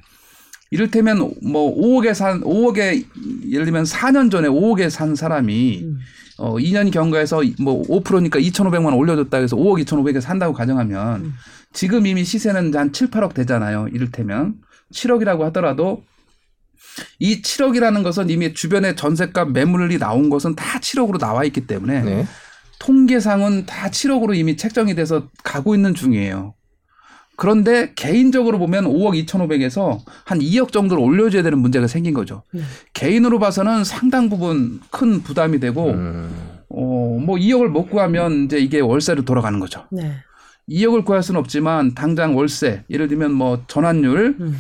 이를테면 0.72 1.34
뭐 1.44 1.76
5억에 1.76 2.14
산 2.14 2.42
5억에 2.42 3.06
예를 3.50 3.66
들면 3.66 3.84
4년 3.84 4.32
전에 4.32 4.48
5억에 4.48 4.90
산 4.90 5.16
사람이 5.16 5.82
음. 5.84 6.00
어 6.38 6.56
2년 6.56 6.92
경과에서 6.92 7.42
뭐 7.60 7.84
5%니까 7.84 8.40
2,500만 8.40 8.86
원 8.86 8.94
올려줬다 8.96 9.38
해서 9.38 9.56
5억 9.56 9.84
2,500에 9.86 10.22
산다고 10.22 10.54
가정하면 10.54 11.22
음. 11.22 11.34
지금 11.74 12.06
이미 12.06 12.24
시세는 12.24 12.76
한 12.76 12.92
7, 12.92 13.10
8억 13.10 13.34
되잖아요. 13.34 13.88
이를테면 13.92 14.56
7억이라고 14.94 15.42
하더라도 15.42 16.04
이 17.20 17.42
7억이라는 17.42 18.04
것은 18.04 18.30
이미 18.30 18.54
주변에 18.54 18.96
전세값 18.96 19.52
매물이 19.52 19.98
나온 19.98 20.30
것은 20.30 20.56
다 20.56 20.80
7억으로 20.80 21.20
나와 21.20 21.44
있기 21.44 21.68
때문에 21.68 22.02
네. 22.04 22.28
통계상은 22.80 23.66
다 23.66 23.90
7억으로 23.90 24.36
이미 24.36 24.58
책정이 24.58 24.94
돼서 24.96 25.30
가고 25.44 25.74
있는 25.76 25.94
중이에요. 25.94 26.54
그런데 27.36 27.92
개인적으로 27.96 28.60
보면 28.60 28.86
5억 28.86 29.26
2,500에서 29.26 30.00
한 30.26 30.40
2억 30.40 30.72
정도를 30.72 31.04
올려줘야 31.04 31.42
되는 31.44 31.58
문제가 31.60 31.88
생긴 31.88 32.14
거죠. 32.14 32.44
네. 32.52 32.62
개인으로 32.94 33.40
봐서는 33.40 33.84
상당 33.84 34.30
부분 34.30 34.80
큰 34.92 35.22
부담이 35.24 35.60
되고, 35.60 35.92
음. 35.92 36.30
어, 36.70 37.20
뭐 37.26 37.38
2억을 37.38 37.68
못 37.68 37.90
구하면 37.90 38.46
이제 38.46 38.60
이게 38.60 38.80
월세로 38.80 39.26
돌아가는 39.26 39.60
거죠. 39.60 39.86
네. 39.92 40.16
2억을 40.70 41.04
구할 41.06 41.24
수는 41.24 41.40
없지만 41.40 41.94
당장 41.96 42.38
월세, 42.38 42.84
예를 42.90 43.08
들면 43.08 43.34
뭐 43.34 43.64
전환율, 43.68 44.38
음. 44.40 44.58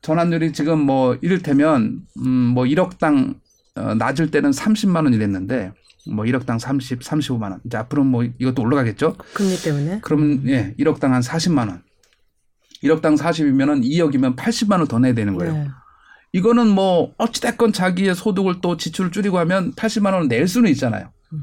전환율이 0.00 0.52
지금 0.52 0.80
뭐 0.80 1.16
이를테면 1.20 2.00
음 2.18 2.52
뭐 2.54 2.64
1억당 2.64 3.34
어, 3.74 3.94
낮을 3.94 4.30
때는 4.30 4.50
30만 4.50 5.04
원 5.04 5.14
이랬는데 5.14 5.72
뭐 6.10 6.24
1억당 6.24 6.58
30, 6.58 7.00
35만 7.00 7.42
원. 7.52 7.60
이제 7.64 7.76
앞으로 7.78 8.04
뭐 8.04 8.24
이것도 8.38 8.60
올라가겠죠. 8.62 9.16
금리 9.34 9.56
때문에. 9.56 10.00
그럼 10.02 10.42
예, 10.46 10.74
1억당 10.78 11.08
한 11.10 11.20
40만 11.22 11.68
원. 11.68 11.82
1억당 12.82 13.16
40이면은 13.18 13.84
2억이면 13.84 14.36
80만 14.36 14.78
원 14.78 14.86
더 14.86 14.98
내야 14.98 15.14
되는 15.14 15.34
거예요. 15.36 15.52
네. 15.52 15.68
이거는 16.32 16.68
뭐 16.68 17.12
어찌됐건 17.18 17.72
자기의 17.72 18.14
소득을 18.14 18.56
또 18.62 18.76
지출을 18.76 19.10
줄이고 19.12 19.38
하면 19.38 19.72
80만 19.72 20.12
원을 20.14 20.28
낼 20.28 20.48
수는 20.48 20.70
있잖아요. 20.70 21.10
음. 21.32 21.42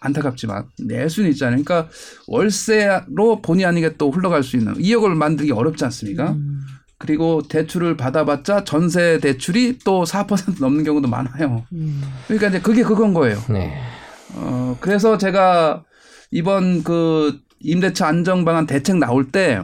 안타깝지만 0.00 0.64
낼 0.80 1.08
수는 1.08 1.30
있잖아요. 1.30 1.62
그러니까 1.62 1.88
월세로 2.28 3.40
본의 3.42 3.64
아니게 3.64 3.96
또 3.96 4.10
흘러갈 4.10 4.42
수 4.42 4.56
있는 4.56 4.74
2억을 4.74 5.14
만들기 5.14 5.52
어렵지 5.52 5.84
않습니까? 5.86 6.32
음. 6.32 6.60
그리고 6.98 7.42
대출을 7.42 7.96
받아봤자 7.96 8.64
전세 8.64 9.18
대출이 9.20 9.78
또 9.84 10.04
4% 10.04 10.60
넘는 10.60 10.84
경우도 10.84 11.08
많아요. 11.08 11.64
음. 11.72 12.02
그러니까 12.26 12.48
이제 12.48 12.60
그게 12.60 12.82
그건 12.82 13.12
거예요. 13.14 13.38
네. 13.50 13.78
어, 14.34 14.76
그래서 14.80 15.18
제가 15.18 15.82
이번 16.30 16.82
그 16.82 17.38
임대차 17.60 18.06
안정 18.06 18.44
방안 18.44 18.66
대책 18.66 18.98
나올 18.98 19.30
때 19.30 19.62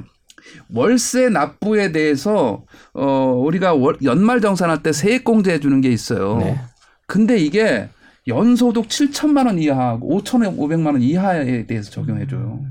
월세 0.72 1.28
납부에 1.28 1.92
대해서 1.92 2.64
어, 2.94 3.34
우리가 3.44 3.74
월, 3.74 3.96
연말 4.02 4.40
정산할 4.40 4.82
때 4.82 4.92
세액 4.92 5.24
공제해 5.24 5.60
주는 5.60 5.80
게 5.80 5.90
있어요. 5.90 6.38
네. 6.38 6.60
근데 7.06 7.38
이게 7.38 7.88
연소득 8.28 8.88
7천만 8.88 9.46
원 9.46 9.58
이하하고 9.58 10.20
5,500만 10.20 10.86
원 10.86 11.02
이하에 11.02 11.66
대해서 11.66 11.90
적용해 11.90 12.26
줘요. 12.26 12.64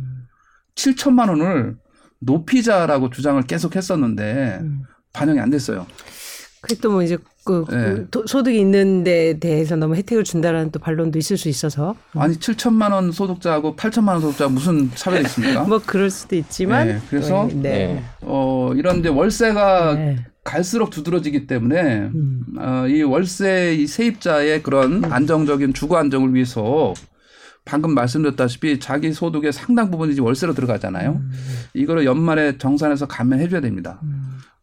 7천만 0.75 1.29
원을 1.29 1.77
높이자라고 2.19 3.10
주장을 3.10 3.41
계속 3.43 3.75
했었는데 3.75 4.60
음. 4.62 4.84
반영이 5.13 5.39
안 5.39 5.49
됐어요. 5.49 5.86
그게 6.62 6.76
또뭐 6.76 7.02
이제 7.02 7.17
그, 7.43 7.65
그 7.65 7.76
네. 7.76 8.06
도- 8.12 8.28
소득이 8.28 8.60
있는 8.60 9.04
데 9.04 9.39
대해서 9.39 9.76
너무 9.76 9.95
혜택을 9.95 10.24
준다라는 10.24 10.69
또 10.71 10.78
반론도 10.80 11.17
있을 11.17 11.36
수 11.38 11.50
있어서 11.50 11.95
아니 12.13 12.36
7천만 12.36 12.91
원 12.91 13.12
소득자하고 13.12 13.76
8천만 13.76 14.10
원 14.10 14.21
소득자 14.21 14.47
무슨 14.47 14.91
차별이 14.93 15.24
있습니까? 15.24 15.63
뭐 15.65 15.82
그럴 15.84 16.12
수도 16.12 16.36
있지만 16.36 16.88
네, 16.88 17.00
그래서 17.10 17.47
네. 17.52 17.62
네. 17.62 18.04
어, 18.21 18.71
이런 18.76 19.00
이제 19.00 19.10
월세가 19.10 19.93
네. 19.95 20.26
갈수록 20.43 20.91
두드러지기 20.91 21.47
때문에 21.47 22.10
음. 22.13 22.43
어, 22.60 22.86
이 22.88 23.02
월세 23.02 23.74
이 23.76 23.88
세입자의 23.88 24.62
그런 24.62 25.04
안정적인 25.06 25.74
주거 25.74 25.97
안정을 25.97 26.36
위해서 26.36 26.93
방금 27.65 27.93
말씀드렸다시피 27.95 28.80
자기 28.80 29.13
소득의 29.13 29.52
상당 29.54 29.89
부분이 29.91 30.13
이제 30.13 30.21
월세로 30.21 30.54
들어가잖아요. 30.54 31.12
음. 31.12 31.32
이거를 31.74 32.06
연말에 32.06 32.58
정산해서 32.60 33.08
감면해 33.08 33.50
줘야 33.50 33.62
됩니다. 33.62 34.00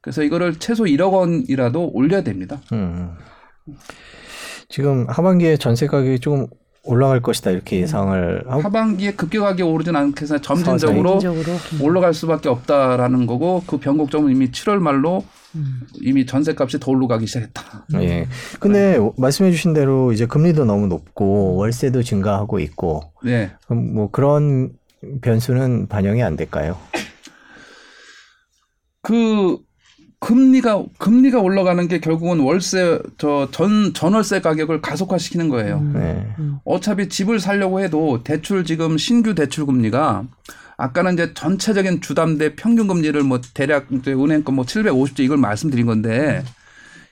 그래서 0.00 0.22
이거를 0.22 0.56
최소 0.58 0.84
1억 0.84 1.12
원이라도 1.12 1.90
올려야 1.92 2.22
됩니다. 2.22 2.60
음. 2.72 3.12
지금 4.68 5.06
하반기에 5.08 5.56
전세 5.56 5.86
가격이 5.86 6.20
조금 6.20 6.46
올라갈 6.84 7.20
것이다 7.20 7.50
이렇게 7.50 7.80
예상을 7.80 8.44
하고 8.48 8.62
하반기에 8.62 9.12
급격하게 9.12 9.62
오르진 9.62 9.94
않겠으나 9.94 10.40
점진적으로 10.40 11.18
개인적으로 11.18 11.56
올라갈 11.82 12.14
수밖에 12.14 12.48
없다라는 12.48 13.26
거고 13.26 13.62
그 13.66 13.78
변곡점은 13.78 14.32
이미 14.32 14.50
7월 14.50 14.78
말로 14.78 15.24
음. 15.54 15.80
이미 16.00 16.24
전세값이 16.24 16.80
더 16.80 16.90
올라가기 16.90 17.26
시작했다. 17.26 17.86
예. 18.00 18.26
근데 18.58 18.98
네. 18.98 19.10
말씀해주신 19.16 19.74
대로 19.74 20.12
이제 20.12 20.26
금리도 20.26 20.64
너무 20.64 20.86
높고 20.86 21.56
월세도 21.56 22.02
증가하고 22.02 22.58
있고 22.60 23.12
네. 23.22 23.50
그럼 23.66 23.94
뭐 23.94 24.10
그런 24.10 24.70
변수는 25.20 25.88
반영이 25.88 26.22
안 26.22 26.36
될까요? 26.36 26.78
그 29.02 29.58
금리가 30.20 30.84
금리가 30.98 31.40
올라가는 31.40 31.86
게 31.86 32.00
결국은 32.00 32.40
월세 32.40 32.98
저 33.18 33.48
전 33.52 33.92
전월세 33.94 34.40
가격을 34.40 34.80
가속화시키는 34.80 35.48
거예요. 35.48 35.80
네. 35.94 36.26
어차피 36.64 37.08
집을 37.08 37.38
살려고 37.40 37.80
해도 37.80 38.22
대출 38.24 38.64
지금 38.64 38.98
신규 38.98 39.34
대출 39.34 39.64
금리가 39.66 40.24
아까는 40.76 41.14
이제 41.14 41.32
전체적인 41.34 42.00
주담대 42.00 42.56
평균 42.56 42.88
금리를 42.88 43.20
뭐 43.22 43.40
대략 43.54 43.86
이제 43.92 44.12
은행권 44.12 44.54
뭐 44.54 44.64
750조 44.64 45.20
이걸 45.20 45.38
말씀드린 45.38 45.86
건데 45.86 46.42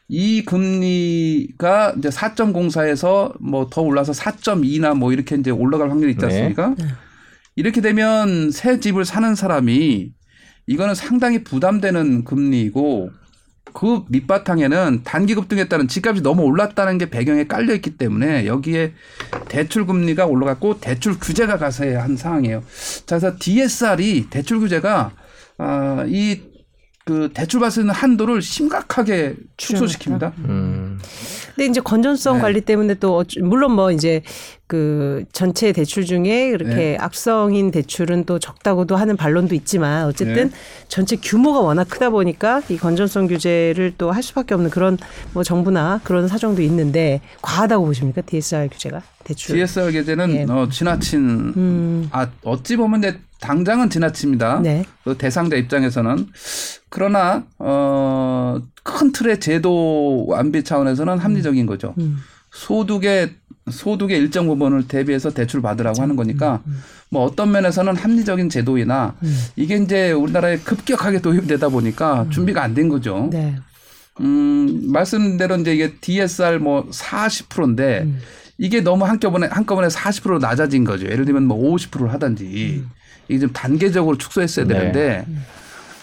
이 0.08 0.44
금리가 0.44 1.94
이제 1.98 2.08
4.04에서 2.08 3.34
뭐 3.40 3.68
더 3.70 3.82
올라서 3.82 4.12
4.2나 4.12 4.96
뭐 4.96 5.12
이렇게 5.12 5.36
이제 5.36 5.50
올라갈 5.50 5.90
확률이 5.90 6.12
있지 6.12 6.26
네. 6.26 6.32
않습니까? 6.32 6.74
이렇게 7.56 7.80
되면 7.80 8.50
새 8.50 8.78
집을 8.80 9.04
사는 9.04 9.34
사람이 9.34 10.12
이거는 10.66 10.94
상당히 10.94 11.44
부담되는 11.44 12.24
금리이고 12.24 13.10
그 13.72 14.04
밑바탕에는 14.08 15.02
단기 15.04 15.34
급 15.34 15.48
등에 15.48 15.68
따른 15.68 15.86
집값이 15.86 16.22
너무 16.22 16.42
올랐다는 16.42 16.96
게 16.98 17.10
배경에 17.10 17.46
깔려 17.46 17.74
있기 17.74 17.98
때문에 17.98 18.46
여기에 18.46 18.94
대출 19.48 19.86
금리가 19.86 20.24
올라갔고 20.26 20.80
대출 20.80 21.18
규제가 21.18 21.58
가세야 21.58 22.02
한 22.02 22.16
상황이에요. 22.16 22.62
자, 23.04 23.18
그래서 23.18 23.36
DSR이 23.38 24.28
대출 24.30 24.60
규제가 24.60 25.12
아, 25.58 26.04
이그 26.08 27.30
대출 27.34 27.60
받을 27.60 27.70
수 27.70 27.80
있는 27.80 27.92
한도를 27.92 28.40
심각하게 28.40 29.36
축소시킵니다. 29.58 30.32
음. 30.38 30.98
근데 31.56 31.70
이제 31.70 31.80
건전성 31.80 32.36
네. 32.36 32.42
관리 32.42 32.60
때문에 32.60 32.94
또 32.94 33.24
물론 33.42 33.72
뭐 33.72 33.90
이제 33.90 34.20
그 34.66 35.24
전체 35.32 35.72
대출 35.72 36.04
중에 36.04 36.48
이렇게 36.48 36.74
네. 36.74 36.96
악성인 37.00 37.70
대출은 37.70 38.24
또 38.24 38.38
적다고도 38.38 38.94
하는 38.96 39.16
반론도 39.16 39.54
있지만 39.54 40.04
어쨌든 40.06 40.50
네. 40.50 40.56
전체 40.88 41.16
규모가 41.16 41.60
워낙 41.60 41.84
크다 41.88 42.10
보니까 42.10 42.60
이 42.68 42.76
건전성 42.76 43.26
규제를 43.26 43.94
또 43.96 44.10
할 44.10 44.22
수밖에 44.22 44.54
없는 44.54 44.70
그런 44.70 44.98
뭐 45.32 45.42
정부나 45.42 46.00
그런 46.04 46.28
사정도 46.28 46.62
있는데 46.62 47.20
과하다고 47.42 47.86
보십니까 47.86 48.20
DSR 48.22 48.68
규제가 48.70 49.02
대출? 49.26 49.56
DSR 49.56 49.92
규제는 49.92 50.30
예. 50.34 50.42
어, 50.48 50.68
지나친 50.70 51.52
음, 51.56 52.08
아 52.12 52.28
어찌 52.44 52.76
보면 52.76 53.00
이제 53.00 53.18
당장은 53.40 53.90
지나칩니다. 53.90 54.60
네. 54.60 54.84
그 55.04 55.16
대상자 55.18 55.56
입장에서는 55.56 56.28
그러나 56.88 57.44
어, 57.58 58.58
큰 58.82 59.12
틀의 59.12 59.40
제도 59.40 60.24
완비 60.28 60.62
차원에서는 60.64 61.18
합리적인 61.18 61.66
거죠. 61.66 61.94
음. 61.98 62.18
소득의 62.52 63.34
소득의 63.68 64.16
일정 64.18 64.46
부분을 64.46 64.86
대비해서 64.86 65.30
대출 65.30 65.60
받으라고 65.60 66.00
하는 66.00 66.14
거니까 66.14 66.62
뭐 67.10 67.24
어떤 67.24 67.50
면에서는 67.50 67.96
합리적인 67.96 68.48
제도이나 68.48 69.16
음. 69.22 69.36
이게 69.56 69.76
이제 69.76 70.12
우리나라에 70.12 70.58
급격하게 70.58 71.20
도입되다 71.20 71.68
보니까 71.68 72.26
준비가 72.30 72.62
안 72.62 72.74
된 72.74 72.88
거죠. 72.88 73.28
네. 73.32 73.56
음, 74.20 74.82
말씀대로 74.92 75.56
이제 75.56 75.74
이게 75.74 75.92
DSR 76.00 76.58
뭐 76.60 76.88
40%인데 76.90 78.02
음. 78.04 78.18
이게 78.58 78.80
너무 78.80 79.04
한꺼번에 79.04 79.48
한꺼번에 79.48 79.88
40% 79.88 80.40
낮아진 80.40 80.84
거죠. 80.84 81.06
예를 81.06 81.24
들면 81.24 81.44
뭐 81.44 81.58
50%를 81.74 82.12
하든지 82.12 82.82
음. 82.84 82.90
이게 83.28 83.40
좀 83.40 83.52
단계적으로 83.52 84.16
축소했어야 84.16 84.66
네. 84.66 84.74
되는데 84.74 85.26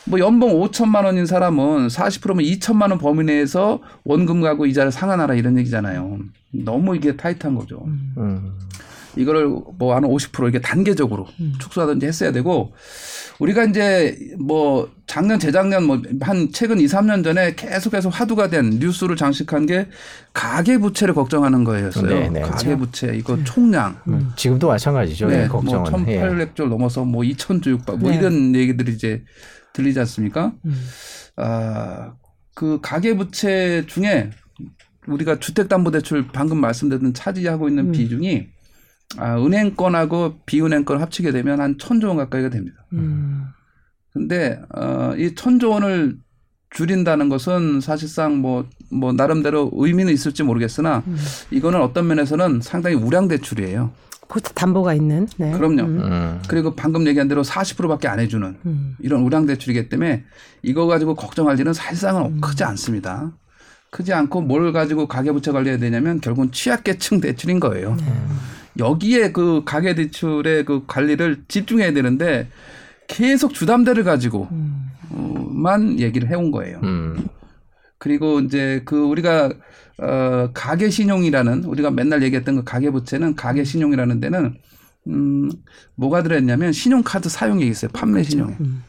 뭐 0.05 0.19
연봉 0.19 0.59
5천만 0.59 1.05
원인 1.05 1.25
사람은 1.25 1.87
40%면 1.87 2.37
2천만 2.45 2.89
원 2.89 2.99
범위 2.99 3.23
내에서 3.23 3.79
원금 4.03 4.41
가구 4.41 4.67
이자를 4.67 4.91
상환하라 4.91 5.35
이런 5.35 5.57
얘기잖아요. 5.57 6.19
너무 6.51 6.95
이게 6.95 7.15
타이트한 7.15 7.55
거죠. 7.55 7.83
음. 7.87 8.53
이거를 9.15 9.47
뭐 9.77 9.95
한 9.95 10.03
50% 10.03 10.49
이게 10.49 10.59
단계적으로 10.59 11.27
축소하든지 11.59 12.05
했어야 12.05 12.31
되고 12.31 12.73
우리가 13.39 13.65
이제 13.65 14.17
뭐 14.39 14.89
작년 15.07 15.39
재작년 15.39 15.85
뭐 15.85 16.01
한 16.21 16.49
최근 16.53 16.79
2, 16.79 16.85
3년 16.85 17.23
전에 17.23 17.55
계속해서 17.55 18.09
화두가 18.09 18.49
된 18.49 18.79
뉴스를 18.79 19.15
장식한 19.15 19.65
게 19.65 19.87
가계 20.33 20.77
부채를 20.77 21.13
걱정하는 21.13 21.63
거였어요. 21.63 22.07
네, 22.07 22.29
네. 22.29 22.41
가계 22.41 22.75
부채 22.77 23.15
이거 23.15 23.41
총량 23.43 23.99
음. 24.07 24.31
지금도 24.35 24.67
마찬가지죠. 24.67 25.27
네, 25.27 25.43
예, 25.43 25.47
뭐 25.47 25.61
걱정은. 25.61 26.07
예. 26.09 26.19
1,800조 26.21 26.67
넘어서 26.67 27.03
뭐 27.05 27.23
2,000조 27.23 27.67
육박 27.71 27.99
뭐 27.99 28.11
네. 28.11 28.17
이런 28.17 28.55
얘기들이 28.55 28.93
이제 28.93 29.23
들리지 29.73 29.99
않습니까? 29.99 30.53
음. 30.65 30.75
아 31.37 32.13
그 32.55 32.79
가계 32.81 33.15
부채 33.15 33.83
중에 33.87 34.29
우리가 35.07 35.39
주택담보대출 35.39 36.27
방금 36.31 36.61
말씀드린 36.61 37.13
차지하고 37.13 37.67
있는 37.67 37.87
음. 37.87 37.91
비중이 37.91 38.47
아, 39.17 39.37
은행권하고 39.37 40.39
비은행권 40.45 40.99
합치게 41.01 41.31
되면 41.31 41.61
한 41.61 41.77
천조 41.77 42.07
원 42.07 42.17
가까이가 42.17 42.49
됩니다. 42.49 42.85
음. 42.93 43.45
근데 44.11 44.59
어, 44.75 45.13
이 45.17 45.35
천조 45.35 45.71
원을 45.71 46.17
줄인다는 46.69 47.29
것은 47.29 47.81
사실상 47.81 48.37
뭐, 48.37 48.65
뭐 48.91 49.13
나름대로 49.13 49.69
의미는 49.73 50.11
있을지 50.11 50.43
모르겠으나 50.43 51.03
음. 51.07 51.17
이거는 51.51 51.81
어떤 51.81 52.07
면에서는 52.07 52.61
상당히 52.61 52.95
우량 52.95 53.27
대출이에요. 53.27 53.91
그 54.27 54.41
담보가 54.41 54.95
있는. 54.95 55.27
네. 55.37 55.51
그럼요. 55.51 55.83
음. 55.83 55.99
음. 56.01 56.41
그리고 56.47 56.75
방금 56.75 57.05
얘기한 57.05 57.27
대로 57.27 57.43
40%밖에 57.43 58.07
안 58.07 58.19
해주는 58.19 58.55
음. 58.65 58.95
이런 58.99 59.21
우량 59.21 59.45
대출이기 59.45 59.89
때문에 59.89 60.23
이거 60.63 60.87
가지고 60.87 61.13
걱정할 61.13 61.59
일은 61.59 61.73
사실상은 61.73 62.25
음. 62.25 62.41
크지 62.41 62.63
않습니다. 62.63 63.31
크지 63.93 64.11
않고 64.11 64.41
뭘 64.41 64.73
가지고 64.73 65.07
가계부채 65.07 65.51
관리해야 65.51 65.77
되냐면 65.77 66.19
결국은 66.19 66.51
취약계층 66.51 67.21
대출인 67.21 67.59
거예요. 67.59 67.95
네. 67.95 68.05
여기에 68.79 69.31
그 69.33 69.61
가계대출의 69.65 70.65
그 70.65 70.83
관리를 70.87 71.43
집중해야 71.47 71.93
되는데 71.93 72.49
계속 73.07 73.53
주담대를 73.53 74.03
가지고 74.03 74.47
음. 74.51 74.89
어, 75.11 75.47
만 75.51 75.99
얘기를 75.99 76.27
해온 76.27 76.49
거예요. 76.49 76.79
음. 76.81 77.27
그리고 77.99 78.39
이제 78.39 78.81
그 78.83 78.99
우리가 78.99 79.53
어 79.99 80.49
가계 80.55 80.89
신용이라는 80.89 81.63
우리가 81.65 81.91
맨날 81.91 82.23
얘기했던 82.23 82.55
그 82.55 82.63
가계 82.63 82.89
부채는 82.89 83.35
가계 83.35 83.63
신용이라는 83.63 84.19
데는 84.19 84.57
음 85.07 85.51
뭐가 85.93 86.23
들어있냐면 86.23 86.71
신용카드 86.71 87.29
사용액이 87.29 87.69
있어요. 87.69 87.91
판매 87.93 88.23
신용액. 88.23 88.59
음. 88.59 88.83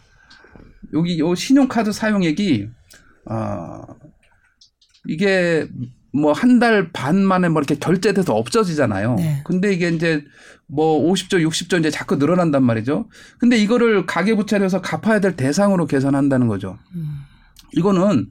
여기 0.95 1.19
요 1.19 1.35
신용카드 1.35 1.93
사용액이 1.93 2.71
아 3.27 3.83
이게 5.09 5.69
뭐 6.13 6.33
한 6.33 6.59
달 6.61 6.91
반 6.93 7.25
만에 7.25 7.49
뭐 7.49 7.61
이렇게 7.61 7.75
결제돼서 7.75 8.35
없어지잖아요. 8.35 9.17
네. 9.17 9.43
근데 9.45 9.73
이게 9.73 9.89
이제 9.89 10.25
뭐 10.67 11.11
50조, 11.13 11.45
60조 11.47 11.81
이제 11.81 11.91
자꾸 11.91 12.17
늘어난단 12.17 12.63
말이죠. 12.63 13.09
근데 13.39 13.57
이거를 13.57 14.07
가계부채를 14.07 14.65
해서 14.65 14.81
갚아야 14.81 15.21
될 15.21 15.35
대상으로 15.37 15.87
계산한다는 15.87 16.47
거죠. 16.47 16.79
음. 16.95 17.19
이거는 17.73 18.29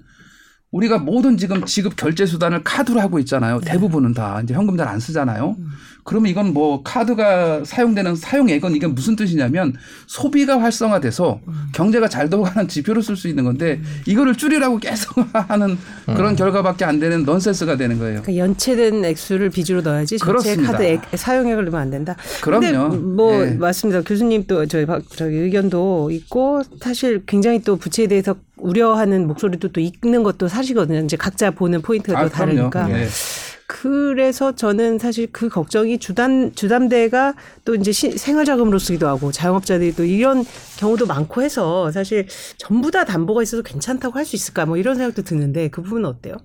우리가 0.72 0.98
모든 0.98 1.38
지금 1.38 1.66
지급 1.66 1.96
결제 1.96 2.26
수단을 2.26 2.64
카드로 2.64 3.00
하고 3.00 3.20
있잖아요. 3.20 3.60
대부분은 3.60 4.14
다 4.14 4.40
이제 4.42 4.54
현금 4.56 4.76
잘 4.78 4.88
안 4.88 5.00
쓰잖아요. 5.00 5.56
그러면 6.04 6.30
이건 6.32 6.54
뭐 6.54 6.84
카드가 6.84 7.64
사용되는 7.64 8.16
사용액은 8.16 8.76
이게 8.76 8.88
무슨 8.88 9.16
뜻이냐면 9.16 9.74
소비가 10.06 10.60
활성화돼서 10.62 11.40
경제가 11.74 12.10
잘 12.10 12.30
돌아가는 12.30 12.68
지표로 12.68 13.02
쓸 13.02 13.16
수 13.16 13.28
있는 13.30 13.44
건데 13.46 13.80
이거를 14.06 14.36
줄이라고 14.36 14.80
계속 14.80 15.16
하는 15.34 15.78
그런 16.06 16.36
결과밖에 16.36 16.84
안 16.86 17.00
되는 17.00 17.24
넌센스가 17.24 17.78
되는 17.78 18.00
거예요. 18.00 18.22
그러니까 18.22 18.36
연체된 18.44 19.06
액수를 19.06 19.50
비주로 19.50 19.82
넣어야지 19.82 20.18
전체. 20.18 20.56
카드 20.58 20.84
액, 20.84 21.02
사용액을 21.14 21.64
넣으면 21.66 21.80
안 21.82 21.90
된다. 21.90 22.16
그럼요. 22.42 22.96
뭐 22.96 23.46
예. 23.46 23.52
맞습니다. 23.52 24.02
교수님 24.02 24.46
또 24.48 24.66
저희 24.66 24.86
박- 24.86 25.04
저기 25.16 25.36
의견도 25.38 26.10
있고 26.12 26.64
사실 26.82 27.24
굉장히 27.26 27.62
또 27.62 27.78
부채에 27.78 28.08
대해서 28.08 28.36
우려하는 28.58 29.28
목소리도 29.28 29.70
또 29.70 29.80
있는 29.82 30.24
것도 30.24 30.48
사실거든요. 30.48 31.00
이제 31.00 31.18
각자 31.18 31.52
보는 31.52 31.82
포인트가 31.82 32.20
아, 32.20 32.24
또 32.24 32.30
다르니까. 32.30 32.70
그럼요. 32.70 32.94
예. 32.98 33.08
그래서 33.76 34.56
저는 34.56 35.00
사실 35.00 35.28
그 35.32 35.50
걱정이 35.50 35.98
주담 35.98 36.54
주담대가 36.54 37.34
또 37.66 37.74
이제 37.74 37.92
시, 37.92 38.12
생활 38.20 38.46
자금으로 38.46 38.78
쓰기도 38.78 39.08
하고 39.08 39.32
자영업자들이 39.32 39.96
또 39.96 40.04
이런 40.06 40.46
경우도 40.78 41.08
많고 41.08 41.42
해서 41.42 41.92
사실 41.92 42.28
전부 42.58 42.92
다 42.92 43.04
담보가 43.04 43.42
있어서 43.42 43.64
괜찮다고 43.64 44.20
할 44.20 44.26
수 44.26 44.36
있을까 44.36 44.68
뭐 44.68 44.78
이런 44.78 44.96
생각도 44.96 45.24
드는데 45.24 45.70
그 45.70 45.82
부분은 45.82 46.06
어때요? 46.08 46.36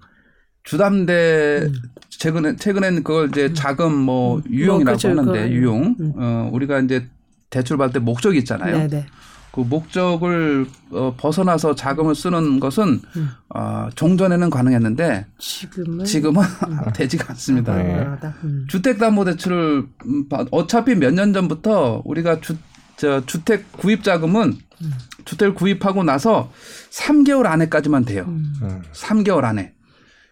주담대 0.64 1.64
음. 1.66 1.72
최근에 2.08 2.56
최근엔 2.56 3.04
그걸 3.04 3.28
이제 3.28 3.52
자금 3.52 3.94
뭐 3.94 4.40
유용이라고 4.50 4.96
그렇죠. 4.98 5.08
하는데 5.10 5.42
그거. 5.42 5.48
유용 5.50 5.96
음. 6.00 6.12
어 6.16 6.48
우리가 6.50 6.80
이제 6.80 7.06
대출 7.50 7.76
받을 7.76 7.92
때 7.92 7.98
목적이 7.98 8.38
있잖아요. 8.38 8.88
네네. 8.88 9.06
그 9.52 9.60
목적을 9.60 10.66
어, 10.90 11.14
벗어나서 11.16 11.74
자금을 11.74 12.14
쓰는 12.14 12.60
것은 12.60 13.00
음. 13.16 13.30
어, 13.54 13.88
종전에는 13.94 14.50
가능했는데 14.50 15.26
지금은 15.38 16.04
지금은 16.04 16.42
되지가 16.94 17.26
않습니다. 17.30 17.74
네. 17.76 18.06
음. 18.44 18.66
주택담보대출을 18.68 19.86
음, 20.06 20.28
받- 20.28 20.48
어차피 20.50 20.94
몇 20.94 21.12
년 21.12 21.32
전부터 21.32 22.02
우리가 22.04 22.40
주, 22.40 22.56
저, 22.96 23.24
주택 23.26 23.72
구입 23.72 24.04
자금은 24.04 24.56
음. 24.82 24.92
주택을 25.24 25.54
구입하고 25.54 26.04
나서 26.04 26.52
3개월 26.90 27.46
안에까지만 27.46 28.04
돼요. 28.04 28.24
음. 28.28 28.52
음. 28.62 28.82
3개월 28.92 29.44
안에. 29.44 29.72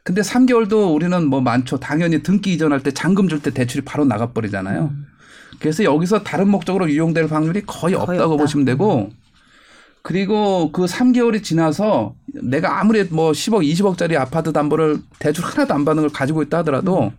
근데 0.05 0.21
3개월도 0.21 0.95
우리는 0.95 1.27
뭐 1.27 1.41
많죠. 1.41 1.79
당연히 1.81 2.23
등기 2.23 2.53
이전할 2.55 2.81
때 2.85 2.93
잔금 2.93 3.27
줄 3.29 3.41
때 3.41 3.51
대출이 3.51 3.85
바로 3.85 4.05
나가버리잖아요. 4.05 4.93
그래서 5.59 5.85
여기서 5.85 6.23
다른 6.23 6.49
목적으로 6.49 6.89
유용될 6.91 7.27
확률이 7.27 7.63
거의, 7.67 7.95
거의 7.95 7.97
없다고 7.97 8.35
없다. 8.35 8.43
보시면 8.43 8.65
되고 8.65 9.11
그리고 10.03 10.71
그 10.71 10.85
3개월이 10.85 11.43
지나서 11.43 12.15
내가 12.27 12.81
아무리 12.81 13.05
뭐 13.05 13.33
10억, 13.33 13.69
20억짜리 13.69 14.17
아파트 14.17 14.53
담보를 14.53 14.99
대출 15.19 15.45
하나도 15.45 15.75
안 15.75 15.85
받는 15.85 16.05
걸 16.05 16.11
가지고 16.11 16.43
있다 16.43 16.59
하더라도 16.59 17.13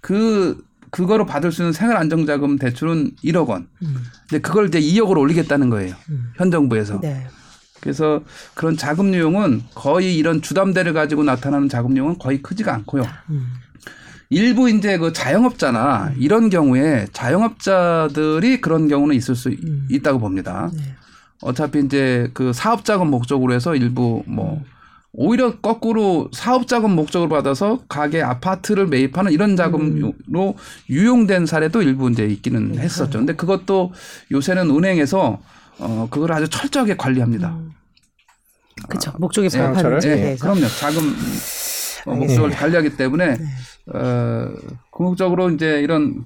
그 0.00 0.60
그거로 0.90 1.26
받을 1.26 1.52
수 1.52 1.62
있는 1.62 1.72
생활 1.72 1.96
안정 1.96 2.26
자금 2.26 2.56
대출은 2.58 3.12
1억 3.22 3.48
원. 3.48 3.68
음. 3.82 4.02
근데 4.28 4.40
그걸 4.40 4.68
이제 4.68 4.80
2억으로 4.80 5.18
올리겠다는 5.18 5.70
거예요. 5.70 5.94
음. 6.10 6.32
현 6.36 6.50
정부에서. 6.50 7.00
네. 7.00 7.26
그래서 7.80 8.22
그런 8.54 8.76
자금 8.76 9.14
유용은 9.14 9.62
거의 9.74 10.16
이런 10.16 10.42
주담대를 10.42 10.92
가지고 10.94 11.22
나타나는 11.22 11.68
자금 11.68 11.96
유용은 11.96 12.18
거의 12.18 12.42
크지가 12.42 12.74
않고요. 12.74 13.04
음. 13.30 13.52
일부 14.30 14.68
이제 14.68 14.98
그 14.98 15.12
자영업자나 15.12 16.12
이런 16.18 16.50
경우에 16.50 17.06
자영업자들이 17.12 18.60
그런 18.60 18.88
경우는 18.88 19.16
있을 19.16 19.34
수 19.34 19.50
이- 19.50 19.58
음. 19.64 19.86
있다고 19.90 20.18
봅니다. 20.18 20.70
네. 20.74 20.82
어차피 21.40 21.80
이제 21.80 22.30
그 22.34 22.52
사업 22.52 22.84
자금 22.84 23.10
목적으로 23.10 23.54
해서 23.54 23.74
일부 23.74 24.22
뭐 24.26 24.62
오히려 25.12 25.56
거꾸로 25.60 26.28
사업 26.32 26.66
자금 26.68 26.94
목적으로 26.94 27.30
받아서 27.30 27.80
가게 27.88 28.22
아파트를 28.22 28.86
매입하는 28.86 29.32
이런 29.32 29.56
자금으로 29.56 30.56
유용된 30.90 31.46
사례도 31.46 31.82
일부 31.82 32.10
이제 32.10 32.26
있기는 32.26 32.78
했었죠. 32.78 33.18
근데 33.18 33.34
그것도 33.34 33.92
요새는 34.30 34.68
은행에서 34.70 35.40
어 35.78 36.08
그걸 36.10 36.32
아주 36.32 36.48
철저하게 36.48 36.96
관리합니다. 36.96 37.56
그렇죠. 38.88 39.12
목적에? 39.18 39.48
부합하는 39.48 40.00
예, 40.04 40.08
에 40.08 40.16
대해서. 40.16 40.44
그럼요. 40.52 40.68
자금 40.68 41.02
어, 42.06 42.14
목적을 42.14 42.50
관리하기 42.50 42.96
때문에 42.96 43.36
어, 43.94 44.48
궁극적으로 44.90 45.50
이제 45.50 45.80
이런 45.80 46.24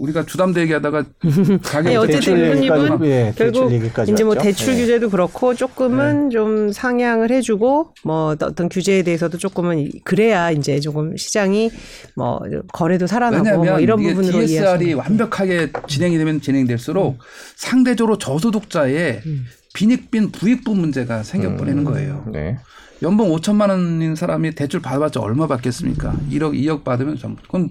우리가 0.00 0.24
주담대 0.24 0.62
얘기하다가 0.62 1.04
가게 1.62 1.88
아니, 1.90 1.96
어쨌든 1.96 2.56
얘기까지, 2.56 3.04
예, 3.04 3.32
결국 3.36 3.70
얘기까지 3.72 4.12
이제 4.12 4.24
뭐 4.24 4.30
왔죠. 4.30 4.42
대출 4.42 4.74
예. 4.74 4.78
규제도 4.78 5.10
그렇고 5.10 5.54
조금은 5.54 6.30
좀 6.30 6.72
상향을 6.72 7.30
해주고 7.30 7.94
뭐 8.04 8.28
어떤 8.40 8.68
규제에 8.68 9.02
대해서도 9.02 9.38
조금은 9.38 9.78
이- 9.78 10.00
그래야 10.04 10.50
이제 10.50 10.80
조금 10.80 11.16
시장이 11.16 11.70
뭐 12.16 12.40
거래도 12.72 13.06
살아나고 13.06 13.44
왜냐하면 13.44 13.66
뭐 13.72 13.78
이런 13.80 14.00
이게 14.00 14.14
부분으로 14.14 14.40
DSR이 14.40 14.52
이해하시는 14.52 14.94
완벽하게 14.96 15.70
진행이 15.86 16.16
되면 16.18 16.40
진행될수록 16.40 17.18
상대적으로 17.56 18.18
저소득자의 18.18 19.20
음. 19.26 19.44
빈익빈 19.74 20.30
부익부 20.32 20.74
문제가 20.74 21.22
생겨버리는 21.22 21.84
거예요. 21.84 22.24
네. 22.32 22.58
연봉 23.02 23.30
5천만 23.30 23.68
원인 23.70 24.14
사람이 24.14 24.54
대출 24.54 24.80
받아봤자 24.80 25.20
얼마 25.20 25.46
받겠습니까? 25.46 26.16
1억, 26.30 26.54
2억 26.54 26.84
받으면 26.84 27.18
전 27.18 27.36
그럼 27.48 27.70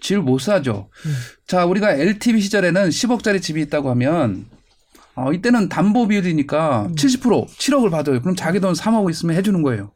집못 0.00 0.40
사죠. 0.40 0.88
자, 1.46 1.64
우리가 1.64 1.92
LTV 1.92 2.40
시절에는 2.40 2.88
10억짜리 2.88 3.40
집이 3.40 3.60
있다고 3.62 3.90
하면 3.90 4.46
어, 5.14 5.32
이때는 5.32 5.68
담보 5.68 6.08
비율이니까 6.08 6.88
70% 6.96 7.48
7억을 7.48 7.90
받아요. 7.90 8.20
그럼 8.20 8.34
자기 8.34 8.60
돈 8.60 8.72
3억 8.72 9.10
있으면 9.10 9.36
해주는 9.36 9.60
거예요. 9.62 9.92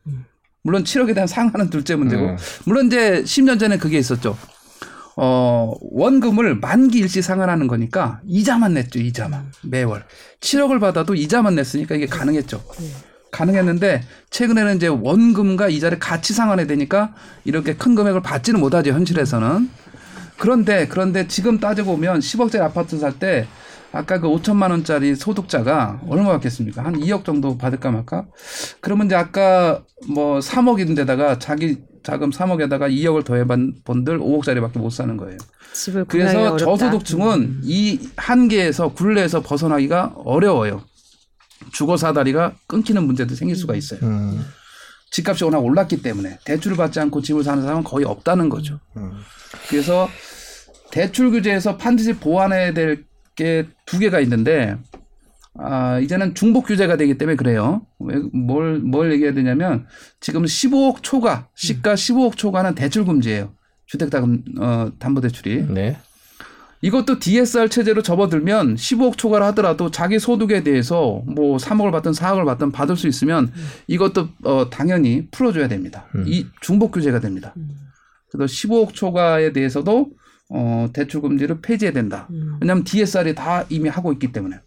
물론 0.62 0.84
7억에 0.84 1.14
대한 1.14 1.26
상한은 1.26 1.70
둘째 1.70 1.94
문제고 1.96 2.24
음. 2.24 2.36
물론 2.64 2.86
이제 2.86 3.22
10년 3.22 3.58
전에 3.58 3.78
그게 3.78 3.98
있었죠. 3.98 4.36
어, 5.16 5.72
원금을 5.80 6.56
만기 6.56 6.98
일시 6.98 7.22
상환하는 7.22 7.68
거니까 7.68 8.20
이자만 8.26 8.74
냈죠, 8.74 8.98
이자만. 8.98 9.52
매월. 9.62 10.04
7억을 10.40 10.78
받아도 10.80 11.14
이자만 11.14 11.54
냈으니까 11.54 11.94
이게 11.94 12.06
가능했죠. 12.06 12.62
가능했는데 13.36 14.02
최근에는 14.30 14.76
이제 14.76 14.86
원금과 14.88 15.68
이자를 15.68 15.98
같이 15.98 16.32
상환해야 16.32 16.66
되니까 16.66 17.12
이렇게 17.44 17.74
큰 17.74 17.94
금액을 17.94 18.22
받지는 18.22 18.60
못하죠, 18.60 18.92
현실에서는. 18.92 19.68
그런데 20.38 20.86
그런데 20.88 21.28
지금 21.28 21.58
따져 21.60 21.84
보면 21.84 22.20
10억짜리 22.20 22.60
아파트 22.60 22.98
살 22.98 23.12
때 23.18 23.46
아까 23.92 24.20
그 24.20 24.28
5천만 24.28 24.70
원짜리 24.70 25.14
소득자가 25.14 26.00
얼마 26.08 26.32
받겠습니까? 26.32 26.84
한 26.84 26.98
2억 27.00 27.24
정도 27.24 27.56
받을까 27.56 27.90
말까? 27.90 28.26
그러면 28.80 29.06
이제 29.06 29.14
아까 29.14 29.82
뭐 30.08 30.38
3억인데다가 30.40 31.38
자기 31.40 31.78
자금 32.02 32.30
3억에다가 32.30 32.90
2억을 32.90 33.24
더해 33.24 33.46
본 33.46 33.74
분들 33.84 34.18
5억짜리밖에 34.18 34.78
못 34.78 34.90
사는 34.90 35.16
거예요. 35.16 35.38
그래서 36.08 36.38
어렵다. 36.52 36.64
음. 36.64 36.76
저소득층은 36.76 37.60
이 37.64 38.00
한계에서 38.16 38.92
굴레에서 38.92 39.40
벗어나기가 39.42 40.12
어려워요. 40.24 40.82
주거 41.72 41.96
사다리가 41.96 42.54
끊기는 42.66 43.02
문제도 43.04 43.34
생길 43.34 43.56
수가 43.56 43.74
있어요. 43.74 44.00
음. 44.02 44.44
집값이 45.10 45.44
워낙 45.44 45.58
올랐기 45.58 46.02
때문에 46.02 46.38
대출을 46.44 46.76
받지 46.76 47.00
않고 47.00 47.22
집을 47.22 47.44
사는 47.44 47.62
사람은 47.62 47.84
거의 47.84 48.04
없다는 48.04 48.48
거죠. 48.48 48.80
음. 48.96 49.12
그래서 49.68 50.08
대출 50.90 51.30
규제에서 51.30 51.76
반드시 51.76 52.14
보완해야 52.14 52.72
될 52.72 53.04
게 53.36 53.66
두 53.84 53.98
개가 53.98 54.18
있는데 54.20 54.76
아, 55.58 55.98
이제는 56.00 56.34
중복 56.34 56.66
규제가 56.66 56.96
되기 56.96 57.16
때문에 57.18 57.36
그래요. 57.36 57.86
왜, 57.98 58.16
뭘, 58.32 58.78
뭘 58.78 59.12
얘기해야 59.12 59.34
되냐면 59.34 59.86
지금 60.20 60.44
15억 60.44 61.02
초과, 61.02 61.48
시가 61.54 61.94
15억 61.94 62.36
초과는 62.36 62.74
대출 62.74 63.04
금지예요. 63.04 63.52
주택담, 63.86 64.42
어, 64.58 64.90
담보대출이. 64.98 65.66
네. 65.68 65.98
이것도 66.82 67.18
DSR 67.18 67.68
체제로 67.68 68.02
접어들면 68.02 68.76
15억 68.76 69.16
초과를 69.16 69.46
하더라도 69.48 69.90
자기 69.90 70.18
소득에 70.18 70.62
대해서 70.62 71.22
뭐 71.26 71.56
3억을 71.56 71.90
받든 71.92 72.12
4억을 72.12 72.44
받든 72.44 72.72
받을 72.72 72.96
수 72.96 73.08
있으면 73.08 73.52
이것도 73.86 74.28
어, 74.44 74.70
당연히 74.70 75.26
풀어줘야 75.30 75.68
됩니다. 75.68 76.06
음. 76.14 76.24
이 76.26 76.46
중복 76.60 76.92
규제가 76.92 77.20
됩니다. 77.20 77.54
그래서 78.30 78.52
15억 78.52 78.94
초과에 78.94 79.52
대해서도 79.52 80.10
어, 80.50 80.88
대출 80.92 81.22
금지를 81.22 81.60
폐지해야 81.60 81.92
된다. 81.92 82.28
음. 82.30 82.58
왜냐하면 82.60 82.84
DSR이 82.84 83.34
다 83.34 83.64
이미 83.68 83.88
하고 83.88 84.12
있기 84.12 84.32
때문에. 84.32 84.60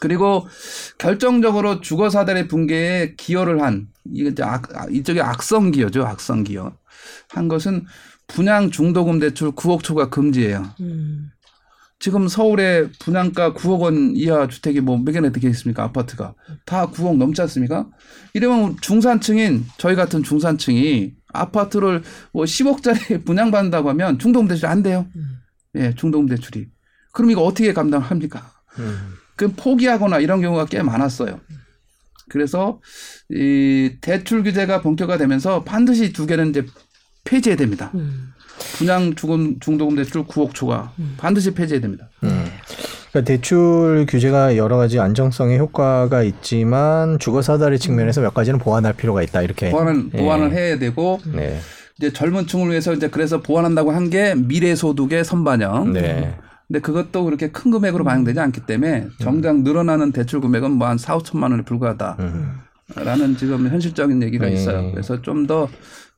그리고 0.00 0.46
결정적으로 0.98 1.80
주거 1.80 2.08
사다리 2.10 2.48
붕괴에 2.48 3.14
기여를 3.16 3.62
한 3.62 3.88
이게 4.12 4.30
이제 4.30 4.42
악, 4.42 4.74
아, 4.74 4.86
이쪽에 4.90 5.20
악성 5.20 5.70
기여죠. 5.70 6.04
악성 6.04 6.44
기여. 6.44 6.76
한 7.28 7.48
것은 7.48 7.84
분양 8.26 8.70
중도금 8.70 9.18
대출 9.18 9.52
9억 9.52 9.82
초과 9.82 10.10
금지예요. 10.10 10.66
음. 10.80 11.30
지금 11.98 12.28
서울에 12.28 12.88
분양가 13.00 13.54
9억 13.54 13.80
원 13.80 14.12
이하 14.16 14.46
주택이 14.48 14.80
뭐 14.80 14.98
몇 14.98 15.12
개나 15.12 15.30
되게 15.30 15.48
있습니까? 15.48 15.82
아파트가. 15.84 16.34
다 16.66 16.90
9억 16.90 17.16
넘지 17.16 17.40
않습니까? 17.42 17.88
이러면 18.34 18.76
중산층인 18.80 19.64
저희 19.78 19.94
같은 19.94 20.22
중산층이 20.22 21.14
아파트를 21.32 22.02
뭐 22.32 22.44
10억짜리 22.44 23.24
분양받는다고 23.24 23.88
하면 23.90 24.18
중도금 24.18 24.48
대출이 24.48 24.66
안 24.70 24.82
돼요. 24.82 25.06
예, 25.76 25.94
중도금 25.94 26.26
대출이. 26.26 26.66
그럼 27.12 27.30
이거 27.30 27.42
어떻게 27.42 27.72
감당합니까? 27.72 28.50
음. 28.78 29.14
그 29.36 29.52
포기하거나 29.52 30.18
이런 30.18 30.40
경우가 30.42 30.66
꽤 30.66 30.82
많았어요. 30.82 31.40
그래서 32.28 32.80
이 33.30 33.96
대출 34.00 34.42
규제가 34.42 34.82
본격화되면서 34.82 35.64
반드시 35.64 36.12
두 36.12 36.26
개는 36.26 36.50
이제 36.50 36.66
폐지해야 37.26 37.56
됩니다. 37.56 37.90
음. 37.94 38.32
분양 38.78 39.14
주금 39.14 39.58
중도금 39.60 39.96
대출 39.96 40.24
9억 40.24 40.54
초과 40.54 40.92
반드시 41.18 41.50
폐지해야 41.52 41.80
됩니다. 41.82 42.08
음. 42.24 42.46
그러니까 43.12 43.28
대출 43.32 44.06
규제가 44.08 44.56
여러 44.56 44.76
가지 44.76 44.98
안정성의 44.98 45.58
효과가 45.58 46.22
있지만 46.22 47.18
주거 47.18 47.42
사다리 47.42 47.78
측면에서 47.78 48.20
몇 48.20 48.32
가지는 48.34 48.58
보완할 48.58 48.94
필요가 48.94 49.22
있다 49.22 49.42
이렇게. 49.42 49.70
보완을 49.70 50.10
예. 50.14 50.18
보완을 50.18 50.52
해야 50.52 50.78
되고 50.78 51.20
네. 51.32 51.58
이제 51.98 52.12
젊은 52.12 52.46
층을 52.46 52.70
위해서 52.70 52.92
이제 52.94 53.08
그래서 53.08 53.40
보완한다고 53.42 53.90
한 53.92 54.10
게 54.10 54.34
미래 54.34 54.74
소득의 54.74 55.24
선반영. 55.24 55.92
네. 55.92 56.36
근데 56.68 56.80
그것도 56.80 57.24
그렇게 57.24 57.50
큰 57.50 57.70
금액으로 57.70 58.04
반영되지 58.04 58.40
않기 58.40 58.62
때문에 58.66 59.06
정작 59.20 59.60
늘어나는 59.62 60.12
대출 60.12 60.40
금액은 60.40 60.72
뭐 60.72 60.88
한 60.88 60.98
4, 60.98 61.16
5천만 61.18 61.50
원에 61.52 61.62
불과하다 61.62 62.16
라는 62.96 63.24
음. 63.26 63.36
지금 63.36 63.68
현실적인 63.68 64.22
얘기가 64.22 64.46
네. 64.46 64.52
있어요. 64.54 64.90
그래서 64.90 65.20
좀 65.22 65.46
더 65.46 65.68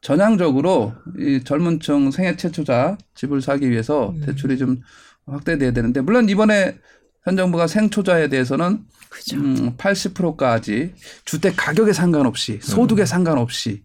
전향적으로 0.01 0.95
이 1.19 1.43
젊은 1.45 1.81
층 1.81 2.11
생애 2.11 2.37
최초자 2.37 2.99
집을 3.15 3.43
사기 3.43 3.71
위해서 3.71 4.15
대출이 4.25 4.59
좀 4.59 4.81
확대돼야 5.27 5.73
되는데 5.73 6.01
물론 6.01 6.29
이번에 6.29 6.79
현 7.25 7.37
정부가 7.37 7.67
생초자에 7.67 8.29
대해서는 8.29 8.85
그죠. 9.11 9.37
음, 9.37 9.77
80%까지 9.77 10.95
주택 11.25 11.55
가격에 11.57 11.93
상관없이 11.93 12.59
소득에 12.63 13.05
상관없이 13.05 13.83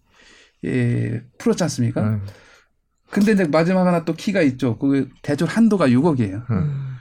예, 0.66 1.24
풀었지 1.38 1.64
않습니까? 1.64 2.02
음. 2.02 2.22
근데 3.10 3.34
이제 3.34 3.46
마지막 3.46 3.86
하나 3.86 4.06
또 4.06 4.14
키가 4.14 4.42
있죠. 4.42 4.78
그 4.78 5.10
대출 5.22 5.48
한도가 5.48 5.88
6억이에요. 5.88 6.50
음. 6.50 6.96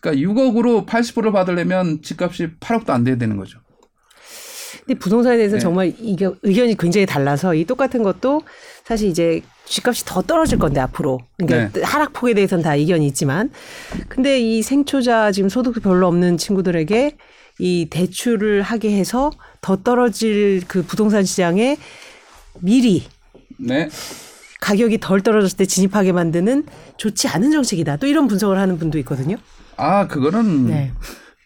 그러니까 0.00 0.28
6억으로 0.28 0.86
80%를 0.86 1.32
받으려면 1.32 2.02
집값이 2.02 2.56
8억도 2.60 2.90
안 2.90 3.04
돼야 3.04 3.16
되는 3.16 3.36
거죠. 3.36 3.60
근데 4.84 4.98
부동산에 4.98 5.36
대해서 5.36 5.56
네. 5.56 5.60
정말 5.60 5.92
이게 5.98 6.28
의견이 6.42 6.76
굉장히 6.76 7.06
달라서 7.06 7.54
이 7.54 7.64
똑같은 7.64 8.02
것도 8.02 8.42
사실 8.84 9.08
이제 9.08 9.42
집값이 9.66 10.04
더 10.04 10.22
떨어질 10.22 10.58
건데 10.58 10.80
앞으로 10.80 11.20
그러니까 11.36 11.78
네. 11.78 11.84
하락폭에 11.84 12.34
대해서는 12.34 12.64
다 12.64 12.74
이견이 12.74 13.06
있지만 13.08 13.50
근데 14.08 14.40
이 14.40 14.62
생초자 14.62 15.32
지금 15.32 15.48
소득이 15.48 15.80
별로 15.80 16.06
없는 16.08 16.38
친구들에게 16.38 17.16
이 17.60 17.86
대출을 17.90 18.62
하게 18.62 18.96
해서 18.96 19.30
더 19.60 19.76
떨어질 19.76 20.62
그 20.66 20.82
부동산 20.82 21.24
시장에 21.24 21.76
미리 22.60 23.04
네. 23.58 23.88
가격이 24.60 24.98
덜 24.98 25.20
떨어졌을 25.20 25.56
때 25.56 25.66
진입하게 25.66 26.12
만드는 26.12 26.66
좋지 26.96 27.28
않은 27.28 27.50
정책이다. 27.50 27.96
또 27.96 28.06
이런 28.06 28.28
분석을 28.28 28.58
하는 28.58 28.78
분도 28.78 28.98
있거든요. 28.98 29.36
아, 29.76 30.06
그거는 30.06 30.66
네. 30.66 30.92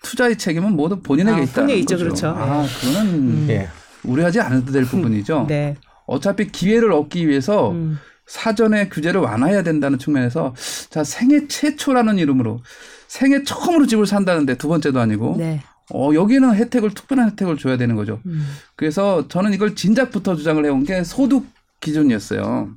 투자의 0.04 0.36
책임은 0.38 0.76
모두 0.76 1.00
본인에게 1.00 1.40
아, 1.40 1.42
있다. 1.42 1.52
본인에 1.62 1.78
있죠, 1.80 1.96
그렇죠. 1.96 2.28
아, 2.28 2.64
그거는 2.80 3.48
예. 3.48 3.68
우려하지 4.04 4.40
않아도 4.40 4.70
될 4.70 4.84
부분이죠. 4.84 5.46
네. 5.48 5.76
어차피 6.06 6.52
기회를 6.52 6.92
얻기 6.92 7.26
위해서 7.26 7.70
음. 7.72 7.98
사전에 8.26 8.88
규제를 8.88 9.20
완화해야 9.20 9.62
된다는 9.62 9.98
측면에서 9.98 10.54
자 10.90 11.02
생애 11.02 11.48
최초라는 11.48 12.18
이름으로 12.18 12.60
생애 13.08 13.42
처음으로 13.42 13.86
집을 13.86 14.06
산다는데 14.06 14.56
두 14.56 14.68
번째도 14.68 15.00
아니고 15.00 15.36
네. 15.38 15.62
어 15.92 16.10
여기는 16.14 16.54
혜택을 16.54 16.94
특별한 16.94 17.30
혜택을 17.30 17.58
줘야 17.58 17.76
되는 17.76 17.96
거죠. 17.96 18.20
음. 18.26 18.46
그래서 18.76 19.28
저는 19.28 19.52
이걸 19.52 19.74
진작부터 19.74 20.36
주장을 20.36 20.64
해온 20.64 20.84
게 20.84 21.04
소득 21.04 21.46
기준이었어요. 21.80 22.70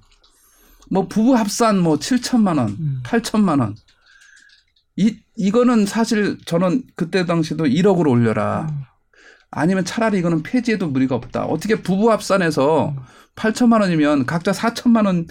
뭐 0.89 1.07
부부 1.07 1.36
합산 1.36 1.80
뭐 1.80 1.97
7천만 1.97 2.57
원, 2.57 2.69
음. 2.69 3.01
8천만 3.03 3.59
원. 3.59 3.75
이 4.95 5.17
이거는 5.38 5.85
사실 5.85 6.38
저는 6.45 6.83
그때 6.95 7.25
당시도 7.25 7.65
1억으로 7.65 8.09
올려라. 8.09 8.67
음. 8.69 8.81
아니면 9.49 9.85
차라리 9.85 10.19
이거는 10.19 10.43
폐지해도 10.43 10.88
무리가 10.89 11.15
없다. 11.15 11.45
어떻게 11.45 11.81
부부 11.81 12.11
합산해서 12.11 12.95
8천만 13.35 13.81
원이면 13.81 14.25
각자 14.25 14.51
4천만 14.51 15.05
원 15.05 15.27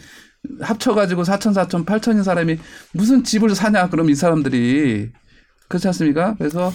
합쳐가지고 0.61 1.25
4천, 1.25 1.53
4천, 1.55 1.85
8천인 1.85 2.23
사람이 2.23 2.59
무슨 2.93 3.25
집을 3.25 3.55
사냐? 3.55 3.91
그럼 3.91 4.09
이 4.11 4.15
사람들이 4.15 5.11
그렇지 5.69 5.89
않습니까? 5.89 6.37
그래서 6.39 6.73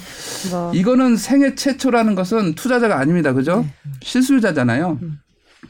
뭐 0.51 0.73
이거는 0.73 1.15
생애 1.15 1.55
최초라는 1.55 2.15
것은 2.15 2.55
투자자가 2.55 2.99
아닙니다. 2.99 3.33
그죠? 3.33 3.61
네. 3.61 3.73
실수요자잖아요. 4.03 4.99
음. 5.01 5.19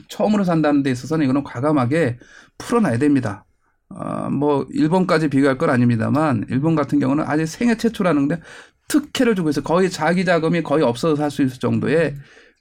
처음으로 0.07 0.43
산다는 0.43 0.81
데 0.83 0.89
있어서는 0.91 1.25
이거는 1.25 1.43
과감하게 1.43 2.17
풀어놔야 2.57 2.97
됩니다. 2.97 3.45
어, 3.95 4.29
뭐 4.29 4.67
일본까지 4.71 5.29
비교할 5.29 5.57
건 5.57 5.69
아닙니다만 5.69 6.45
일본 6.49 6.75
같은 6.75 6.99
경우는 6.99 7.23
아직 7.27 7.45
생애 7.47 7.75
최초라는 7.75 8.27
데 8.27 8.39
특혜를 8.87 9.35
주고 9.35 9.49
있어. 9.49 9.61
거의 9.61 9.89
자기 9.89 10.25
자금이 10.25 10.63
거의 10.63 10.83
없어서 10.83 11.15
살 11.15 11.31
수 11.31 11.43
있을 11.43 11.59
정도의 11.59 12.15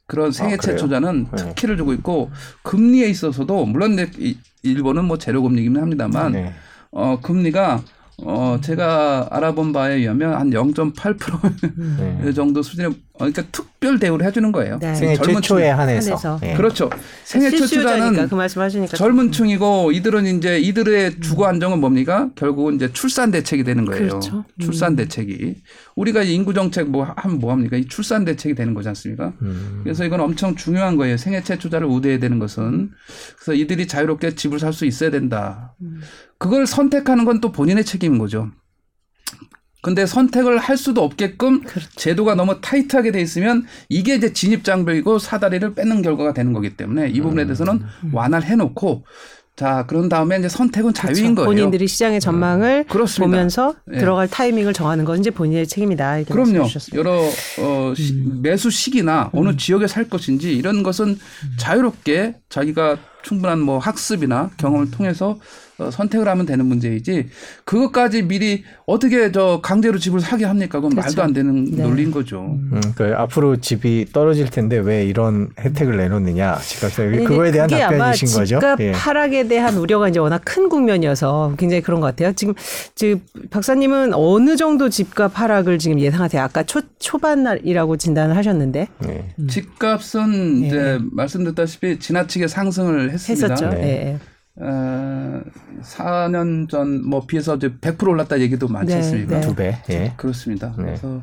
그런 0.07 0.33
생애 0.33 0.55
아? 0.55 0.57
최초자는 0.57 1.27
네. 1.31 1.37
특혜를 1.37 1.77
주고 1.77 1.93
있고 1.93 2.31
금리에 2.63 3.09
있어서도 3.09 3.65
물론 3.67 3.97
일본은 4.63 5.05
뭐 5.05 5.19
제로 5.19 5.43
금리이긴 5.43 5.77
합니다만 5.77 6.33
네. 6.33 6.53
어 6.91 7.21
금리가 7.21 7.83
어 8.25 8.59
제가 8.61 9.29
알아본 9.31 9.73
바에 9.73 9.95
의하면 9.95 10.35
한 10.35 10.51
0.8% 10.51 11.79
음. 11.79 12.21
네. 12.23 12.33
정도 12.33 12.61
수준의 12.63 12.91
어, 12.91 13.10
그러니까 13.21 13.43
특별 13.53 13.99
대우를 13.99 14.27
해주는 14.27 14.51
거예요. 14.53 14.79
네. 14.81 14.95
생애 14.95 15.15
젊은 15.15 15.41
최초에 15.43 15.69
층. 15.71 15.79
한해서. 15.79 16.11
한해서. 16.17 16.41
예. 16.43 16.55
그렇죠. 16.55 16.91
생애 17.25 17.51
최초자는 17.51 18.29
그 18.29 18.35
말씀하시니까 18.35 18.97
젊은 18.97 19.31
층이고 19.33 19.93
이들은 19.93 20.39
이제 20.39 20.59
이들의 20.59 21.21
주거 21.21 21.47
안정은 21.47 21.81
뭡니까? 21.81 22.31
결국은 22.35 22.75
이제 22.77 22.93
출산 22.93 23.31
대책이 23.31 23.65
되는 23.65 23.85
거예요. 23.85 24.09
그렇죠. 24.09 24.37
음. 24.39 24.61
출산 24.61 24.97
대책이 24.97 25.57
우리가 25.97 26.23
인구 26.23 26.55
정책 26.55 26.89
뭐 26.91 27.05
하면 27.17 27.39
뭐 27.39 27.53
합니까? 27.53 27.77
이 27.77 27.87
출산 27.87 28.25
대책이 28.25 28.55
되는 28.55 28.75
거지 28.75 28.89
않습니까? 28.89 29.33
음. 29.43 29.81
그래서 29.83 30.05
이건 30.05 30.21
엄청 30.21 30.55
중요한 30.57 30.97
거예요. 30.97 31.17
생애 31.17 31.43
최초자를 31.43 31.87
우대해야 31.87 32.19
되는 32.19 32.39
것은 32.39 32.91
그래서 33.37 33.55
이들이 33.55 33.87
자유롭게 33.87 34.35
집을 34.35 34.59
살 34.59 34.73
수 34.73 34.87
있어야 34.87 35.11
된다. 35.11 35.75
음. 35.83 36.01
그걸 36.39 36.67
선택하는 36.67 37.25
건 37.25 37.41
또 37.41 37.53
본인의 37.53 37.85
책임인 37.85 38.19
거죠. 38.19 38.51
근데 39.83 40.05
선택을 40.07 40.59
할 40.59 40.77
수도 40.77 41.03
없게끔 41.03 41.63
그렇죠. 41.63 41.89
제도가 41.97 42.35
너무 42.35 42.61
타이트하게 42.61 43.13
돼 43.13 43.21
있으면 43.21 43.65
이게 43.89 44.15
이제 44.15 44.33
진입 44.33 44.63
장벽이고 44.65 45.19
사다리를 45.19 45.75
뺏는 45.75 46.03
결과가 46.03 46.35
되는 46.35 46.53
거기 46.53 46.77
때문에 46.77 47.09
이 47.09 47.21
부분에 47.21 47.45
대해서는 47.45 47.81
완화를 48.13 48.47
해놓고 48.47 49.05
자 49.57 49.85
그런 49.87 50.09
다음에 50.09 50.39
이제 50.39 50.49
선택은 50.49 50.95
자유인 50.95 51.19
음. 51.19 51.35
그렇죠. 51.35 51.35
거예요. 51.35 51.45
음. 51.51 51.55
본인들이 51.57 51.87
시장의 51.89 52.21
전망을 52.21 52.85
그렇습니다. 52.89 53.31
보면서 53.31 53.75
예. 53.93 53.99
들어갈 53.99 54.29
타이밍을 54.29 54.73
정하는 54.73 55.05
건 55.05 55.19
이제 55.21 55.31
본인의 55.31 55.67
책임이다. 55.67 56.25
그럼요. 56.25 56.67
여러 56.95 57.21
어, 57.59 57.95
시- 57.95 58.13
음. 58.15 58.41
매수 58.43 58.71
시기나 58.71 59.31
어느 59.35 59.57
지역에 59.57 59.87
살 59.87 60.09
것인지 60.09 60.55
이런 60.55 60.83
것은 60.83 61.19
자유롭게 61.59 62.37
자기가 62.49 62.97
충분한 63.23 63.61
뭐 63.61 63.79
학습이나 63.79 64.51
경험을 64.57 64.91
통해서 64.91 65.31
어, 65.31 65.39
선택을 65.91 66.29
하면 66.29 66.47
되는 66.47 66.67
문제이지 66.67 67.29
그것까지 67.65 68.23
미리 68.23 68.65
어떻게 68.87 69.31
저 69.33 69.61
강제로 69.63 69.99
집을 69.99 70.21
사게 70.21 70.45
합니까? 70.45 70.79
그건 70.79 70.91
그렇죠. 70.91 71.07
말도 71.07 71.23
안 71.23 71.33
되는 71.33 71.65
네. 71.65 71.83
논리인 71.83 72.11
거죠. 72.11 72.59
음, 72.73 72.81
그 72.97 73.15
앞으로 73.17 73.57
집이 73.57 74.07
떨어질 74.13 74.51
텐데 74.51 74.79
왜 74.79 75.05
이런 75.05 75.51
혜택을 75.59 75.97
내놓느냐 75.97 76.59
집값에 76.59 77.11
그거에 77.25 77.53
대한 77.53 77.69
그게 77.69 77.83
아마 77.83 77.97
답변이신 77.99 78.39
거죠? 78.39 78.57
집값 78.57 78.81
예. 78.81 78.93
하락에 78.93 79.47
대한 79.47 79.77
우려가 79.77 80.09
이제 80.09 80.19
워낙 80.19 80.43
큰 80.45 80.69
국면이어서 80.69 81.55
굉장히 81.57 81.83
그런 81.83 82.01
것 82.01 82.09
같아요. 82.09 82.33
지금 82.33 82.55
지금 82.95 83.21
박사님은 83.51 84.13
어느 84.15 84.57
정도 84.57 84.89
집값 84.89 85.39
하락을 85.39 85.79
지금 85.79 86.01
예상하세요? 86.01 86.43
아까 86.43 86.63
초 86.65 86.81
초반이라고 86.99 87.97
진단을 87.97 88.37
하셨는데 88.37 88.89
네. 88.99 89.35
집값은 89.49 90.65
이제 90.65 90.99
말씀드렸다시피 91.13 91.99
지나치게 91.99 92.49
상승을 92.49 93.13
했습니다. 93.13 93.47
했었죠. 93.47 93.71
네. 93.71 94.19
예. 94.61 94.65
어, 94.65 95.43
4년 95.83 96.69
전 96.69 97.03
뭐 97.05 97.27
비해서 97.27 97.57
이제 97.57 97.69
100% 97.81 98.09
올랐다 98.09 98.41
얘기도 98.41 98.69
많지 98.69 98.93
네, 98.93 98.97
않습니까? 99.01 99.41
네. 99.41 99.47
두 99.47 99.55
배. 99.55 99.79
예. 99.91 100.13
그렇습니다. 100.17 100.75
네. 100.79 100.85
그래서 100.85 101.23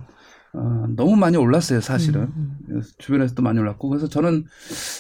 어, 0.53 0.85
너무 0.95 1.15
많이 1.15 1.37
올랐어요, 1.37 1.81
사실은. 1.81 2.21
음, 2.35 2.57
그래서 2.67 2.89
주변에서도 2.97 3.41
많이 3.43 3.59
올랐고. 3.59 3.89
그래서 3.89 4.07
저는 4.07 4.45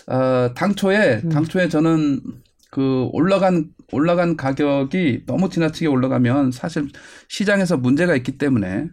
어, 0.07 0.53
당초에 0.55 1.21
음. 1.23 1.29
당초에 1.29 1.69
저는 1.69 2.21
그 2.69 3.07
올라간 3.13 3.69
올라간 3.91 4.35
가격이 4.37 5.23
너무 5.25 5.49
지나치게 5.49 5.87
올라가면 5.87 6.51
사실 6.51 6.89
시장에서 7.29 7.77
문제가 7.77 8.15
있기 8.17 8.37
때문에 8.37 8.89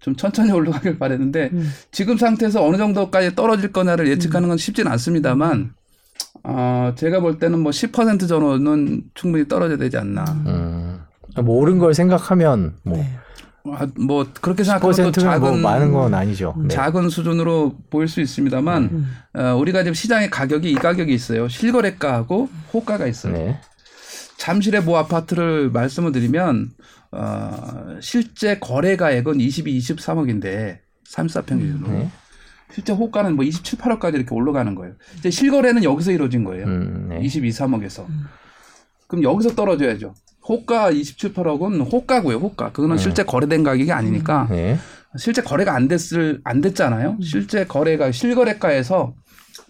좀 0.00 0.16
천천히 0.16 0.50
올라가길 0.52 0.98
바랬는데 0.98 1.50
음. 1.52 1.70
지금 1.92 2.16
상태에서 2.16 2.64
어느 2.64 2.76
정도까지 2.78 3.34
떨어질 3.34 3.70
거냐를 3.70 4.08
예측하는 4.08 4.48
건 4.48 4.56
쉽지는 4.56 4.90
않습니다만 4.92 5.74
어, 6.44 6.92
제가 6.96 7.20
볼 7.20 7.38
때는 7.38 7.60
뭐 7.60 7.70
10% 7.70 8.28
정도는 8.28 9.02
충분히 9.14 9.46
떨어져야 9.48 9.76
되지 9.78 9.96
않나. 9.98 10.24
음. 10.46 11.00
뭐 11.42 11.56
오른 11.58 11.78
걸 11.78 11.94
생각하면 11.94 12.76
뭐 12.82 12.96
네. 12.96 13.18
아, 13.70 13.86
뭐 13.96 14.26
그렇게 14.40 14.64
생각하면 14.64 14.96
또 14.96 15.02
10%는 15.02 15.40
뭐 15.40 15.50
작은 15.50 15.62
많은 15.62 15.92
건 15.92 16.14
아니죠. 16.14 16.54
네. 16.58 16.68
작은 16.68 17.10
수준으로 17.10 17.76
보일 17.90 18.08
수 18.08 18.20
있습니다만 18.20 18.82
음. 18.84 19.16
어, 19.34 19.54
우리가 19.56 19.82
지금 19.82 19.94
시장의 19.94 20.30
가격이 20.30 20.70
이 20.70 20.74
가격이 20.74 21.12
있어요. 21.12 21.48
실거래가하고 21.48 22.48
호가가 22.72 23.06
있어요. 23.06 23.32
네. 23.34 23.60
잠실의 24.38 24.82
모 24.82 24.96
아파트를 24.96 25.70
말씀을 25.70 26.12
드리면 26.12 26.70
어, 27.12 27.96
실제 28.00 28.58
거래가액은 28.58 29.40
22, 29.40 29.78
23억인데 29.78 30.78
34평 31.14 31.58
기준으로 31.58 31.88
네. 31.90 32.10
실제 32.72 32.92
호가는 32.92 33.34
뭐 33.36 33.44
27, 33.44 33.78
8억까지 33.78 34.14
이렇게 34.14 34.34
올라가는 34.34 34.74
거예요. 34.74 34.94
이제 35.18 35.30
실거래는 35.30 35.84
여기서 35.84 36.12
이루어진 36.12 36.44
거예요. 36.44 36.66
음, 36.66 37.06
네. 37.10 37.20
22, 37.22 37.50
3억에서. 37.50 38.06
그럼 39.06 39.24
여기서 39.24 39.54
떨어져야죠. 39.54 40.14
호가 40.46 40.90
27, 40.90 41.32
8억은 41.34 41.90
호가고요. 41.92 42.36
호가. 42.36 42.72
그거는 42.72 42.96
네. 42.96 43.02
실제 43.02 43.22
거래된 43.24 43.62
가격이 43.62 43.90
아니니까 43.92 44.48
네. 44.50 44.78
실제 45.16 45.42
거래가 45.42 45.74
안 45.74 45.88
됐을 45.88 46.40
안 46.44 46.60
됐잖아요. 46.60 47.18
실제 47.22 47.64
거래가 47.66 48.12
실거래가에서 48.12 49.14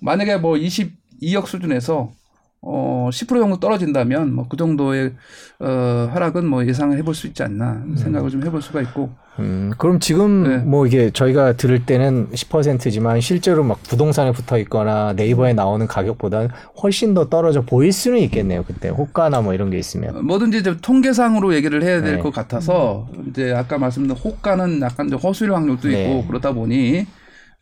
만약에 0.01 0.37
뭐 0.37 0.55
22억 0.55 1.47
수준에서 1.47 2.13
어, 2.61 3.09
10% 3.13 3.41
정도 3.41 3.61
떨어진다면 3.61 4.35
뭐 4.35 4.47
그 4.49 4.57
정도의 4.57 5.13
어, 5.61 6.11
하락은 6.13 6.47
뭐 6.47 6.67
예상을 6.67 6.97
해볼 6.99 7.15
수 7.15 7.27
있지 7.27 7.43
않나 7.43 7.85
생각을 7.97 8.31
좀 8.31 8.45
해볼 8.45 8.61
수가 8.63 8.81
있고 8.83 9.11
음, 9.39 9.71
그럼 9.79 10.01
지금 10.01 10.43
네. 10.43 10.57
뭐 10.59 10.85
이게 10.87 11.11
저희가 11.11 11.53
들을 11.53 11.87
때는 11.87 12.29
10%지만 12.35 13.21
실제로 13.21 13.63
막 13.63 13.81
부동산에 13.85 14.33
붙어 14.33 14.59
있거나 14.59 15.13
네이버에 15.13 15.53
나오는 15.53 15.87
가격보다 15.87 16.49
훨씬 16.83 17.15
더 17.15 17.29
떨어져 17.29 17.61
보일 17.63 17.93
수는 17.93 18.19
있겠네요. 18.19 18.65
그때 18.65 18.89
호가나 18.89 19.41
뭐 19.41 19.55
이런 19.55 19.71
게 19.71 19.79
있으면. 19.79 20.17
어, 20.17 20.23
뭐든지 20.23 20.59
이제 20.59 20.77
통계상으로 20.83 21.55
얘기를 21.55 21.85
해야 21.85 22.03
될 22.03 22.17
네. 22.17 22.23
것 22.23 22.33
같아서 22.33 23.09
이제 23.29 23.53
아까 23.55 23.79
말씀드린 23.79 24.17
호가는 24.17 24.81
약간 24.81 25.09
좀 25.09 25.21
허술 25.21 25.55
확률도 25.55 25.87
네. 25.89 26.03
있고 26.03 26.27
그러다 26.27 26.51
보니 26.53 27.07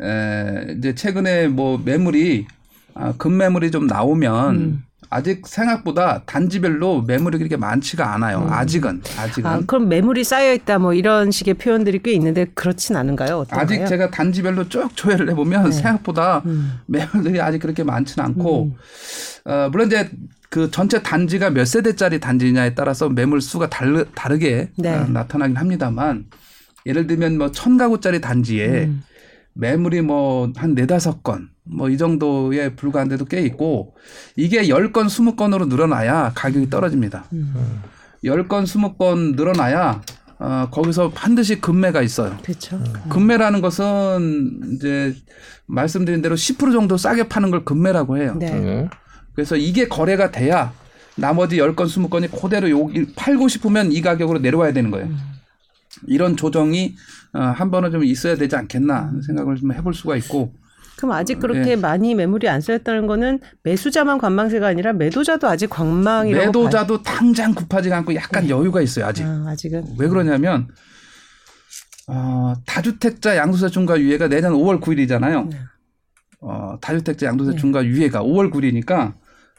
에, 0.01 0.75
이제 0.79 0.95
최근에 0.95 1.49
뭐 1.49 1.79
매물이 1.85 2.47
아, 2.95 3.13
급매물이 3.19 3.71
좀 3.71 3.87
나오면 3.87 4.55
음. 4.57 4.83
아직 5.11 5.47
생각보다 5.47 6.23
단지별로 6.27 7.03
매물이 7.03 7.39
그렇게 7.39 7.57
많지가 7.57 8.15
않아요. 8.15 8.47
아직은 8.51 9.03
아직은 9.19 9.51
아, 9.51 9.61
그럼 9.67 9.89
매물이 9.89 10.25
쌓여 10.25 10.53
있다 10.53 10.79
뭐 10.79 10.95
이런 10.95 11.31
식의 11.31 11.55
표현들이 11.55 12.01
꽤 12.03 12.13
있는데 12.13 12.47
그렇진 12.55 12.97
않은가요? 12.97 13.39
어떤가요? 13.39 13.61
아직 13.65 13.87
제가 13.87 14.11
단지별로 14.11 14.69
쭉 14.69 14.91
조회를 14.97 15.31
해보면 15.31 15.73
생각보다 15.73 16.43
음. 16.47 16.81
매물들이 16.87 17.41
아직 17.41 17.61
그렇게 17.61 17.83
많지는 17.85 18.25
않고 18.27 18.77
어, 19.45 19.69
물론 19.71 19.87
이제 19.89 20.11
그 20.51 20.71
전체 20.71 21.03
단지가 21.03 21.51
몇 21.51 21.67
세대짜리 21.67 22.21
단지냐에 22.21 22.75
따라서 22.75 23.09
매물 23.09 23.41
수가 23.41 23.69
다르, 23.69 24.05
다르게 24.15 24.71
네. 24.77 24.95
어, 24.95 25.07
나타나긴 25.09 25.57
합니다만 25.57 26.25
예를 26.87 27.07
들면 27.07 27.39
뭐 27.39 27.51
천 27.53 27.77
가구짜리 27.77 28.21
단지에 28.21 28.85
음. 28.85 29.03
매물이 29.59 30.03
뭐 30.03 30.53
한 30.57 30.75
네다섯 30.75 31.23
건 31.23 31.49
뭐 31.69 31.89
이 31.91 31.99
정도에 31.99 32.75
불과한 32.77 33.09
데도 33.09 33.25
꽤 33.25 33.41
있고 33.43 33.97
이게 34.37 34.69
열 34.69 34.93
건 34.93 35.09
스무 35.09 35.35
건으로 35.35 35.67
늘어나야 35.67 36.33
가격이 36.35 36.71
떨어집니다. 36.71 37.25
음. 37.33 37.83
열건 38.25 38.67
스무 38.67 38.95
건 38.95 39.33
늘어나야 39.33 40.01
어, 40.39 40.69
거기서 40.71 41.11
반드시 41.11 41.61
급매가 41.61 42.03
있어요. 42.03 42.37
그렇죠. 42.43 42.79
급매라는 43.09 43.61
것은 43.63 44.75
이제 44.75 45.15
말씀드린 45.67 46.23
대로 46.23 46.35
10% 46.37 46.73
정도 46.73 46.97
싸게 46.97 47.29
파는 47.29 47.51
걸 47.51 47.65
급매라고 47.65 48.19
해요. 48.19 48.37
네. 48.39 48.51
네. 48.51 48.89
그래서 49.35 49.57
이게 49.57 49.89
거래가 49.89 50.31
돼야 50.31 50.73
나머지 51.17 51.57
10건, 51.59 51.75
20건이 51.87 52.41
그대로 52.41 52.71
여기 52.71 53.07
팔고 53.15 53.49
싶으면 53.49 53.91
이 53.93 54.03
가격으로 54.03 54.39
내려와야 54.39 54.73
되는 54.73 54.91
거예요. 54.91 55.09
이런 56.07 56.37
조정이 56.37 56.95
어, 57.33 57.41
한 57.41 57.71
번은 57.71 57.91
좀 57.91 58.05
있어야 58.05 58.37
되지 58.37 58.57
않겠나 58.57 59.13
생각을 59.27 59.57
좀 59.57 59.73
해볼 59.73 59.95
수가 59.95 60.17
있고 60.17 60.55
그럼 60.97 61.13
아직 61.13 61.39
그렇게 61.39 61.73
예. 61.73 61.77
많이 61.77 62.15
매물이 62.15 62.49
안 62.49 62.61
쌓였다는 62.61 63.07
거는 63.07 63.41
매수자만 63.63 64.19
관망세가 64.19 64.67
아니라 64.67 64.95
매도자도 64.95 65.47
아직 65.47 65.69
관망이라고 65.69 66.47
매도자도 66.47 67.03
당장 67.03 67.55
급하지가 67.55 67.99
않고 67.99 68.15
약간 68.15 68.49
여유가 68.49 68.81
있어요 68.81 69.05
아직. 69.05 69.25
아, 69.25 69.45
아직은 69.49 69.85
왜 69.99 70.09
그러냐면 70.09 70.69
어, 72.09 72.55
다주택자 72.65 73.37
양도세 73.37 73.69
중과 73.69 74.01
유예가 74.01 74.29
내년 74.29 74.55
5월 74.55 74.81
9일이잖아요. 74.81 75.51
네. 75.51 75.59
어, 76.41 76.79
다주택자 76.81 77.27
양도세 77.27 77.53
네. 77.53 77.57
중과 77.59 77.85
유예가 77.85 78.23
5월 78.23 78.51
9일이니까 78.51 79.13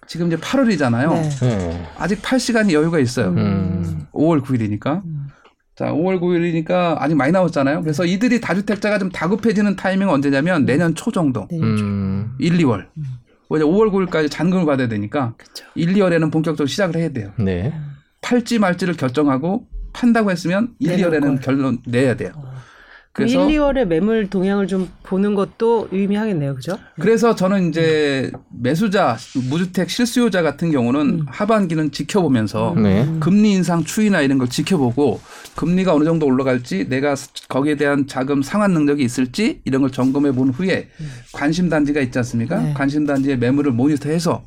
지금 0.07 0.27
이제 0.27 0.37
8월이잖아요. 0.37 1.13
네. 1.13 1.29
네. 1.57 1.87
아직 1.97 2.21
팔 2.21 2.39
시간이 2.39 2.73
여유가 2.73 2.99
있어요. 2.99 3.29
음. 3.29 4.05
5월 4.13 4.41
9일이니까. 4.41 5.03
자, 5.77 5.93
5월 5.93 6.19
9일이니까 6.19 6.95
아직 6.97 7.13
많이 7.13 7.31
남았잖아요. 7.31 7.81
그래서 7.81 8.03
이들이 8.03 8.41
다주택자가 8.41 8.97
좀 8.97 9.09
다급해지는 9.09 9.75
타이밍은 9.75 10.11
언제냐면 10.11 10.65
내년 10.65 10.95
초 10.95 11.11
정도. 11.11 11.47
네. 11.51 11.59
음. 11.59 12.35
1, 12.39 12.57
2월. 12.57 12.87
왜 13.49 13.59
5월 13.61 13.91
9일까지 13.91 14.31
잔금을 14.31 14.65
받아야 14.65 14.87
되니까 14.87 15.35
그렇죠. 15.37 15.65
1, 15.75 15.93
2월에는 15.93 16.31
본격적으로 16.31 16.65
시작을 16.65 16.95
해야 16.99 17.09
돼요. 17.09 17.31
네. 17.37 17.73
팔지 18.21 18.57
말지를 18.57 18.95
결정하고 18.95 19.67
판다고 19.93 20.31
했으면 20.31 20.73
1, 20.79 20.97
내놓을 20.97 21.11
2월에는 21.11 21.21
걸. 21.21 21.39
결론 21.41 21.77
내야 21.85 22.15
돼요. 22.15 22.31
그럼 22.31 22.45
1, 22.45 22.46
그래서 23.17 23.47
2월에 23.47 23.85
매물 23.85 24.29
동향을 24.29 24.67
좀 24.67 24.89
보는 25.01 25.33
것도 25.33 25.89
유의미하겠네요. 25.91 26.53
그죠? 26.53 26.77
그래서 26.99 27.33
저는 27.33 27.69
이제 27.69 28.31
매수자, 28.49 29.17
무주택 29.49 29.89
실수요자 29.89 30.43
같은 30.43 30.71
경우는 30.71 31.23
하반기는 31.25 31.91
지켜보면서 31.91 32.75
네. 32.77 33.07
금리 33.19 33.53
인상 33.53 33.83
추이나 33.83 34.21
이런 34.21 34.37
걸 34.37 34.47
지켜보고 34.49 35.19
금리가 35.55 35.95
어느 35.95 36.05
정도 36.05 36.27
올라갈지 36.27 36.89
내가 36.89 37.15
거기에 37.49 37.75
대한 37.75 38.05
자금 38.05 38.43
상환 38.43 38.73
능력이 38.73 39.03
있을지 39.03 39.61
이런 39.65 39.81
걸 39.81 39.91
점검해 39.91 40.33
본 40.33 40.49
후에 40.49 40.89
관심 41.33 41.69
단지가 41.69 42.01
있지 42.01 42.19
않습니까? 42.19 42.61
네. 42.61 42.73
관심 42.75 43.07
단지의 43.07 43.39
매물을 43.39 43.71
모니터해서 43.71 44.43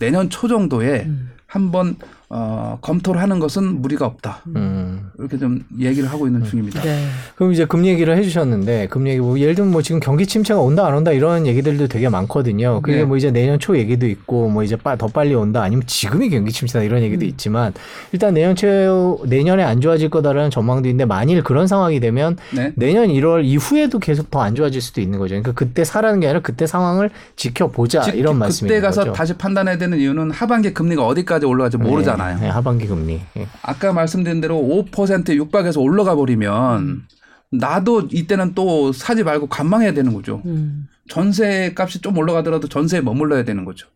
내년 0.00 0.30
초 0.30 0.48
정도에 0.48 1.06
한번 1.46 1.96
어, 2.30 2.78
검토를 2.80 3.20
하는 3.20 3.38
것은 3.38 3.82
무리가 3.82 4.06
없다. 4.06 4.40
음. 4.56 5.10
이렇게 5.18 5.38
좀 5.38 5.64
얘기를 5.78 6.10
하고 6.10 6.26
있는 6.26 6.42
중입니다. 6.44 6.80
네. 6.82 7.06
그럼 7.36 7.52
이제 7.52 7.64
금리 7.64 7.88
얘기를 7.88 8.16
해주셨는데 8.16 8.88
금리 8.88 9.10
얘기 9.10 9.20
뭐 9.20 9.38
예를 9.38 9.54
들면 9.54 9.72
뭐 9.72 9.82
지금 9.82 10.00
경기 10.00 10.26
침체가 10.26 10.58
온다 10.60 10.86
안 10.86 10.94
온다 10.94 11.12
이런 11.12 11.46
얘기들도 11.46 11.86
되게 11.88 12.08
많거든요. 12.08 12.80
그게 12.82 12.98
네. 12.98 13.04
뭐 13.04 13.16
이제 13.16 13.30
내년 13.30 13.58
초 13.58 13.76
얘기도 13.76 14.06
있고 14.06 14.48
뭐 14.48 14.62
이제 14.64 14.74
빠- 14.76 14.96
더 14.96 15.06
빨리 15.06 15.34
온다 15.34 15.62
아니면 15.62 15.84
지금이 15.86 16.30
경기 16.30 16.50
침체다 16.50 16.82
이런 16.84 17.02
얘기도 17.02 17.24
있지만 17.26 17.72
일단 18.12 18.34
내년 18.34 18.56
초 18.56 19.20
내년에 19.26 19.62
안 19.62 19.80
좋아질 19.80 20.08
거다라는 20.10 20.50
전망도 20.50 20.88
있는데 20.88 21.04
만일 21.04 21.42
그런 21.44 21.66
상황이 21.66 22.00
되면 22.00 22.36
네. 22.54 22.72
내년 22.76 23.08
1월 23.08 23.44
이후에도 23.44 23.98
계속 23.98 24.30
더 24.30 24.44
안 24.44 24.54
좋아질 24.54 24.82
수도 24.82 25.00
있는 25.00 25.18
거죠. 25.18 25.30
그러니까 25.30 25.52
그때 25.52 25.84
사라는 25.84 26.20
게 26.20 26.26
아니라 26.26 26.40
그때 26.40 26.66
상황을 26.66 27.08
지켜보자 27.36 28.02
즉, 28.02 28.16
이런 28.16 28.38
말씀인 28.38 28.68
그때 28.68 28.80
가서 28.82 29.00
거죠. 29.02 29.12
다시 29.14 29.32
판단해야 29.34 29.78
되는 29.78 29.98
이유는 29.98 30.30
하반기 30.32 30.74
금리가 30.74 31.06
어디까지 31.06 31.46
올라갈지 31.46 31.78
모르잖아요. 31.78 32.13
네, 32.16 32.36
네, 32.40 32.48
하반기 32.48 32.86
금리. 32.86 33.20
예. 33.36 33.46
아까 33.62 33.92
말씀드린 33.92 34.40
대로 34.40 34.56
5%에 34.58 35.34
육박해서 35.36 35.80
올라가 35.80 36.14
버리면 36.14 37.02
나도 37.50 38.08
이때는 38.12 38.54
또 38.54 38.92
사지 38.92 39.22
말고 39.22 39.46
관망해야 39.48 39.92
되는 39.94 40.12
거죠. 40.12 40.42
음. 40.46 40.88
전세 41.08 41.72
값이 41.76 42.00
좀 42.00 42.16
올라가더라도 42.16 42.68
전세에 42.68 43.00
머물러야 43.00 43.44
되는 43.44 43.64
거죠. 43.64 43.86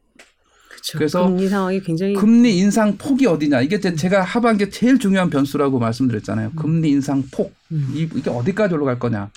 그렇죠. 0.68 0.98
그래서 0.98 1.26
금리 1.26 1.48
상황이 1.48 1.80
굉장히 1.80 2.14
금리 2.14 2.56
인상 2.58 2.96
폭이 2.96 3.26
어디냐 3.26 3.62
이게 3.62 3.80
제- 3.80 3.94
제가 3.96 4.22
하반기에 4.22 4.70
제일 4.70 4.98
중요한 4.98 5.28
변수라고 5.28 5.78
말씀드렸잖아요. 5.78 6.52
금리 6.54 6.90
인상 6.90 7.24
폭 7.32 7.52
음. 7.72 7.90
이, 7.94 8.08
이게 8.14 8.30
어디까지 8.30 8.74
올라갈 8.74 8.98
거냐. 8.98 9.30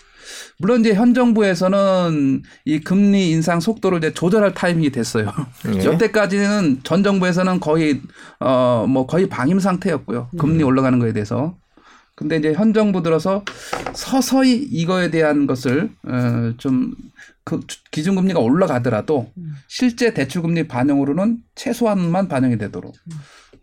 물론 0.60 0.82
이제 0.82 0.94
현 0.94 1.14
정부에서는 1.14 2.44
이 2.66 2.80
금리 2.80 3.32
인상 3.32 3.60
속도를 3.60 4.00
이제 4.00 4.14
조절할 4.14 4.54
타이밍이 4.54 4.92
됐어요. 4.92 5.32
예. 5.74 5.84
여태까지는 5.86 6.82
전 6.84 7.04
정부에서는 7.04 7.60
거의 7.60 8.02
어 8.40 8.86
뭐 8.88 9.06
거의 9.06 9.28
방임 9.30 9.60
상태였고요. 9.60 10.30
금리 10.38 10.64
올라가는 10.64 10.98
거에 11.00 11.14
대해서. 11.14 11.56
근데 12.16 12.38
이제 12.38 12.54
현 12.54 12.74
정부 12.74 13.02
들어서 13.02 13.44
서서히 13.94 14.56
이거에 14.58 15.10
대한 15.10 15.48
것을 15.48 15.90
어좀 16.06 16.94
그 17.44 17.60
기준금리가 17.92 18.40
올라가더라도 18.40 19.32
실제 19.68 20.14
대출금리 20.14 20.68
반영으로는 20.68 21.40
최소한만 21.56 22.28
반영이 22.28 22.58
되도록 22.58 22.94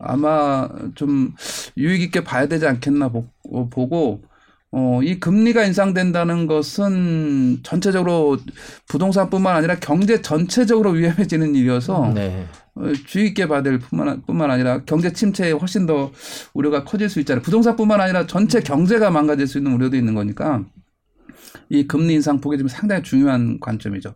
아마 0.00 0.68
좀 0.94 1.34
유익 1.76 2.02
있게 2.02 2.24
봐야 2.24 2.46
되지 2.46 2.66
않겠나 2.66 3.08
보, 3.10 3.26
어, 3.52 3.68
보고 3.68 4.22
어, 4.70 5.00
이 5.02 5.18
금리가 5.18 5.64
인상된다는 5.64 6.46
것은 6.46 7.60
전체적으로 7.62 8.38
부동산뿐만 8.86 9.56
아니라 9.56 9.76
경제 9.76 10.20
전체적으로 10.20 10.90
위험해지는 10.90 11.54
일이어서 11.54 12.12
네. 12.14 12.46
어, 12.74 12.92
주의 13.06 13.28
있게 13.28 13.48
봐야 13.48 13.62
될 13.62 13.78
뿐만, 13.78 14.22
뿐만 14.26 14.50
아니라 14.50 14.82
경제 14.84 15.12
침체에 15.12 15.52
훨씬 15.52 15.86
더 15.86 16.12
우려가 16.52 16.84
커질 16.84 17.08
수 17.08 17.18
있잖아요. 17.20 17.42
부동산뿐만 17.42 18.00
아니라 18.00 18.26
전체 18.26 18.60
경제가 18.60 19.10
망가질 19.10 19.46
수 19.46 19.58
있는 19.58 19.72
우려도 19.72 19.96
있는 19.96 20.14
거니까 20.14 20.64
이 21.70 21.86
금리 21.86 22.14
인상 22.14 22.40
폭이 22.40 22.58
좀 22.58 22.68
상당히 22.68 23.02
중요한 23.02 23.58
관점이죠. 23.60 24.14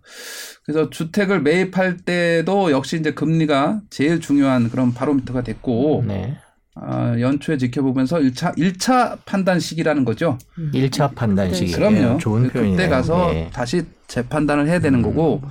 그래서 0.65 0.91
주택을 0.91 1.41
매입할 1.41 1.99
때도 1.99 2.71
역시 2.71 2.99
이제 2.99 3.15
금리가 3.15 3.81
제일 3.89 4.21
중요한 4.21 4.71
그런 4.71 4.93
바로미터가 4.93 5.43
됐고 5.43 6.05
네. 6.07 6.37
아, 6.75 7.15
연초에 7.21 7.59
지켜보면서 7.59 8.19
1차, 8.19 8.57
1차 8.57 9.19
판단 9.27 9.61
시기라는 9.61 10.05
거죠. 10.05 10.39
일차 10.73 11.09
판단 11.09 11.53
시기. 11.53 11.73
네. 11.73 11.77
그럼요. 11.79 12.19
좋은 12.19 12.49
표현이네요. 12.49 12.77
그때 12.77 12.89
가서 12.89 13.35
예. 13.35 13.51
다시 13.53 13.83
재판단을 14.09 14.67
해야 14.69 14.79
되는 14.79 15.03
거고, 15.03 15.43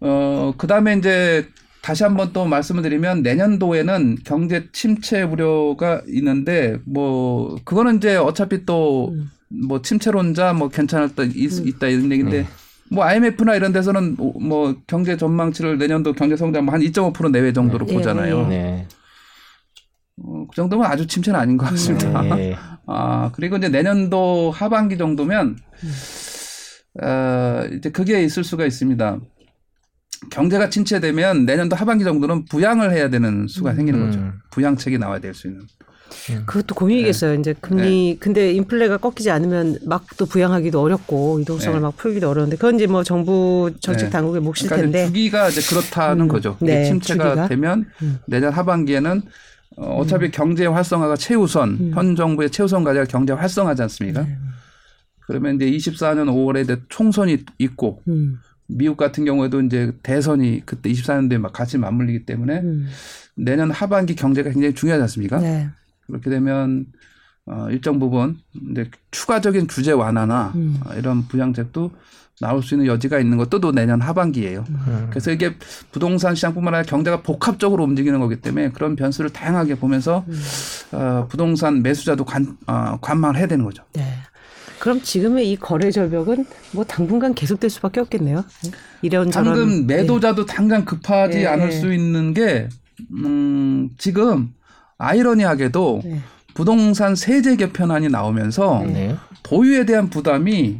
어, 0.00 0.54
그 0.56 0.66
다음에 0.66 0.94
이제 0.96 1.46
다시 1.82 2.04
한번 2.04 2.32
또 2.32 2.44
말씀을 2.46 2.82
드리면 2.82 3.22
내년도에는 3.22 4.18
경제 4.24 4.68
침체 4.72 5.22
우려가 5.22 6.00
있는데, 6.08 6.78
뭐, 6.86 7.56
그거는 7.64 7.96
이제 7.98 8.16
어차피 8.16 8.64
또 8.64 9.12
뭐 9.50 9.80
침체론자 9.80 10.52
뭐 10.52 10.68
괜찮았다, 10.68 11.22
있, 11.34 11.66
있다 11.66 11.86
이런 11.86 12.12
얘기인데, 12.12 12.46
뭐 12.90 13.04
IMF나 13.04 13.54
이런 13.54 13.72
데서는 13.72 14.16
오- 14.18 14.38
뭐 14.38 14.76
경제 14.86 15.16
전망치를 15.16 15.78
내년도 15.78 16.12
경제 16.12 16.36
성장 16.36 16.66
뭐 16.66 16.74
한 16.74 16.82
2.5% 16.82 17.30
내외 17.30 17.54
정도로 17.54 17.86
예, 17.88 17.94
보잖아요. 17.94 18.46
네. 18.46 18.86
어, 20.24 20.46
그 20.48 20.56
정도면 20.56 20.86
아주 20.86 21.06
침체는 21.06 21.38
아닌 21.38 21.56
것 21.56 21.66
같습니다. 21.70 22.22
네. 22.22 22.56
아, 22.86 23.30
그리고 23.34 23.56
이제 23.56 23.68
내년도 23.68 24.50
하반기 24.50 24.96
정도면, 24.98 25.56
어, 27.02 27.62
이제 27.76 27.90
그게 27.90 28.22
있을 28.24 28.44
수가 28.44 28.64
있습니다. 28.66 29.18
경제가 30.30 30.68
침체되면 30.70 31.44
내년도 31.46 31.76
하반기 31.76 32.02
정도는 32.04 32.46
부양을 32.46 32.92
해야 32.92 33.08
되는 33.08 33.46
수가 33.46 33.74
생기는 33.74 34.04
거죠. 34.06 34.18
음. 34.18 34.32
부양책이 34.50 34.98
나와야 34.98 35.20
될 35.20 35.32
수 35.34 35.46
있는. 35.46 35.62
그것도 36.46 36.74
고민이겠어요. 36.74 37.34
네. 37.34 37.40
이제 37.40 37.54
금리 37.60 38.16
근데 38.18 38.52
인플레가 38.54 38.96
꺾이지 38.96 39.30
않으면 39.30 39.78
막 39.84 40.06
또 40.16 40.24
부양하기도 40.26 40.80
어렵고 40.80 41.38
이동성을 41.40 41.76
네. 41.78 41.80
막 41.82 41.96
풀기도 41.96 42.28
어려운데 42.30 42.56
그건 42.56 42.74
이제 42.76 42.86
뭐 42.86 43.04
정부 43.04 43.70
정책 43.80 44.06
네. 44.06 44.10
당국의 44.10 44.40
몫일 44.40 44.68
그러니까 44.68 44.76
텐데. 44.76 45.06
주기가 45.06 45.48
이제 45.50 45.60
그렇다는 45.60 46.22
음. 46.24 46.28
거죠. 46.28 46.56
네, 46.60 46.84
침체가 46.86 47.24
주기가. 47.24 47.48
되면 47.48 47.84
음. 48.02 48.18
내년 48.26 48.52
하반기에는 48.52 49.22
어, 49.78 50.00
어차피 50.00 50.30
경제 50.30 50.66
활성화가 50.66 51.16
최우선, 51.16 51.70
음. 51.80 51.90
현 51.94 52.16
정부의 52.16 52.50
최우선 52.50 52.84
과제가 52.84 53.06
경제 53.06 53.32
활성화지 53.32 53.82
않습니까? 53.82 54.22
네. 54.22 54.36
그러면 55.20 55.56
이제 55.56 55.70
24년 55.70 56.26
5월에 56.26 56.64
이제 56.64 56.80
총선이 56.88 57.44
있고 57.58 58.02
음, 58.08 58.38
미국 58.66 58.96
같은 58.96 59.24
경우에도 59.24 59.60
이제 59.60 59.92
대선이 60.02 60.62
그때 60.64 60.90
24년도에 60.90 61.38
막 61.38 61.52
같이 61.52 61.78
맞물리기 61.78 62.26
때문에 62.26 62.60
음. 62.60 62.88
내년 63.36 63.70
하반기 63.70 64.16
경제가 64.16 64.50
굉장히 64.50 64.74
중요하지 64.74 65.02
않습니까? 65.02 65.38
네. 65.38 65.68
그렇게 66.06 66.30
되면 66.30 66.86
어, 67.46 67.68
일정 67.70 67.98
부분 67.98 68.38
이제 68.70 68.90
추가적인 69.10 69.68
규제 69.68 69.92
완화나 69.92 70.52
음. 70.56 70.80
어, 70.84 70.94
이런 70.94 71.28
부양책도 71.28 71.90
나올 72.40 72.62
수 72.62 72.74
있는 72.74 72.86
여지가 72.86 73.18
있는 73.18 73.36
것도 73.36 73.60
또 73.60 73.72
내년 73.72 74.00
하반기예요. 74.00 74.64
음. 74.68 75.06
그래서 75.10 75.30
이게 75.30 75.54
부동산 75.90 76.34
시장뿐만 76.34 76.74
아니라 76.74 76.88
경제가 76.88 77.22
복합적으로 77.22 77.84
움직이는 77.84 78.20
거기 78.20 78.36
때문에 78.36 78.70
그런 78.70 78.96
변수를 78.96 79.30
다양하게 79.30 79.76
보면서 79.76 80.24
음. 80.28 80.42
어, 80.92 81.26
부동산 81.28 81.82
매수자도 81.82 82.24
관, 82.24 82.56
어, 82.66 82.98
관망을 83.00 83.36
해야 83.36 83.46
되는 83.46 83.64
거죠. 83.64 83.82
네. 83.92 84.04
그럼 84.78 85.02
지금의 85.02 85.50
이 85.50 85.56
거래 85.56 85.90
절벽은 85.90 86.46
뭐 86.72 86.84
당분간 86.84 87.34
계속될 87.34 87.68
수밖에 87.68 88.00
없겠네요. 88.00 88.44
이런저런 89.02 89.44
방금 89.44 89.86
매도자도 89.86 90.46
당장 90.46 90.84
급하지 90.84 91.38
예, 91.38 91.46
않을 91.46 91.66
예. 91.66 91.70
수 91.72 91.92
있는 91.92 92.32
게 92.32 92.68
음, 93.10 93.90
지금 93.98 94.52
아이러니하게도 94.98 96.02
네. 96.04 96.20
부동산 96.54 97.14
세제 97.14 97.56
개편안이 97.56 98.08
나오면서 98.08 98.84
네. 98.86 99.16
보유에 99.42 99.84
대한 99.84 100.10
부담이 100.10 100.78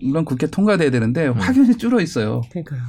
물론 0.00 0.24
국회 0.24 0.46
통과돼야 0.46 0.90
되는데 0.90 1.28
확연히 1.28 1.76
줄어 1.76 2.00
있어요. 2.00 2.42
그러니까요. 2.50 2.80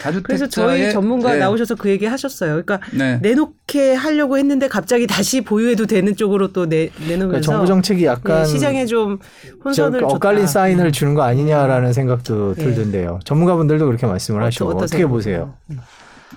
다주택자의 0.00 0.22
그래서 0.22 0.46
저희 0.48 0.90
전문가 0.90 1.32
네, 1.34 1.38
나오셔서 1.38 1.74
그 1.74 1.90
얘기 1.90 2.06
하셨어요. 2.06 2.62
그러니까 2.64 2.80
네. 2.96 3.18
내놓게 3.20 3.92
하려고 3.92 4.38
했는데 4.38 4.66
갑자기 4.66 5.06
다시 5.06 5.42
보유해도 5.42 5.84
되는 5.86 6.16
쪽으로 6.16 6.52
또 6.54 6.66
내, 6.66 6.88
그러니까 6.88 7.08
내놓으면서 7.12 7.40
정부 7.52 7.66
정책이 7.66 8.06
약간 8.06 8.40
예, 8.40 8.44
시장에 8.46 8.86
좀 8.86 9.18
혼선을 9.62 10.00
저- 10.00 10.06
엇갈린. 10.06 10.46
사인을 10.46 10.92
주는 10.92 11.12
거 11.12 11.22
아니냐라는 11.24 11.92
생각도 11.92 12.54
예. 12.56 12.62
들던데요. 12.62 13.20
전문가분들도 13.24 13.84
그렇게 13.84 14.06
말씀을 14.06 14.42
하시고 14.42 14.70
어떠- 14.70 14.84
어떻게? 14.84 15.04
보세요? 15.04 15.54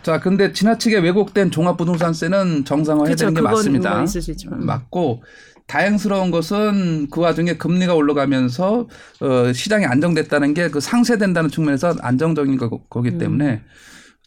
자, 0.03 0.19
근데 0.19 0.51
지나치게 0.51 0.97
왜곡된 0.99 1.49
종합부동산세는 1.51 2.65
정상화해야 2.65 3.15
되는 3.15 3.33
게 3.33 3.41
맞습니다. 3.41 3.93
뭐 3.95 4.03
있을 4.03 4.21
수 4.21 4.31
있지만. 4.31 4.65
맞고 4.65 5.23
다행스러운 5.67 6.31
것은 6.31 7.07
그 7.09 7.21
와중에 7.21 7.57
금리가 7.57 7.93
올라가면서 7.95 8.87
어, 9.21 9.53
시장이 9.53 9.85
안정됐다는 9.85 10.53
게 10.53 10.69
그 10.69 10.79
상쇄된다는 10.79 11.49
측면에서 11.49 11.95
안정적인 12.01 12.57
거, 12.57 12.69
거기 12.89 13.09
음. 13.09 13.17
때문에 13.17 13.61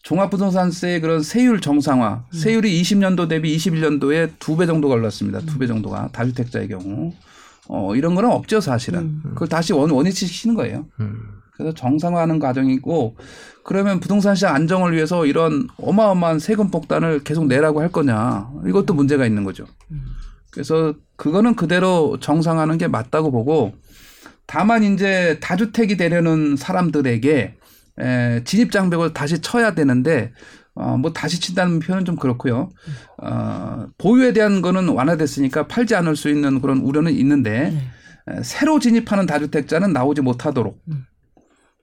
종합부동산세의 0.02 1.00
그런 1.00 1.22
세율 1.22 1.60
정상화, 1.60 2.24
음. 2.32 2.38
세율이 2.38 2.80
20년도 2.82 3.28
대비 3.28 3.56
21년도에 3.56 4.30
두 4.38 4.56
배 4.56 4.66
정도가 4.66 4.94
올랐습니다. 4.94 5.40
두배 5.40 5.66
음. 5.66 5.68
정도가 5.68 6.08
다주택자의 6.12 6.68
경우. 6.68 7.12
어, 7.68 7.94
이런 7.94 8.14
거는 8.14 8.30
없죠, 8.30 8.60
사실은. 8.60 9.00
음. 9.00 9.22
그걸 9.34 9.48
다시 9.48 9.72
원, 9.74 9.90
원위치 9.90 10.26
시키는 10.26 10.54
거예요. 10.56 10.86
음. 11.00 11.20
그래서 11.54 11.74
정상화하는 11.74 12.38
과정이고 12.38 13.16
그러면 13.64 14.00
부동산 14.00 14.34
시장 14.36 14.54
안정을 14.54 14.94
위해서 14.94 15.26
이런 15.26 15.68
어마어마한 15.76 16.38
세금 16.38 16.70
폭탄을 16.70 17.24
계속 17.24 17.46
내라고 17.46 17.80
할 17.80 17.90
거냐 17.90 18.48
이것도 18.66 18.94
문제가 18.94 19.26
있는 19.26 19.42
거죠. 19.44 19.66
그래서 20.58 20.92
그거는 21.14 21.54
그대로 21.54 22.18
정상화하는 22.18 22.78
게 22.78 22.88
맞다고 22.88 23.30
보고 23.30 23.74
다만 24.44 24.82
이제 24.82 25.38
다주택이 25.40 25.96
되려는 25.96 26.56
사람들에게 26.56 27.54
에, 28.00 28.42
진입 28.42 28.72
장벽을 28.72 29.12
다시 29.12 29.38
쳐야 29.40 29.76
되는데 29.76 30.32
어, 30.74 30.96
뭐 30.96 31.12
다시 31.12 31.40
친다는 31.40 31.78
표현은 31.78 32.04
좀 32.04 32.16
그렇고요. 32.16 32.70
어, 33.22 33.86
보유에 33.98 34.32
대한 34.32 34.60
거는 34.60 34.88
완화됐으니까 34.88 35.68
팔지 35.68 35.94
않을 35.94 36.16
수 36.16 36.28
있는 36.28 36.60
그런 36.60 36.78
우려는 36.78 37.12
있는데 37.12 37.80
에, 38.26 38.42
새로 38.42 38.80
진입하는 38.80 39.26
다주택자는 39.26 39.92
나오지 39.92 40.22
못하도록 40.22 40.82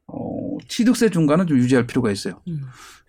어, 0.07 0.57
취득세 0.67 1.09
중간은 1.09 1.47
좀 1.47 1.57
유지할 1.59 1.88
필요가 1.88 2.11
있어요. 2.11 2.41
음. 2.49 2.59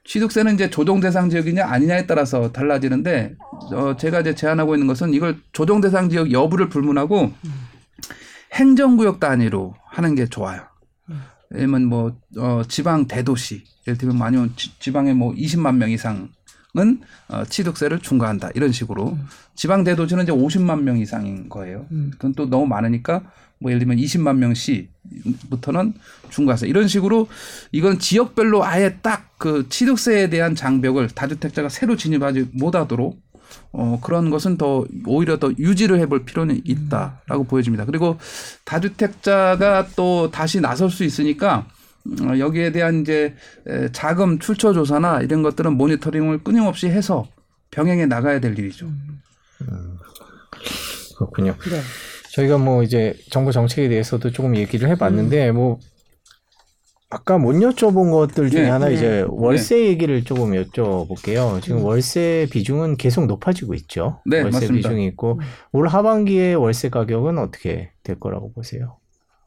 취득세는 0.07 0.55
이제 0.55 0.71
조정 0.71 1.01
대상 1.01 1.29
지역이냐 1.31 1.67
아니냐에 1.67 2.07
따라서 2.07 2.53
달라지는데 2.53 3.35
어, 3.75 3.97
제가 3.97 4.21
이제 4.21 4.35
제안하고 4.35 4.75
있는 4.75 4.87
것은 4.87 5.13
이걸 5.15 5.39
조정 5.53 5.81
대상 5.81 6.09
지역 6.09 6.31
여부를 6.33 6.69
불문하고 6.69 7.33
행정구역 8.53 9.21
단위로 9.21 9.75
하는 9.87 10.15
게 10.15 10.27
좋아요. 10.27 10.63
왜냐면 11.51 11.85
뭐 11.87 12.17
어, 12.39 12.63
지방 12.69 13.07
대도시 13.07 13.65
예를 13.87 13.99
들면 13.99 14.21
아니면 14.21 14.53
지- 14.57 14.79
지방에 14.81 15.13
뭐 15.13 15.33
20만 15.35 15.77
명 15.77 15.91
이상은 15.91 16.29
어, 17.29 17.45
취득세를 17.45 18.01
중과한다 18.01 18.51
이런 18.55 18.73
식으로 18.73 19.17
지방 19.55 19.85
대도시는 19.85 20.25
이제 20.25 20.33
50만 20.33 20.83
명 20.83 20.99
이상인 20.99 21.49
거예요. 21.49 21.87
음. 21.93 22.11
그건 22.13 22.35
또 22.35 22.49
너무 22.49 22.67
많으니까 22.67 23.23
뭐 23.59 23.71
예를 23.71 23.81
들면 23.81 23.97
20만 23.99 24.37
명씩부터는 24.37 25.95
중과세 26.31 26.67
이런 26.69 26.89
식으로 26.89 27.29
이건 27.73 27.99
지역별로 27.99 28.65
아예 28.65 28.99
딱 29.03 29.27
그 29.39 29.69
취득세에 29.69 30.31
대한 30.31 30.55
장벽을 30.55 31.09
다주택자가 31.09 31.69
새로 31.69 31.97
진입하지 31.97 32.51
못하도록 32.53 33.21
어 33.73 34.01
그런 34.03 34.31
것은 34.31 34.57
더 34.57 34.85
오히려 35.07 35.39
더 35.39 35.53
유지를 35.59 36.01
해볼 36.01 36.25
필요는 36.25 36.63
있다라고 36.65 37.45
보여집니다. 37.45 37.85
그리고 37.85 38.19
다주택자가 38.65 39.89
또 39.95 40.31
다시 40.31 40.61
나설 40.61 40.91
수 40.91 41.05
있으니까 41.05 41.67
어, 42.23 42.39
여기에 42.39 42.73
대한 42.73 43.03
이제 43.03 43.35
에, 43.67 43.91
자금 43.93 44.39
출처 44.39 44.73
조사나 44.73 45.21
이런 45.21 45.43
것들은 45.43 45.77
모니터링을 45.77 46.43
끊임없이 46.43 46.89
해서 46.89 47.27
병행해 47.71 48.07
나가야 48.07 48.41
될 48.41 48.59
일이죠. 48.59 48.91
그렇군요. 51.19 51.57
네. 51.71 51.81
저희가 52.37 52.59
뭐 52.59 52.83
이제 52.83 53.15
정부 53.31 53.51
정책에 53.51 53.89
대해서도 53.89 54.31
조금 54.31 54.57
얘기를 54.57 54.91
해봤는데 54.91 55.53
뭐 55.53 55.79
아까 57.09 57.39
못 57.39 57.55
여쭤본 57.55 58.11
것들 58.13 58.51
중에 58.51 58.63
네. 58.63 58.69
하나 58.69 58.89
네. 58.89 58.95
이제 58.95 59.25
월세 59.29 59.87
얘기를 59.87 60.23
조금 60.23 60.51
여쭤볼게요. 60.51 61.63
지금 61.63 61.83
월세 61.83 62.47
비중은 62.51 62.99
계속 62.99 63.25
높아지고 63.25 63.73
있죠. 63.75 64.21
네, 64.27 64.43
월세 64.43 64.59
맞습니다. 64.67 64.89
비중이 64.89 65.07
있고 65.07 65.41
올 65.73 65.89
하반기에 65.89 66.55
월세 66.55 66.91
가격은 66.91 67.39
어떻게 67.39 67.93
될 68.03 68.21
거라고 68.21 68.53
보세요? 68.53 68.99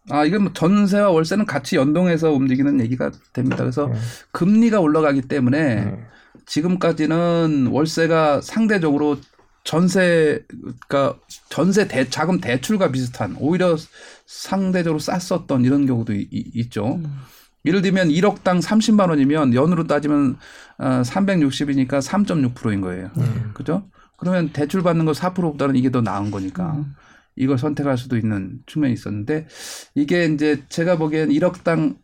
아, 0.09 0.25
이건 0.25 0.43
뭐 0.45 0.53
전세와 0.53 1.11
월세는 1.11 1.45
같이 1.45 1.75
연동해서 1.75 2.31
움직이는 2.31 2.79
얘기가 2.79 3.11
됩니다. 3.33 3.57
그래서 3.57 3.87
네. 3.87 3.99
금리가 4.31 4.79
올라가기 4.79 5.23
때문에 5.23 5.75
네. 5.75 5.99
지금까지는 6.47 7.67
월세가 7.67 8.41
상대적으로 8.41 9.17
전세가 9.63 11.17
전세 11.49 11.87
대 11.87 12.09
자금 12.09 12.39
대출과 12.39 12.91
비슷한 12.91 13.35
오히려 13.39 13.75
상대적으로 14.25 14.99
쌌었던 14.99 15.65
이런 15.65 15.85
경우도 15.85 16.13
이- 16.13 16.27
이- 16.31 16.51
있죠. 16.55 17.01
예를 17.65 17.81
들면 17.81 18.09
1억당 18.09 18.61
30만 18.61 19.09
원이면 19.09 19.53
연으로 19.53 19.85
따지면 19.87 20.37
어, 20.77 21.01
360이니까 21.03 22.01
3.6%인 22.01 22.81
거예요. 22.81 23.11
그죠? 23.53 23.89
그러면 24.17 24.49
대출 24.53 24.81
받는 24.81 25.05
거 25.05 25.11
4%보다는 25.13 25.75
이게 25.75 25.91
더 25.91 26.01
나은 26.01 26.31
거니까 26.31 26.85
이걸 27.35 27.57
선택할 27.57 27.97
수도 27.97 28.17
있는 28.17 28.59
측면이 28.65 28.93
있었는데 28.93 29.47
이게 29.95 30.25
이제 30.25 30.63
제가 30.69 30.97
보기엔 30.97 31.29
1억당 31.29 31.97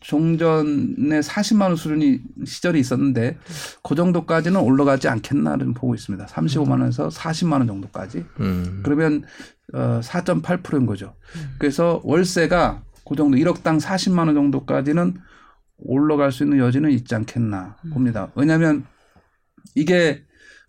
종전에 0.00 1.20
40만 1.20 1.62
원 1.62 1.76
수준이 1.76 2.20
시절이 2.44 2.78
있었는데 2.80 3.38
그 3.82 3.94
정도까지는 3.94 4.60
올라가지 4.60 5.08
않겠나를 5.08 5.74
보고 5.74 5.94
있습니다. 5.94 6.26
35만 6.26 6.70
원에서 6.70 7.08
40만 7.08 7.52
원 7.52 7.66
정도까지. 7.66 8.24
음. 8.40 8.80
그러면 8.84 9.24
어 9.72 10.00
4.8%인 10.02 10.86
거죠. 10.86 11.14
그래서 11.58 12.00
월세가 12.04 12.82
그 13.08 13.16
정도 13.16 13.36
1억당 13.36 13.80
40만 13.80 14.26
원 14.26 14.34
정도까지는 14.34 15.18
올라갈 15.78 16.32
수 16.32 16.44
있는 16.44 16.58
여지는 16.58 16.90
있지 16.90 17.14
않겠나 17.14 17.76
봅니다. 17.92 18.30
왜냐하면 18.34 18.84
이게 19.74 20.24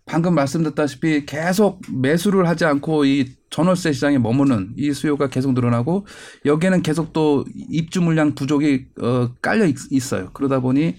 방금 0.06 0.34
말씀드렸다시피 0.34 1.24
계속 1.24 1.80
매수를 1.92 2.46
하지 2.46 2.64
않고 2.66 3.04
이 3.06 3.32
전월세 3.50 3.92
시장에 3.92 4.18
머무는 4.18 4.70
이 4.76 4.92
수요가 4.92 5.28
계속 5.28 5.54
늘어나고 5.54 6.06
여기에는 6.44 6.82
계속 6.82 7.12
또 7.12 7.44
입주 7.70 8.02
물량 8.02 8.34
부족이 8.34 8.86
어 9.00 9.30
깔려 9.40 9.64
있, 9.66 9.76
있어요. 9.90 10.28
그러다 10.34 10.60
보니 10.60 10.96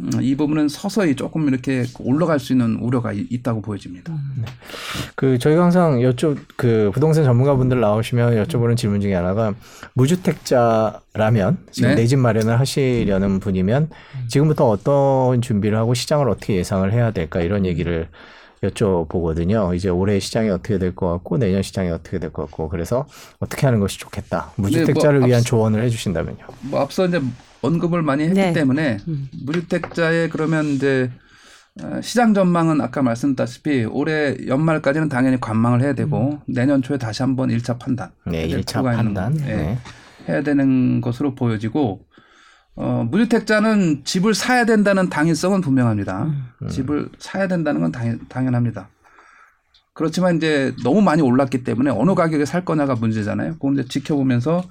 음, 0.00 0.10
이 0.20 0.36
부분은 0.36 0.68
서서히 0.68 1.16
조금 1.16 1.48
이렇게 1.48 1.84
올라갈 1.98 2.38
수 2.38 2.52
있는 2.52 2.76
우려가 2.76 3.12
이- 3.12 3.26
있다고 3.30 3.62
보여집니다. 3.62 4.12
그 5.16 5.38
저희가 5.38 5.62
항상 5.64 5.98
여쭤 5.98 6.38
그 6.56 6.90
부동산 6.94 7.24
전문가분들 7.24 7.80
나오시면 7.80 8.44
여쭤보는 8.44 8.76
질문 8.76 9.00
중에 9.00 9.14
하나가 9.14 9.54
무주택자라면 9.94 11.58
지금 11.72 11.90
네. 11.90 11.94
내집 11.96 12.18
마련을 12.20 12.58
하시려는 12.60 13.40
분이면 13.40 13.90
지금부터 14.28 14.68
어떤 14.68 15.42
준비를 15.42 15.76
하고 15.78 15.94
시장을 15.94 16.28
어떻게 16.28 16.56
예상을 16.56 16.90
해야 16.92 17.10
될까 17.12 17.40
이런 17.40 17.66
얘기를 17.66 18.08
여쭤보거든요. 18.62 19.74
이제 19.74 19.88
올해 19.88 20.18
시장이 20.18 20.48
어떻게 20.50 20.78
될 20.78 20.94
것 20.94 21.10
같고 21.10 21.38
내년 21.38 21.62
시장이 21.62 21.90
어떻게 21.90 22.18
될 22.18 22.30
것 22.32 22.42
같고 22.46 22.68
그래서 22.68 23.06
어떻게 23.38 23.66
하는 23.66 23.80
것이 23.80 23.98
좋겠다. 23.98 24.52
무주택자를 24.56 25.14
네, 25.14 25.18
뭐 25.20 25.26
위한 25.28 25.40
앞서- 25.40 25.44
조언을 25.48 25.82
해주신다면요. 25.84 26.38
뭐 26.62 26.80
앞서 26.80 27.06
이제 27.06 27.20
언급을 27.62 28.02
많이 28.02 28.24
했기 28.24 28.34
네. 28.34 28.52
때문에 28.52 28.98
무주택자의 29.44 30.30
그러면 30.30 30.66
이제 30.66 31.10
어, 31.82 32.00
시장 32.02 32.34
전망은 32.34 32.80
아까 32.80 33.02
말씀드렸다시피 33.02 33.84
올해 33.84 34.36
연말까지는 34.48 35.08
당연히 35.08 35.38
관망을 35.40 35.80
해야 35.80 35.92
되고 35.92 36.40
내년 36.46 36.82
초에 36.82 36.98
다시 36.98 37.22
한번 37.22 37.50
1차 37.50 37.78
판단 37.78 38.10
네, 38.26 38.40
해야 38.40 38.48
될 38.48 38.60
1차 38.62 38.66
필요가 38.72 38.92
있는 38.94 39.14
판단. 39.14 39.38
거- 39.38 39.48
예, 39.50 39.56
네. 39.56 39.78
해야 40.28 40.42
되는 40.42 41.00
것으로 41.00 41.34
보여지고 41.36 42.00
어, 42.80 43.04
무주택자는 43.10 44.04
집을 44.04 44.34
사야 44.34 44.64
된다는 44.64 45.10
당위성은 45.10 45.62
분명합니다. 45.62 46.32
집을 46.70 47.08
사야 47.18 47.48
된다는 47.48 47.80
건 47.80 47.90
당연, 47.90 48.20
당연합니다. 48.28 48.88
그렇지만 49.94 50.36
이제 50.36 50.72
너무 50.84 51.02
많이 51.02 51.20
올랐기 51.20 51.64
때문에 51.64 51.90
어느 51.90 52.14
가격에 52.14 52.44
살 52.44 52.64
거냐가 52.64 52.94
문제잖아요. 52.94 53.54
그건 53.54 53.74
이제 53.74 53.84
지켜보면서 53.88 54.62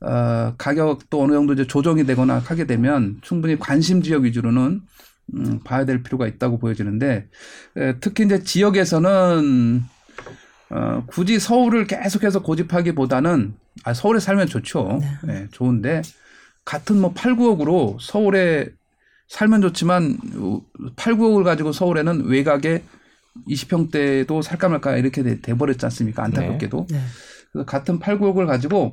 어, 0.00 0.54
가격도 0.58 1.22
어느 1.22 1.32
정도 1.32 1.52
이제 1.52 1.64
조정이 1.64 2.04
되거나 2.06 2.42
하게 2.44 2.66
되면 2.66 3.18
충분히 3.22 3.56
관심 3.56 4.02
지역 4.02 4.24
위주로는 4.24 4.80
음, 5.34 5.60
봐야 5.62 5.84
될 5.84 6.02
필요가 6.02 6.26
있다고 6.26 6.58
보여지는데 6.58 7.28
에, 7.76 7.94
특히 8.00 8.24
이제 8.24 8.42
지역에서는 8.42 9.82
어, 10.70 11.04
굳이 11.06 11.38
서울을 11.38 11.86
계속해서 11.86 12.42
고집하기보다는 12.42 13.54
아, 13.84 13.94
서울에 13.94 14.18
살면 14.18 14.48
좋죠. 14.48 15.00
예, 15.28 15.46
좋은데 15.52 16.02
같은 16.68 17.00
뭐 17.00 17.14
8, 17.14 17.34
9억으로 17.34 17.96
서울에 17.98 18.68
살면 19.28 19.62
좋지만 19.62 20.18
8, 20.96 21.14
9억을 21.14 21.42
가지고 21.42 21.72
서울에는 21.72 22.26
외곽에 22.26 22.82
20평대도 23.48 24.42
살까 24.42 24.68
말까 24.68 24.98
이렇게 24.98 25.22
돼, 25.22 25.40
돼버렸지 25.40 25.86
않습니까? 25.86 26.24
안타깝게도. 26.24 26.88
네. 26.90 27.00
그래서 27.50 27.64
같은 27.64 27.98
8, 27.98 28.18
9억을 28.18 28.46
가지고 28.46 28.92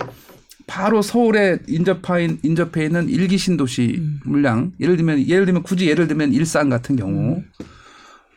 바로 0.67 1.01
서울에 1.01 1.59
인접해, 1.67 2.37
인접해 2.43 2.85
있는 2.85 3.09
일기 3.09 3.37
신도시 3.37 4.01
물량 4.23 4.71
예를 4.79 4.95
들면 4.95 5.27
예를 5.27 5.43
들면 5.43 5.63
굳이 5.63 5.89
예를 5.89 6.07
들면 6.07 6.31
일산 6.31 6.69
같은 6.69 6.95
경우 6.95 7.43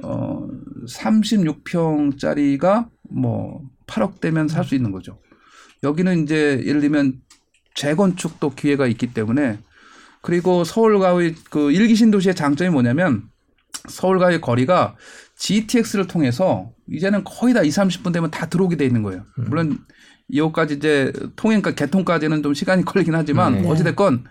어 0.03 0.49
36평짜리가 0.89 2.89
뭐 3.11 3.63
8억 3.87 4.19
대면 4.19 4.49
살 4.49 4.65
수 4.65 4.75
있는 4.75 4.91
거죠. 4.91 5.21
여기는 5.85 6.25
이제 6.25 6.61
예를 6.67 6.81
들면 6.81 7.21
재건축도 7.79 8.51
기회가 8.51 8.89
있기 8.89 9.15
때문에 9.15 9.59
그리고 10.21 10.65
서울과의 10.65 11.37
그 11.49 11.71
일기 11.71 11.95
신도시의 11.95 12.35
장점이 12.35 12.71
뭐냐면 12.71 13.23
서울과의 13.89 14.41
거리가 14.41 14.97
GTX를 15.37 16.09
통해서 16.09 16.73
이제는 16.91 17.23
거의 17.23 17.55
다 17.55 17.63
2, 17.63 17.69
30분 17.69 18.13
되면 18.13 18.31
다 18.31 18.47
들어오게 18.47 18.77
돼 18.77 18.85
있는 18.85 19.05
거예요. 19.05 19.25
물론 19.37 19.79
이호까지 20.29 20.75
이제 20.75 21.13
통행까 21.37 21.77
개통까지는 21.77 22.43
좀 22.43 22.53
시간이 22.53 22.85
걸리긴 22.85 23.15
하지만 23.15 23.63
네. 23.63 23.69
어찌됐건 23.69 24.25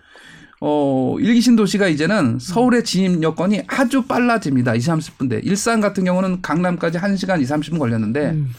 어, 0.60 1.16
일기 1.20 1.40
신도시가 1.40 1.88
이제는 1.88 2.40
서울의 2.40 2.84
진입 2.84 3.24
여건이 3.24 3.64
아주 3.68 4.04
빨라집니다. 4.04 4.76
2, 4.76 4.80
30분대. 4.80 5.46
일산 5.46 5.80
같은 5.80 6.04
경우는 6.04 6.42
강남까지 6.42 6.98
1시간 6.98 7.42
2, 7.42 7.46
30분 7.46 7.80
걸렸는데 7.80 8.32
음. 8.32 8.50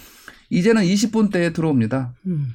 이제는 0.49 0.83
20분대에 0.83 1.53
들어옵니다. 1.53 2.15
음. 2.27 2.55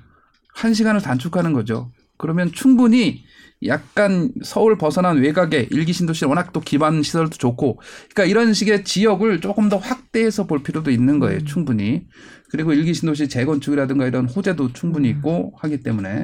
1시간을 0.56 1.04
단축하는 1.04 1.54
거죠. 1.54 1.92
그러면 2.24 2.54
충분히 2.54 3.26
약간 3.66 4.32
서울 4.44 4.78
벗어난 4.78 5.18
외곽에 5.18 5.68
일기 5.72 5.92
신도시 5.92 6.24
워낙 6.24 6.54
또 6.54 6.62
기반 6.62 7.04
시설도 7.04 7.36
좋고 7.36 7.82
그러니까 8.14 8.24
이런 8.24 8.54
식의 8.54 8.86
지역을 8.86 9.42
조금 9.42 9.68
더 9.68 9.76
확대해서 9.76 10.48
볼 10.48 10.64
필요도 10.64 10.90
있는 10.90 11.20
거예요. 11.20 11.44
충분히. 11.44 12.06
그리고 12.50 12.72
일기 12.72 12.94
신도시 12.94 13.28
재건축이라든가 13.28 14.08
이런 14.08 14.30
호재도 14.30 14.72
충분히 14.72 15.10
있고 15.10 15.54
하기 15.60 15.84
때문에 15.84 16.24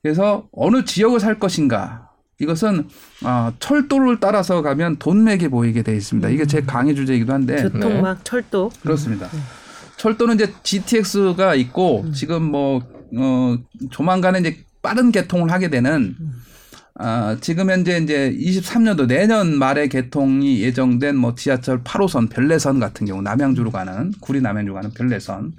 그래서 0.00 0.46
어느 0.52 0.84
지역을 0.84 1.18
살 1.18 1.40
것인가 1.40 2.10
이것은 2.38 2.86
아, 3.24 3.52
철도를 3.58 4.20
따라서 4.20 4.62
가면 4.62 4.98
돈맥이 5.00 5.48
보이게 5.48 5.82
돼 5.82 5.96
있습니다. 5.96 6.28
이게 6.28 6.46
제 6.46 6.60
강의 6.60 6.94
주제이기도 6.94 7.32
한데 7.32 7.56
교통막, 7.64 8.24
철도. 8.24 8.70
그렇습니다. 8.80 9.28
철도는 9.96 10.36
이제 10.36 10.52
GTX가 10.62 11.56
있고 11.56 12.04
지금 12.14 12.44
뭐 12.44 12.80
어, 13.16 13.56
조만간에 13.90 14.40
이제 14.40 14.65
빠른 14.86 15.10
개통을 15.10 15.50
하게 15.50 15.68
되는 15.68 16.14
아, 16.98 17.36
지금 17.40 17.68
현재 17.70 17.98
이제 17.98 18.32
23년도 18.38 19.08
내년 19.08 19.58
말에 19.58 19.88
개통이 19.88 20.60
예정된 20.62 21.16
뭐 21.16 21.34
지하철 21.34 21.82
8호선 21.82 22.30
별내선 22.30 22.78
같은 22.78 23.04
경우 23.04 23.20
남양주로 23.20 23.72
가는 23.72 24.12
구리 24.20 24.40
남양주로 24.40 24.74
가는 24.76 24.90
별내선. 24.92 25.54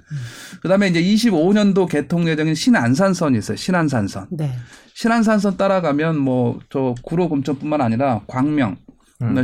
그다음에 0.62 0.88
이제 0.88 1.02
25년도 1.02 1.88
개통 1.90 2.26
예정인 2.26 2.54
신안산선이 2.54 3.36
있어요. 3.36 3.56
신안산선. 3.58 4.28
네. 4.30 4.52
신안산선 4.94 5.58
따라가면 5.58 6.18
뭐 6.18 6.58
저 6.70 6.94
구로 7.02 7.28
금천뿐만 7.28 7.82
아니라 7.82 8.22
광명, 8.26 8.76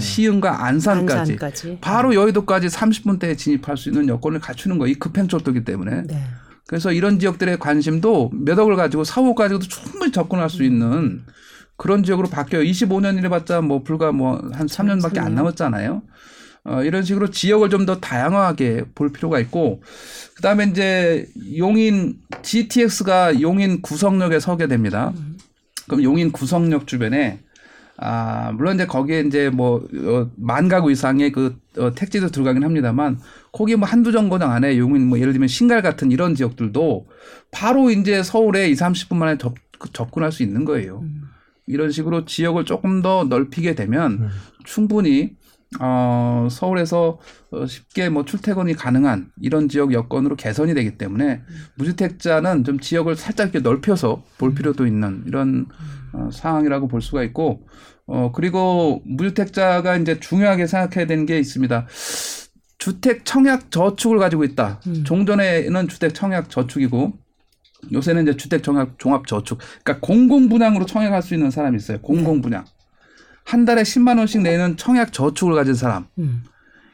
시흥과 0.01 0.65
안산까지 0.65 1.33
안산까지. 1.33 1.79
바로 1.83 2.15
여의도까지 2.15 2.69
30분대에 2.69 3.37
진입할 3.37 3.77
수 3.77 3.91
있는 3.91 4.09
여건을 4.09 4.41
갖추는 4.41 4.79
거예요. 4.79 4.93
이 4.93 4.95
급행철도기 4.95 5.65
때문에. 5.65 6.03
네. 6.07 6.25
그래서 6.67 6.93
이런 6.93 7.19
지역들의 7.19 7.59
관심도 7.59 8.31
몇 8.33 8.59
억을 8.59 8.77
가지고 8.77 9.03
4억 9.03 9.35
가지고도 9.35 9.67
충분히 9.69 10.13
접근할 10.13 10.49
수 10.49 10.63
있는 10.65 11.23
그런 11.77 12.03
지역으로 12.03 12.29
바뀌어요. 12.29 12.63
25년이래 12.63 13.29
봤자 13.31 13.61
뭐 13.61 13.83
불과 13.83 14.13
뭐 14.13 14.41
한 14.53 14.67
3년밖에 14.67 15.19
안 15.19 15.35
남았잖아요. 15.35 16.03
어, 16.67 16.83
이런 16.83 17.03
식으로 17.03 17.31
지역을 17.31 17.69
좀 17.69 17.85
더 17.85 18.01
다양하게 18.01 18.85
볼 18.95 19.13
필요가 19.13 19.39
있고 19.41 19.83
그 20.35 20.41
다음에 20.43 20.65
이제 20.65 21.27
용인 21.59 22.17
GTX가 22.43 23.43
용인 23.43 23.83
구성역에 23.83 24.41
서게 24.41 24.67
됩니다. 24.67 25.13
그럼 25.87 26.03
용인 26.03 26.33
구성역 26.33 26.87
주변에 26.87 27.41
아, 27.97 28.53
물론 28.53 28.75
이제 28.75 28.87
거기에 28.87 29.21
이제 29.21 29.51
뭐, 29.51 29.87
어, 30.05 30.31
만 30.37 30.69
가구 30.69 30.91
이상의 30.91 31.31
그, 31.33 31.57
어, 31.79 31.95
택지도 31.95 32.29
들어가긴 32.29 32.65
합니다만, 32.65 33.19
거기 33.53 33.77
뭐 33.77 33.89
한두 33.89 34.11
정거장 34.11 34.51
안에 34.51 34.79
용인 34.79 35.07
뭐 35.07 35.19
예를 35.19 35.33
들면 35.33 35.49
신갈 35.49 35.81
같은 35.81 36.11
이런 36.11 36.35
지역들도 36.35 37.07
바로 37.51 37.91
이제 37.91 38.23
서울에 38.23 38.69
2, 38.69 38.75
30분 38.75 39.17
만에 39.17 39.39
접, 39.39 39.55
접근할 39.93 40.33
수 40.33 40.43
있는 40.43 40.65
거예요. 40.65 41.05
이런 41.67 41.91
식으로 41.91 42.25
지역을 42.25 42.65
조금 42.65 43.01
더 43.01 43.25
넓히게 43.25 43.75
되면 43.75 44.13
음. 44.13 44.29
충분히 44.65 45.37
어, 45.81 46.47
서울에서 46.51 47.19
어, 47.51 47.67
쉽게 47.67 48.09
뭐 48.09 48.25
출퇴근이 48.25 48.75
가능한 48.75 49.31
이런 49.41 49.69
지역 49.69 49.93
여건으로 49.93 50.37
개선이 50.37 50.75
되기 50.75 50.97
때문에 50.99 51.43
무주택자는 51.77 52.65
좀 52.65 52.79
지역을 52.79 53.17
살짝 53.17 53.51
이렇게 53.55 53.61
넓혀서 53.61 54.23
볼 54.39 54.55
필요도 54.55 54.87
있는 54.87 55.25
이런 55.27 55.67
어, 56.15 56.31
상황이라고 56.33 56.89
볼 56.89 57.03
수가 57.03 57.23
있고 57.25 57.67
어, 58.07 58.33
그리고 58.33 59.03
무주택자가 59.05 59.97
이제 59.97 60.21
중요하게 60.21 60.67
생각해야 60.67 61.07
되는 61.07 61.27
게 61.27 61.39
있습니다. 61.39 61.87
주택 62.79 63.25
청약 63.25 63.71
저축을 63.71 64.19
가지고 64.19 64.45
있다. 64.45 64.81
음. 64.87 65.05
종전에는 65.05 65.89
주택 65.89 66.15
청약 66.15 66.51
저축이고 66.51 67.15
요새는 67.93 68.23
이제 68.23 68.37
주택 68.37 68.63
청약 68.63 68.99
종합 68.99 69.27
저축. 69.27 69.59
그러니까 69.83 70.07
공공 70.07 70.49
분양으로 70.49 70.87
청약할 70.87 71.23
수 71.23 71.35
있는 71.35 71.51
사람이 71.51 71.77
있어요. 71.77 72.01
공공 72.01 72.43
분양. 72.43 72.65
한 73.45 73.65
달에 73.65 73.83
10만 73.83 74.19
원씩 74.19 74.43
내는 74.43 74.77
청약 74.77 75.13
저축을 75.13 75.55
가진 75.55 75.75
사람. 75.75 76.07
음. 76.19 76.45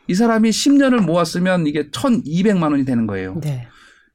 이 0.09 0.15
사람이 0.15 0.51
10년을 0.51 1.03
모았으면 1.05 1.67
이게 1.67 1.89
1,200만 1.91 2.73
원이 2.73 2.85
되는 2.85 3.07
거예요. 3.07 3.41
네. 3.41 3.69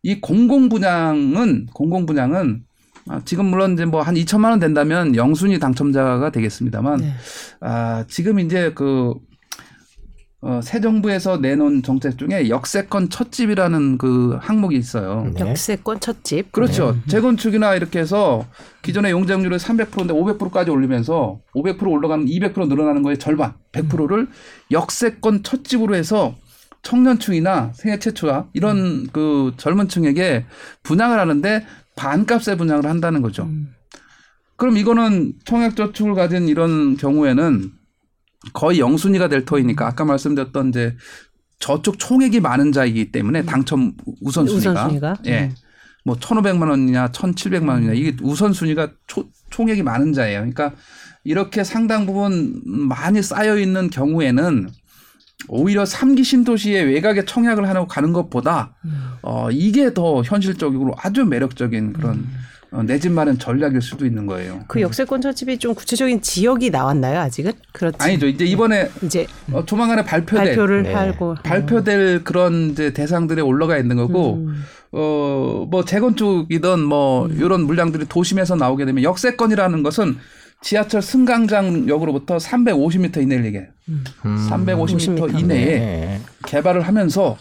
이 0.03 0.19
공공 0.19 0.69
분양은 0.69 1.67
공공 1.73 2.05
분양은 2.05 2.63
아, 3.07 3.21
지금 3.23 3.45
물론 3.45 3.73
이제 3.73 3.85
뭐 3.85 4.01
한 4.01 4.15
2천만 4.15 4.49
원 4.49 4.59
된다면 4.59 5.15
영순위 5.15 5.59
당첨자가 5.59 6.31
되겠습니다만 6.31 6.97
네. 6.99 7.13
아, 7.61 8.03
지금 8.07 8.39
이제 8.39 8.71
그, 8.73 9.13
어, 10.41 10.59
새 10.61 10.79
정부에서 10.79 11.37
내놓은 11.37 11.81
정책 11.81 12.19
중에 12.19 12.49
역세권 12.49 13.09
첫집이라는 13.09 13.97
그 13.97 14.37
항목이 14.39 14.75
있어요. 14.75 15.31
네. 15.33 15.39
역세권 15.39 15.99
첫집. 16.01 16.51
그렇죠. 16.51 16.95
재건축이나 17.07 17.73
이렇게 17.73 17.97
해서 17.99 18.45
기존의 18.83 19.11
용적률을 19.11 19.57
300%인데 19.57 20.13
500%까지 20.13 20.69
올리면서 20.69 21.39
500% 21.55 21.87
올라가는 21.89 22.25
200% 22.25 22.67
늘어나는 22.67 23.01
거의 23.01 23.17
절반, 23.17 23.53
100%를 23.71 24.27
역세권 24.69 25.41
첫집으로 25.41 25.95
해서 25.95 26.35
청년층이나 26.83 27.71
생애 27.73 27.97
최초와 27.97 28.45
이런 28.53 29.07
그 29.11 29.53
젊은 29.57 29.87
층에게 29.87 30.45
분양을 30.83 31.19
하는데 31.19 31.65
반값에 31.95 32.55
분양을 32.57 32.85
한다는 32.85 33.21
거죠. 33.21 33.43
음. 33.43 33.69
그럼 34.57 34.77
이거는 34.77 35.33
청약저축을 35.45 36.13
가진 36.15 36.47
이런 36.47 36.95
경우에는 36.97 37.71
거의 38.53 38.79
영순위가 38.79 39.27
될 39.27 39.43
터이니까 39.45 39.87
아까 39.87 40.05
말씀드렸던 40.05 40.69
이제 40.69 40.95
저축 41.59 41.97
총액이 41.99 42.39
많은 42.41 42.71
자이기 42.71 43.11
때문에 43.11 43.43
당첨 43.43 43.93
우선순위가, 44.21 44.71
우선순위가? 44.71 45.15
예. 45.25 45.43
음. 45.45 45.55
뭐 46.03 46.15
1,500만 46.17 46.69
원이냐 46.69 47.07
1,700만 47.11 47.69
원이냐 47.69 47.93
이게 47.93 48.15
우선순위가 48.21 48.91
초- 49.07 49.27
총액이 49.49 49.81
많은 49.83 50.13
자예요. 50.13 50.39
그러니까 50.41 50.73
이렇게 51.23 51.63
상당 51.63 52.05
부분 52.05 52.61
많이 52.65 53.23
쌓여 53.23 53.57
있는 53.57 53.89
경우에는 53.89 54.69
오히려 55.47 55.85
삼기 55.85 56.23
신도시에 56.23 56.81
외곽에 56.81 57.25
청약을 57.25 57.67
하려고 57.67 57.87
가는 57.87 58.13
것보다 58.13 58.73
음. 58.85 59.11
어 59.21 59.49
이게 59.51 59.93
더 59.93 60.21
현실적으로 60.23 60.93
아주 60.97 61.25
매력적인 61.25 61.93
그런 61.93 62.15
음. 62.15 62.29
어, 62.75 62.83
내집 62.83 63.13
마련 63.13 63.39
전략일 63.39 63.81
수도 63.81 64.05
있는 64.05 64.25
거예요. 64.25 64.65
그 64.67 64.81
역세권 64.81 65.21
첫집이 65.21 65.59
좀 65.59 65.73
구체적인 65.73 66.21
지역이 66.21 66.71
나왔나요 66.71 67.19
아직은? 67.19 67.53
그렇지. 67.71 67.97
아니죠. 68.01 68.27
이제 68.27 68.43
이번에 68.43 68.89
이제 69.01 69.25
어, 69.51 69.63
조만간에 69.65 70.03
발표될 70.03 70.47
발표를 70.47 70.83
네. 70.83 70.93
하고 70.93 71.35
발표될 71.41 72.23
그런 72.25 72.71
이제 72.71 72.91
대상들에 72.91 73.41
올라가 73.41 73.77
있는 73.77 73.95
거고 73.95 74.35
음. 74.35 74.63
어뭐 74.91 75.85
재건축이든 75.85 76.79
뭐 76.81 77.27
이런 77.27 77.65
물량들이 77.65 78.05
도심에서 78.07 78.55
나오게 78.55 78.85
되면 78.85 79.03
역세권이라는 79.03 79.83
것은 79.83 80.17
지하철 80.65 81.03
승강장역으로부터 81.03 82.37
350m 82.37 83.21
이내를 83.21 83.45
얘기해요. 83.45 83.67
음. 83.89 84.03
350m 84.23 85.19
50m 85.19 85.39
이내에 85.39 85.65
네. 85.79 86.21
개발을 86.47 86.81
하면서 86.81 87.37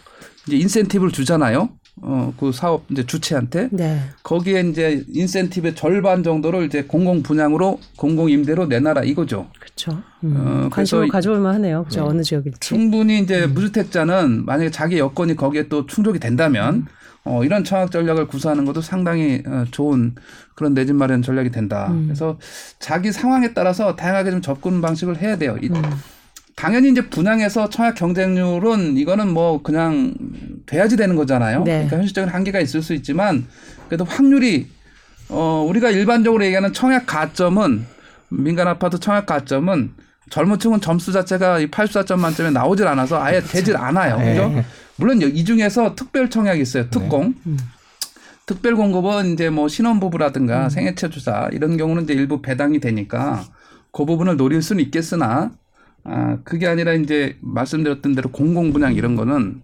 이제 0.46 0.58
인센티브를 0.58 1.10
주잖아요. 1.10 1.70
어 2.02 2.34
그 2.36 2.52
사업 2.52 2.84
이제 2.90 3.06
주체한테 3.06 3.68
네. 3.72 4.00
거기에 4.24 4.60
이제 4.60 5.04
인센티브의 5.08 5.74
절반 5.74 6.22
정도를 6.22 6.66
이제 6.66 6.82
공공 6.82 7.22
분양으로 7.22 7.80
공공 7.96 8.28
임대로 8.30 8.66
내놔라 8.66 9.04
이거죠. 9.04 9.48
그렇죠. 9.58 10.02
음. 10.24 10.34
어, 10.36 10.68
관심을 10.70 11.08
가져올 11.08 11.38
만하네요. 11.40 11.84
그죠? 11.84 12.04
어느 12.04 12.22
지역일지. 12.22 12.60
충분히 12.60 13.20
이제 13.20 13.44
음. 13.44 13.54
무주택자는 13.54 14.44
만약에 14.44 14.70
자기 14.70 14.98
여건이 14.98 15.36
거기에 15.36 15.68
또 15.68 15.86
충족이 15.86 16.18
된다면 16.18 16.74
음. 16.74 16.86
어, 17.24 17.42
이런 17.42 17.64
청약 17.64 17.90
전략을 17.90 18.26
구사하는 18.26 18.64
것도 18.66 18.82
상당히 18.82 19.42
어, 19.46 19.64
좋은 19.70 20.14
그런 20.54 20.74
내집 20.74 20.94
마련 20.96 21.22
전략이 21.22 21.50
된다. 21.50 21.88
음. 21.90 22.04
그래서 22.06 22.38
자기 22.78 23.12
상황에 23.12 23.54
따라서 23.54 23.96
다양하게 23.96 24.30
좀 24.30 24.42
접근 24.42 24.80
방식을 24.82 25.20
해야 25.22 25.36
돼요. 25.36 25.56
이- 25.62 25.68
음. 25.68 25.82
당연히 26.56 26.90
이제 26.90 27.08
분양에서 27.08 27.68
청약 27.70 27.94
경쟁률은 27.94 28.96
이거는 28.96 29.32
뭐 29.32 29.62
그냥 29.62 30.14
돼야지 30.66 30.96
되는 30.96 31.16
거잖아요. 31.16 31.64
네. 31.64 31.72
그러니까 31.72 31.96
현실적인 31.96 32.32
한계가 32.32 32.60
있을 32.60 32.80
수 32.80 32.94
있지만 32.94 33.46
그래도 33.88 34.04
확률이 34.04 34.68
어 35.30 35.64
우리가 35.68 35.90
일반적으로 35.90 36.44
얘기하는 36.44 36.72
청약 36.72 37.06
가점은 37.06 37.84
민간 38.28 38.68
아파트 38.68 39.00
청약 39.00 39.26
가점은 39.26 39.92
젊은 40.30 40.58
층은 40.60 40.80
점수 40.80 41.10
자체가 41.12 41.58
이 41.58 41.66
84점 41.70 42.20
만점에 42.20 42.50
나오질 42.50 42.86
않아서 42.86 43.20
아예 43.20 43.40
되질 43.40 43.76
않아요. 43.76 44.18
네. 44.18 44.34
그죠? 44.34 44.64
물론 44.96 45.20
이 45.22 45.44
중에서 45.44 45.94
특별 45.94 46.30
청약이 46.30 46.60
있어요. 46.60 46.88
특공. 46.90 47.34
음. 47.46 47.56
특별 48.46 48.76
공급은 48.76 49.32
이제 49.32 49.48
뭐 49.48 49.68
신혼부부라든가 49.68 50.68
생애체 50.68 51.08
주사 51.08 51.48
이런 51.52 51.76
경우는 51.76 52.04
이제 52.04 52.12
일부 52.12 52.42
배당이 52.42 52.78
되니까 52.78 53.42
그 53.90 54.04
부분을 54.04 54.36
노릴 54.36 54.60
수는 54.60 54.84
있겠으나 54.84 55.52
아 56.04 56.38
그게 56.44 56.66
아니라 56.66 56.92
이제 56.92 57.38
말씀드렸던 57.40 58.14
대로 58.14 58.30
공공 58.30 58.72
분양 58.72 58.94
이런 58.94 59.16
거는 59.16 59.62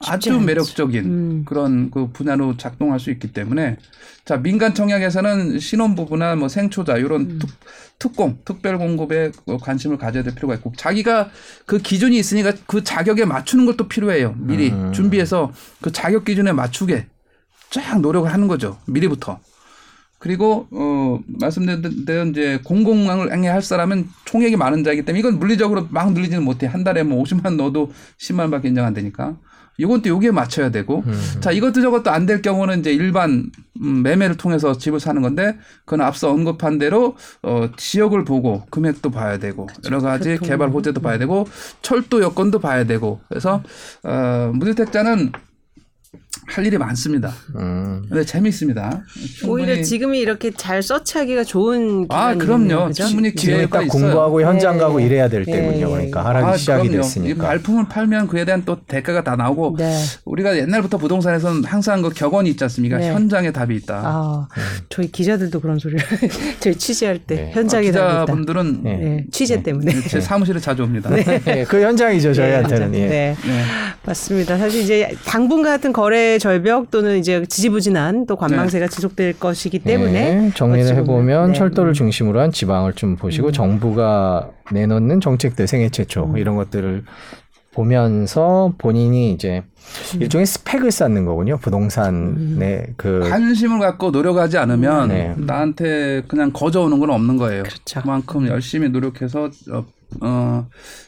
아주 0.00 0.32
않죠. 0.32 0.44
매력적인 0.44 1.04
음. 1.04 1.44
그런 1.44 1.90
그 1.90 2.10
분야로 2.10 2.56
작동할 2.56 2.98
수 2.98 3.10
있기 3.10 3.32
때문에 3.32 3.76
자 4.24 4.38
민간 4.38 4.74
청약에서는 4.74 5.58
신혼부부나 5.58 6.36
뭐 6.36 6.48
생초자 6.48 6.96
이런 6.96 7.22
음. 7.22 7.38
특, 7.38 7.50
특공 7.98 8.38
특별 8.44 8.78
공급에 8.78 9.30
그 9.44 9.58
관심을 9.58 9.98
가져야 9.98 10.22
될 10.22 10.34
필요가 10.34 10.54
있고 10.54 10.72
자기가 10.76 11.30
그 11.66 11.78
기준이 11.78 12.18
있으니까 12.18 12.52
그 12.66 12.82
자격에 12.82 13.26
맞추는 13.26 13.66
것도 13.66 13.88
필요해요 13.88 14.34
미리 14.38 14.70
음. 14.70 14.92
준비해서 14.92 15.52
그 15.82 15.92
자격 15.92 16.24
기준에 16.24 16.52
맞추게 16.52 17.06
쫙 17.68 18.00
노력을 18.00 18.32
하는 18.32 18.48
거죠 18.48 18.78
미리부터 18.86 19.38
그리고 20.20 20.68
어 20.70 21.18
말씀드린 21.26 22.04
대로 22.04 22.28
이제 22.28 22.60
공공항을 22.62 23.32
행할 23.32 23.62
사람은 23.62 24.06
총액이 24.26 24.54
많은 24.56 24.84
자이기 24.84 25.02
때문에 25.06 25.18
이건 25.18 25.38
물리적으로 25.38 25.88
막 25.90 26.12
늘리지는 26.12 26.44
못해. 26.44 26.66
한 26.66 26.84
달에 26.84 27.02
뭐 27.02 27.22
50만 27.24 27.46
원 27.46 27.56
넣어도 27.56 27.90
10만 28.18 28.40
원밖에 28.40 28.68
인정 28.68 28.84
안 28.84 28.92
되니까. 28.92 29.36
이건 29.78 30.02
또 30.02 30.10
여기에 30.10 30.32
맞춰야 30.32 30.70
되고. 30.70 31.02
음. 31.06 31.20
자 31.40 31.50
이것도 31.52 31.80
저것도 31.80 32.10
안 32.10 32.26
될 32.26 32.42
경우는 32.42 32.80
이제 32.80 32.92
일반 32.92 33.50
음, 33.80 34.02
매매를 34.02 34.36
통해서 34.36 34.76
집을 34.76 35.00
사는 35.00 35.22
건데 35.22 35.56
그건 35.86 36.02
앞서 36.02 36.30
언급한 36.30 36.76
대로 36.76 37.16
어 37.42 37.70
지역을 37.78 38.26
보고 38.26 38.62
금액도 38.70 39.10
봐야 39.10 39.38
되고 39.38 39.68
여러 39.86 40.00
가지 40.00 40.32
교통. 40.34 40.48
개발 40.48 40.68
호재도 40.68 41.00
봐야 41.00 41.16
되고 41.16 41.48
철도 41.80 42.20
여건도 42.20 42.58
봐야 42.58 42.84
되고. 42.84 43.20
그래서 43.30 43.62
어 44.04 44.52
무주택자는 44.54 45.32
할 46.46 46.66
일이 46.66 46.78
많습니다. 46.78 47.32
음. 47.56 48.04
근데 48.08 48.24
재미있습니다. 48.24 49.02
오히려 49.46 49.82
지금이 49.82 50.18
이렇게 50.18 50.50
잘 50.50 50.82
서치하기가 50.82 51.44
좋은 51.44 52.06
아. 52.08 52.34
그럼요. 52.34 52.88
그죠? 52.88 53.04
충분히 53.06 53.32
기회가 53.34 53.82
있어요. 53.82 53.88
공부하고 54.04 54.42
현장 54.42 54.74
네. 54.74 54.80
가고 54.80 55.00
일해야 55.00 55.28
될 55.28 55.44
네. 55.44 55.52
때군요. 55.52 55.90
그러니까 55.90 56.24
하락이 56.24 56.46
아, 56.46 56.56
시작이 56.56 56.88
그럼요. 56.88 57.00
이 57.00 57.02
됐으니까. 57.02 57.46
발품을 57.46 57.88
팔면 57.88 58.26
그에 58.28 58.44
대한 58.44 58.64
또 58.64 58.80
대가가 58.86 59.22
다 59.22 59.36
나오고 59.36 59.76
네. 59.78 59.96
우리가 60.24 60.56
옛날부터 60.56 60.98
부동산에서는 60.98 61.64
항상 61.64 62.02
그 62.02 62.10
격언이 62.10 62.50
있지 62.50 62.64
않습니까? 62.64 62.98
네. 62.98 63.10
현장에 63.12 63.52
답이 63.52 63.74
있다. 63.76 64.02
아, 64.04 64.48
저희 64.88 65.10
기자들도 65.10 65.60
그런 65.60 65.78
소리를 65.78 66.04
저희 66.60 66.74
취재할 66.76 67.18
때 67.18 67.34
네. 67.36 67.50
현장에 67.52 67.90
답이 67.92 68.06
있다. 68.12 68.20
기자분들은 68.24 68.80
네. 68.82 68.96
네, 68.96 69.24
취재 69.30 69.62
때문에. 69.62 70.00
제 70.08 70.20
사무실에 70.20 70.58
자주 70.58 70.82
옵니다. 70.82 71.10
네, 71.10 71.64
그 71.68 71.80
현장이죠 71.82 72.34
저희한테는. 72.34 72.92
네, 72.92 73.00
예. 73.02 73.08
네. 73.08 73.36
네. 73.44 73.62
맞습니다. 74.04 74.58
사실 74.58 74.82
이제 74.82 75.08
당분간 75.24 75.74
같은 75.76 75.92
거래 75.92 76.19
절벽 76.38 76.90
또는 76.90 77.18
이제 77.18 77.44
지지부진한 77.46 78.26
또 78.26 78.36
관망세가 78.36 78.88
지속될 78.88 79.38
것이기 79.38 79.80
때문에 79.80 80.34
네, 80.34 80.50
정리를 80.54 80.96
해보면 80.96 81.52
네. 81.52 81.58
철도를 81.58 81.92
중심으로 81.92 82.40
한 82.40 82.52
지방을 82.52 82.94
좀 82.94 83.16
보시고 83.16 83.48
음. 83.48 83.52
정부가 83.52 84.50
내놓는 84.72 85.20
정책들 85.20 85.66
생애 85.66 85.88
최초 85.88 86.32
이런 86.36 86.56
것들을 86.56 87.04
보면서 87.72 88.72
본인이 88.78 89.32
이제 89.32 89.62
일종의 90.18 90.46
스펙을 90.46 90.90
쌓는 90.90 91.24
거군요. 91.24 91.58
부동산의 91.58 92.94
그 92.96 93.20
관심을 93.28 93.78
갖고 93.78 94.10
노력하지 94.10 94.58
않으면 94.58 95.08
네. 95.08 95.34
나한테 95.38 96.22
그냥 96.26 96.52
거저오는 96.52 96.98
건 96.98 97.10
없는 97.10 97.36
거예요. 97.36 97.62
그렇죠. 97.62 98.00
그만큼 98.00 98.48
열심히 98.48 98.88
노력해서 98.88 99.50
어, 99.70 99.84
어 100.20 100.66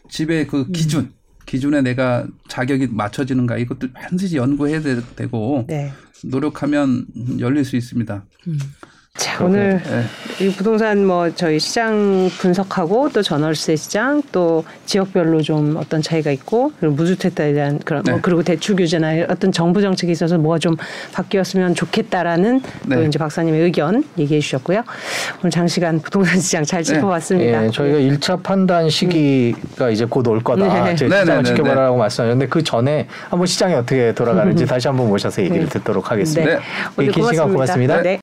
집의 0.09 0.47
그 0.47 0.71
기준 0.71 1.13
기준에 1.53 1.83
내가 1.83 2.27
자격이 2.49 2.87
맞춰지는가 2.93 3.59
이것도 3.59 3.93
반드시 3.93 4.39
연구해야 4.39 4.81
되, 4.81 5.27
고 5.27 5.67
네. 5.69 5.93
노력하면 6.25 7.05
열릴 7.41 7.67
수 7.67 7.77
있습니다. 7.77 8.25
자, 9.15 9.45
오늘 9.45 9.81
네. 9.85 10.47
이 10.47 10.51
부동산 10.51 11.07
뭐 11.07 11.31
저희 11.35 11.59
시장 11.61 12.31
분석하고 12.39 13.11
또 13.13 13.21
전월세 13.23 13.77
시장 13.77 14.23
또 14.33 14.65
지역별로 14.87 15.43
좀 15.43 15.77
어떤 15.77 16.01
차이가 16.01 16.31
있고 16.31 16.73
그리고 16.81 16.95
무주택자에 16.95 17.53
대한 17.53 17.79
그런 17.85 18.03
뭐 18.07 18.15
네. 18.15 18.21
그리고 18.23 18.43
대출 18.43 18.75
규제나 18.75 19.27
어떤 19.29 19.53
정부 19.53 19.83
정책에 19.83 20.11
있어서 20.13 20.39
뭐가 20.39 20.59
좀 20.59 20.77
바뀌었으면 21.13 21.75
좋겠다라는 21.75 22.63
또 22.91 23.01
네. 23.01 23.05
이제 23.07 23.19
박사님의 23.19 23.61
의견 23.61 24.03
얘기해 24.17 24.41
주셨고요. 24.41 24.83
오늘 25.43 25.51
장시간 25.51 26.01
부동산 26.01 26.41
시장 26.41 26.65
잘 26.65 26.83
네. 26.83 26.95
짚어봤습니다. 26.95 27.67
예, 27.67 27.71
저희가 27.71 27.99
일차 27.99 28.37
판단 28.37 28.89
시기가 28.89 29.91
이제 29.91 30.07
곧 30.07 30.27
올 30.27 30.43
거다. 30.43 30.85
네. 30.85 30.95
제 30.97 31.07
네, 31.07 31.21
시장을 31.21 31.43
네, 31.43 31.51
네, 31.51 31.55
지켜보라고 31.57 31.99
말씀하셨는데 31.99 32.49
그 32.49 32.65
전에 32.65 33.07
한번 33.29 33.47
시장이 33.47 33.75
어떻게 33.75 34.15
돌아가는지 34.15 34.65
다시 34.67 34.89
한번 34.89 35.09
모셔서 35.09 35.43
얘기를 35.43 35.65
네. 35.65 35.69
듣도록 35.69 36.11
하겠습니다. 36.11 36.55
네. 36.55 36.57
예, 36.57 36.63
오늘 36.97 37.13
긴 37.13 37.25
시간 37.29 37.53
고맙습니다. 37.53 38.01
네. 38.03 38.21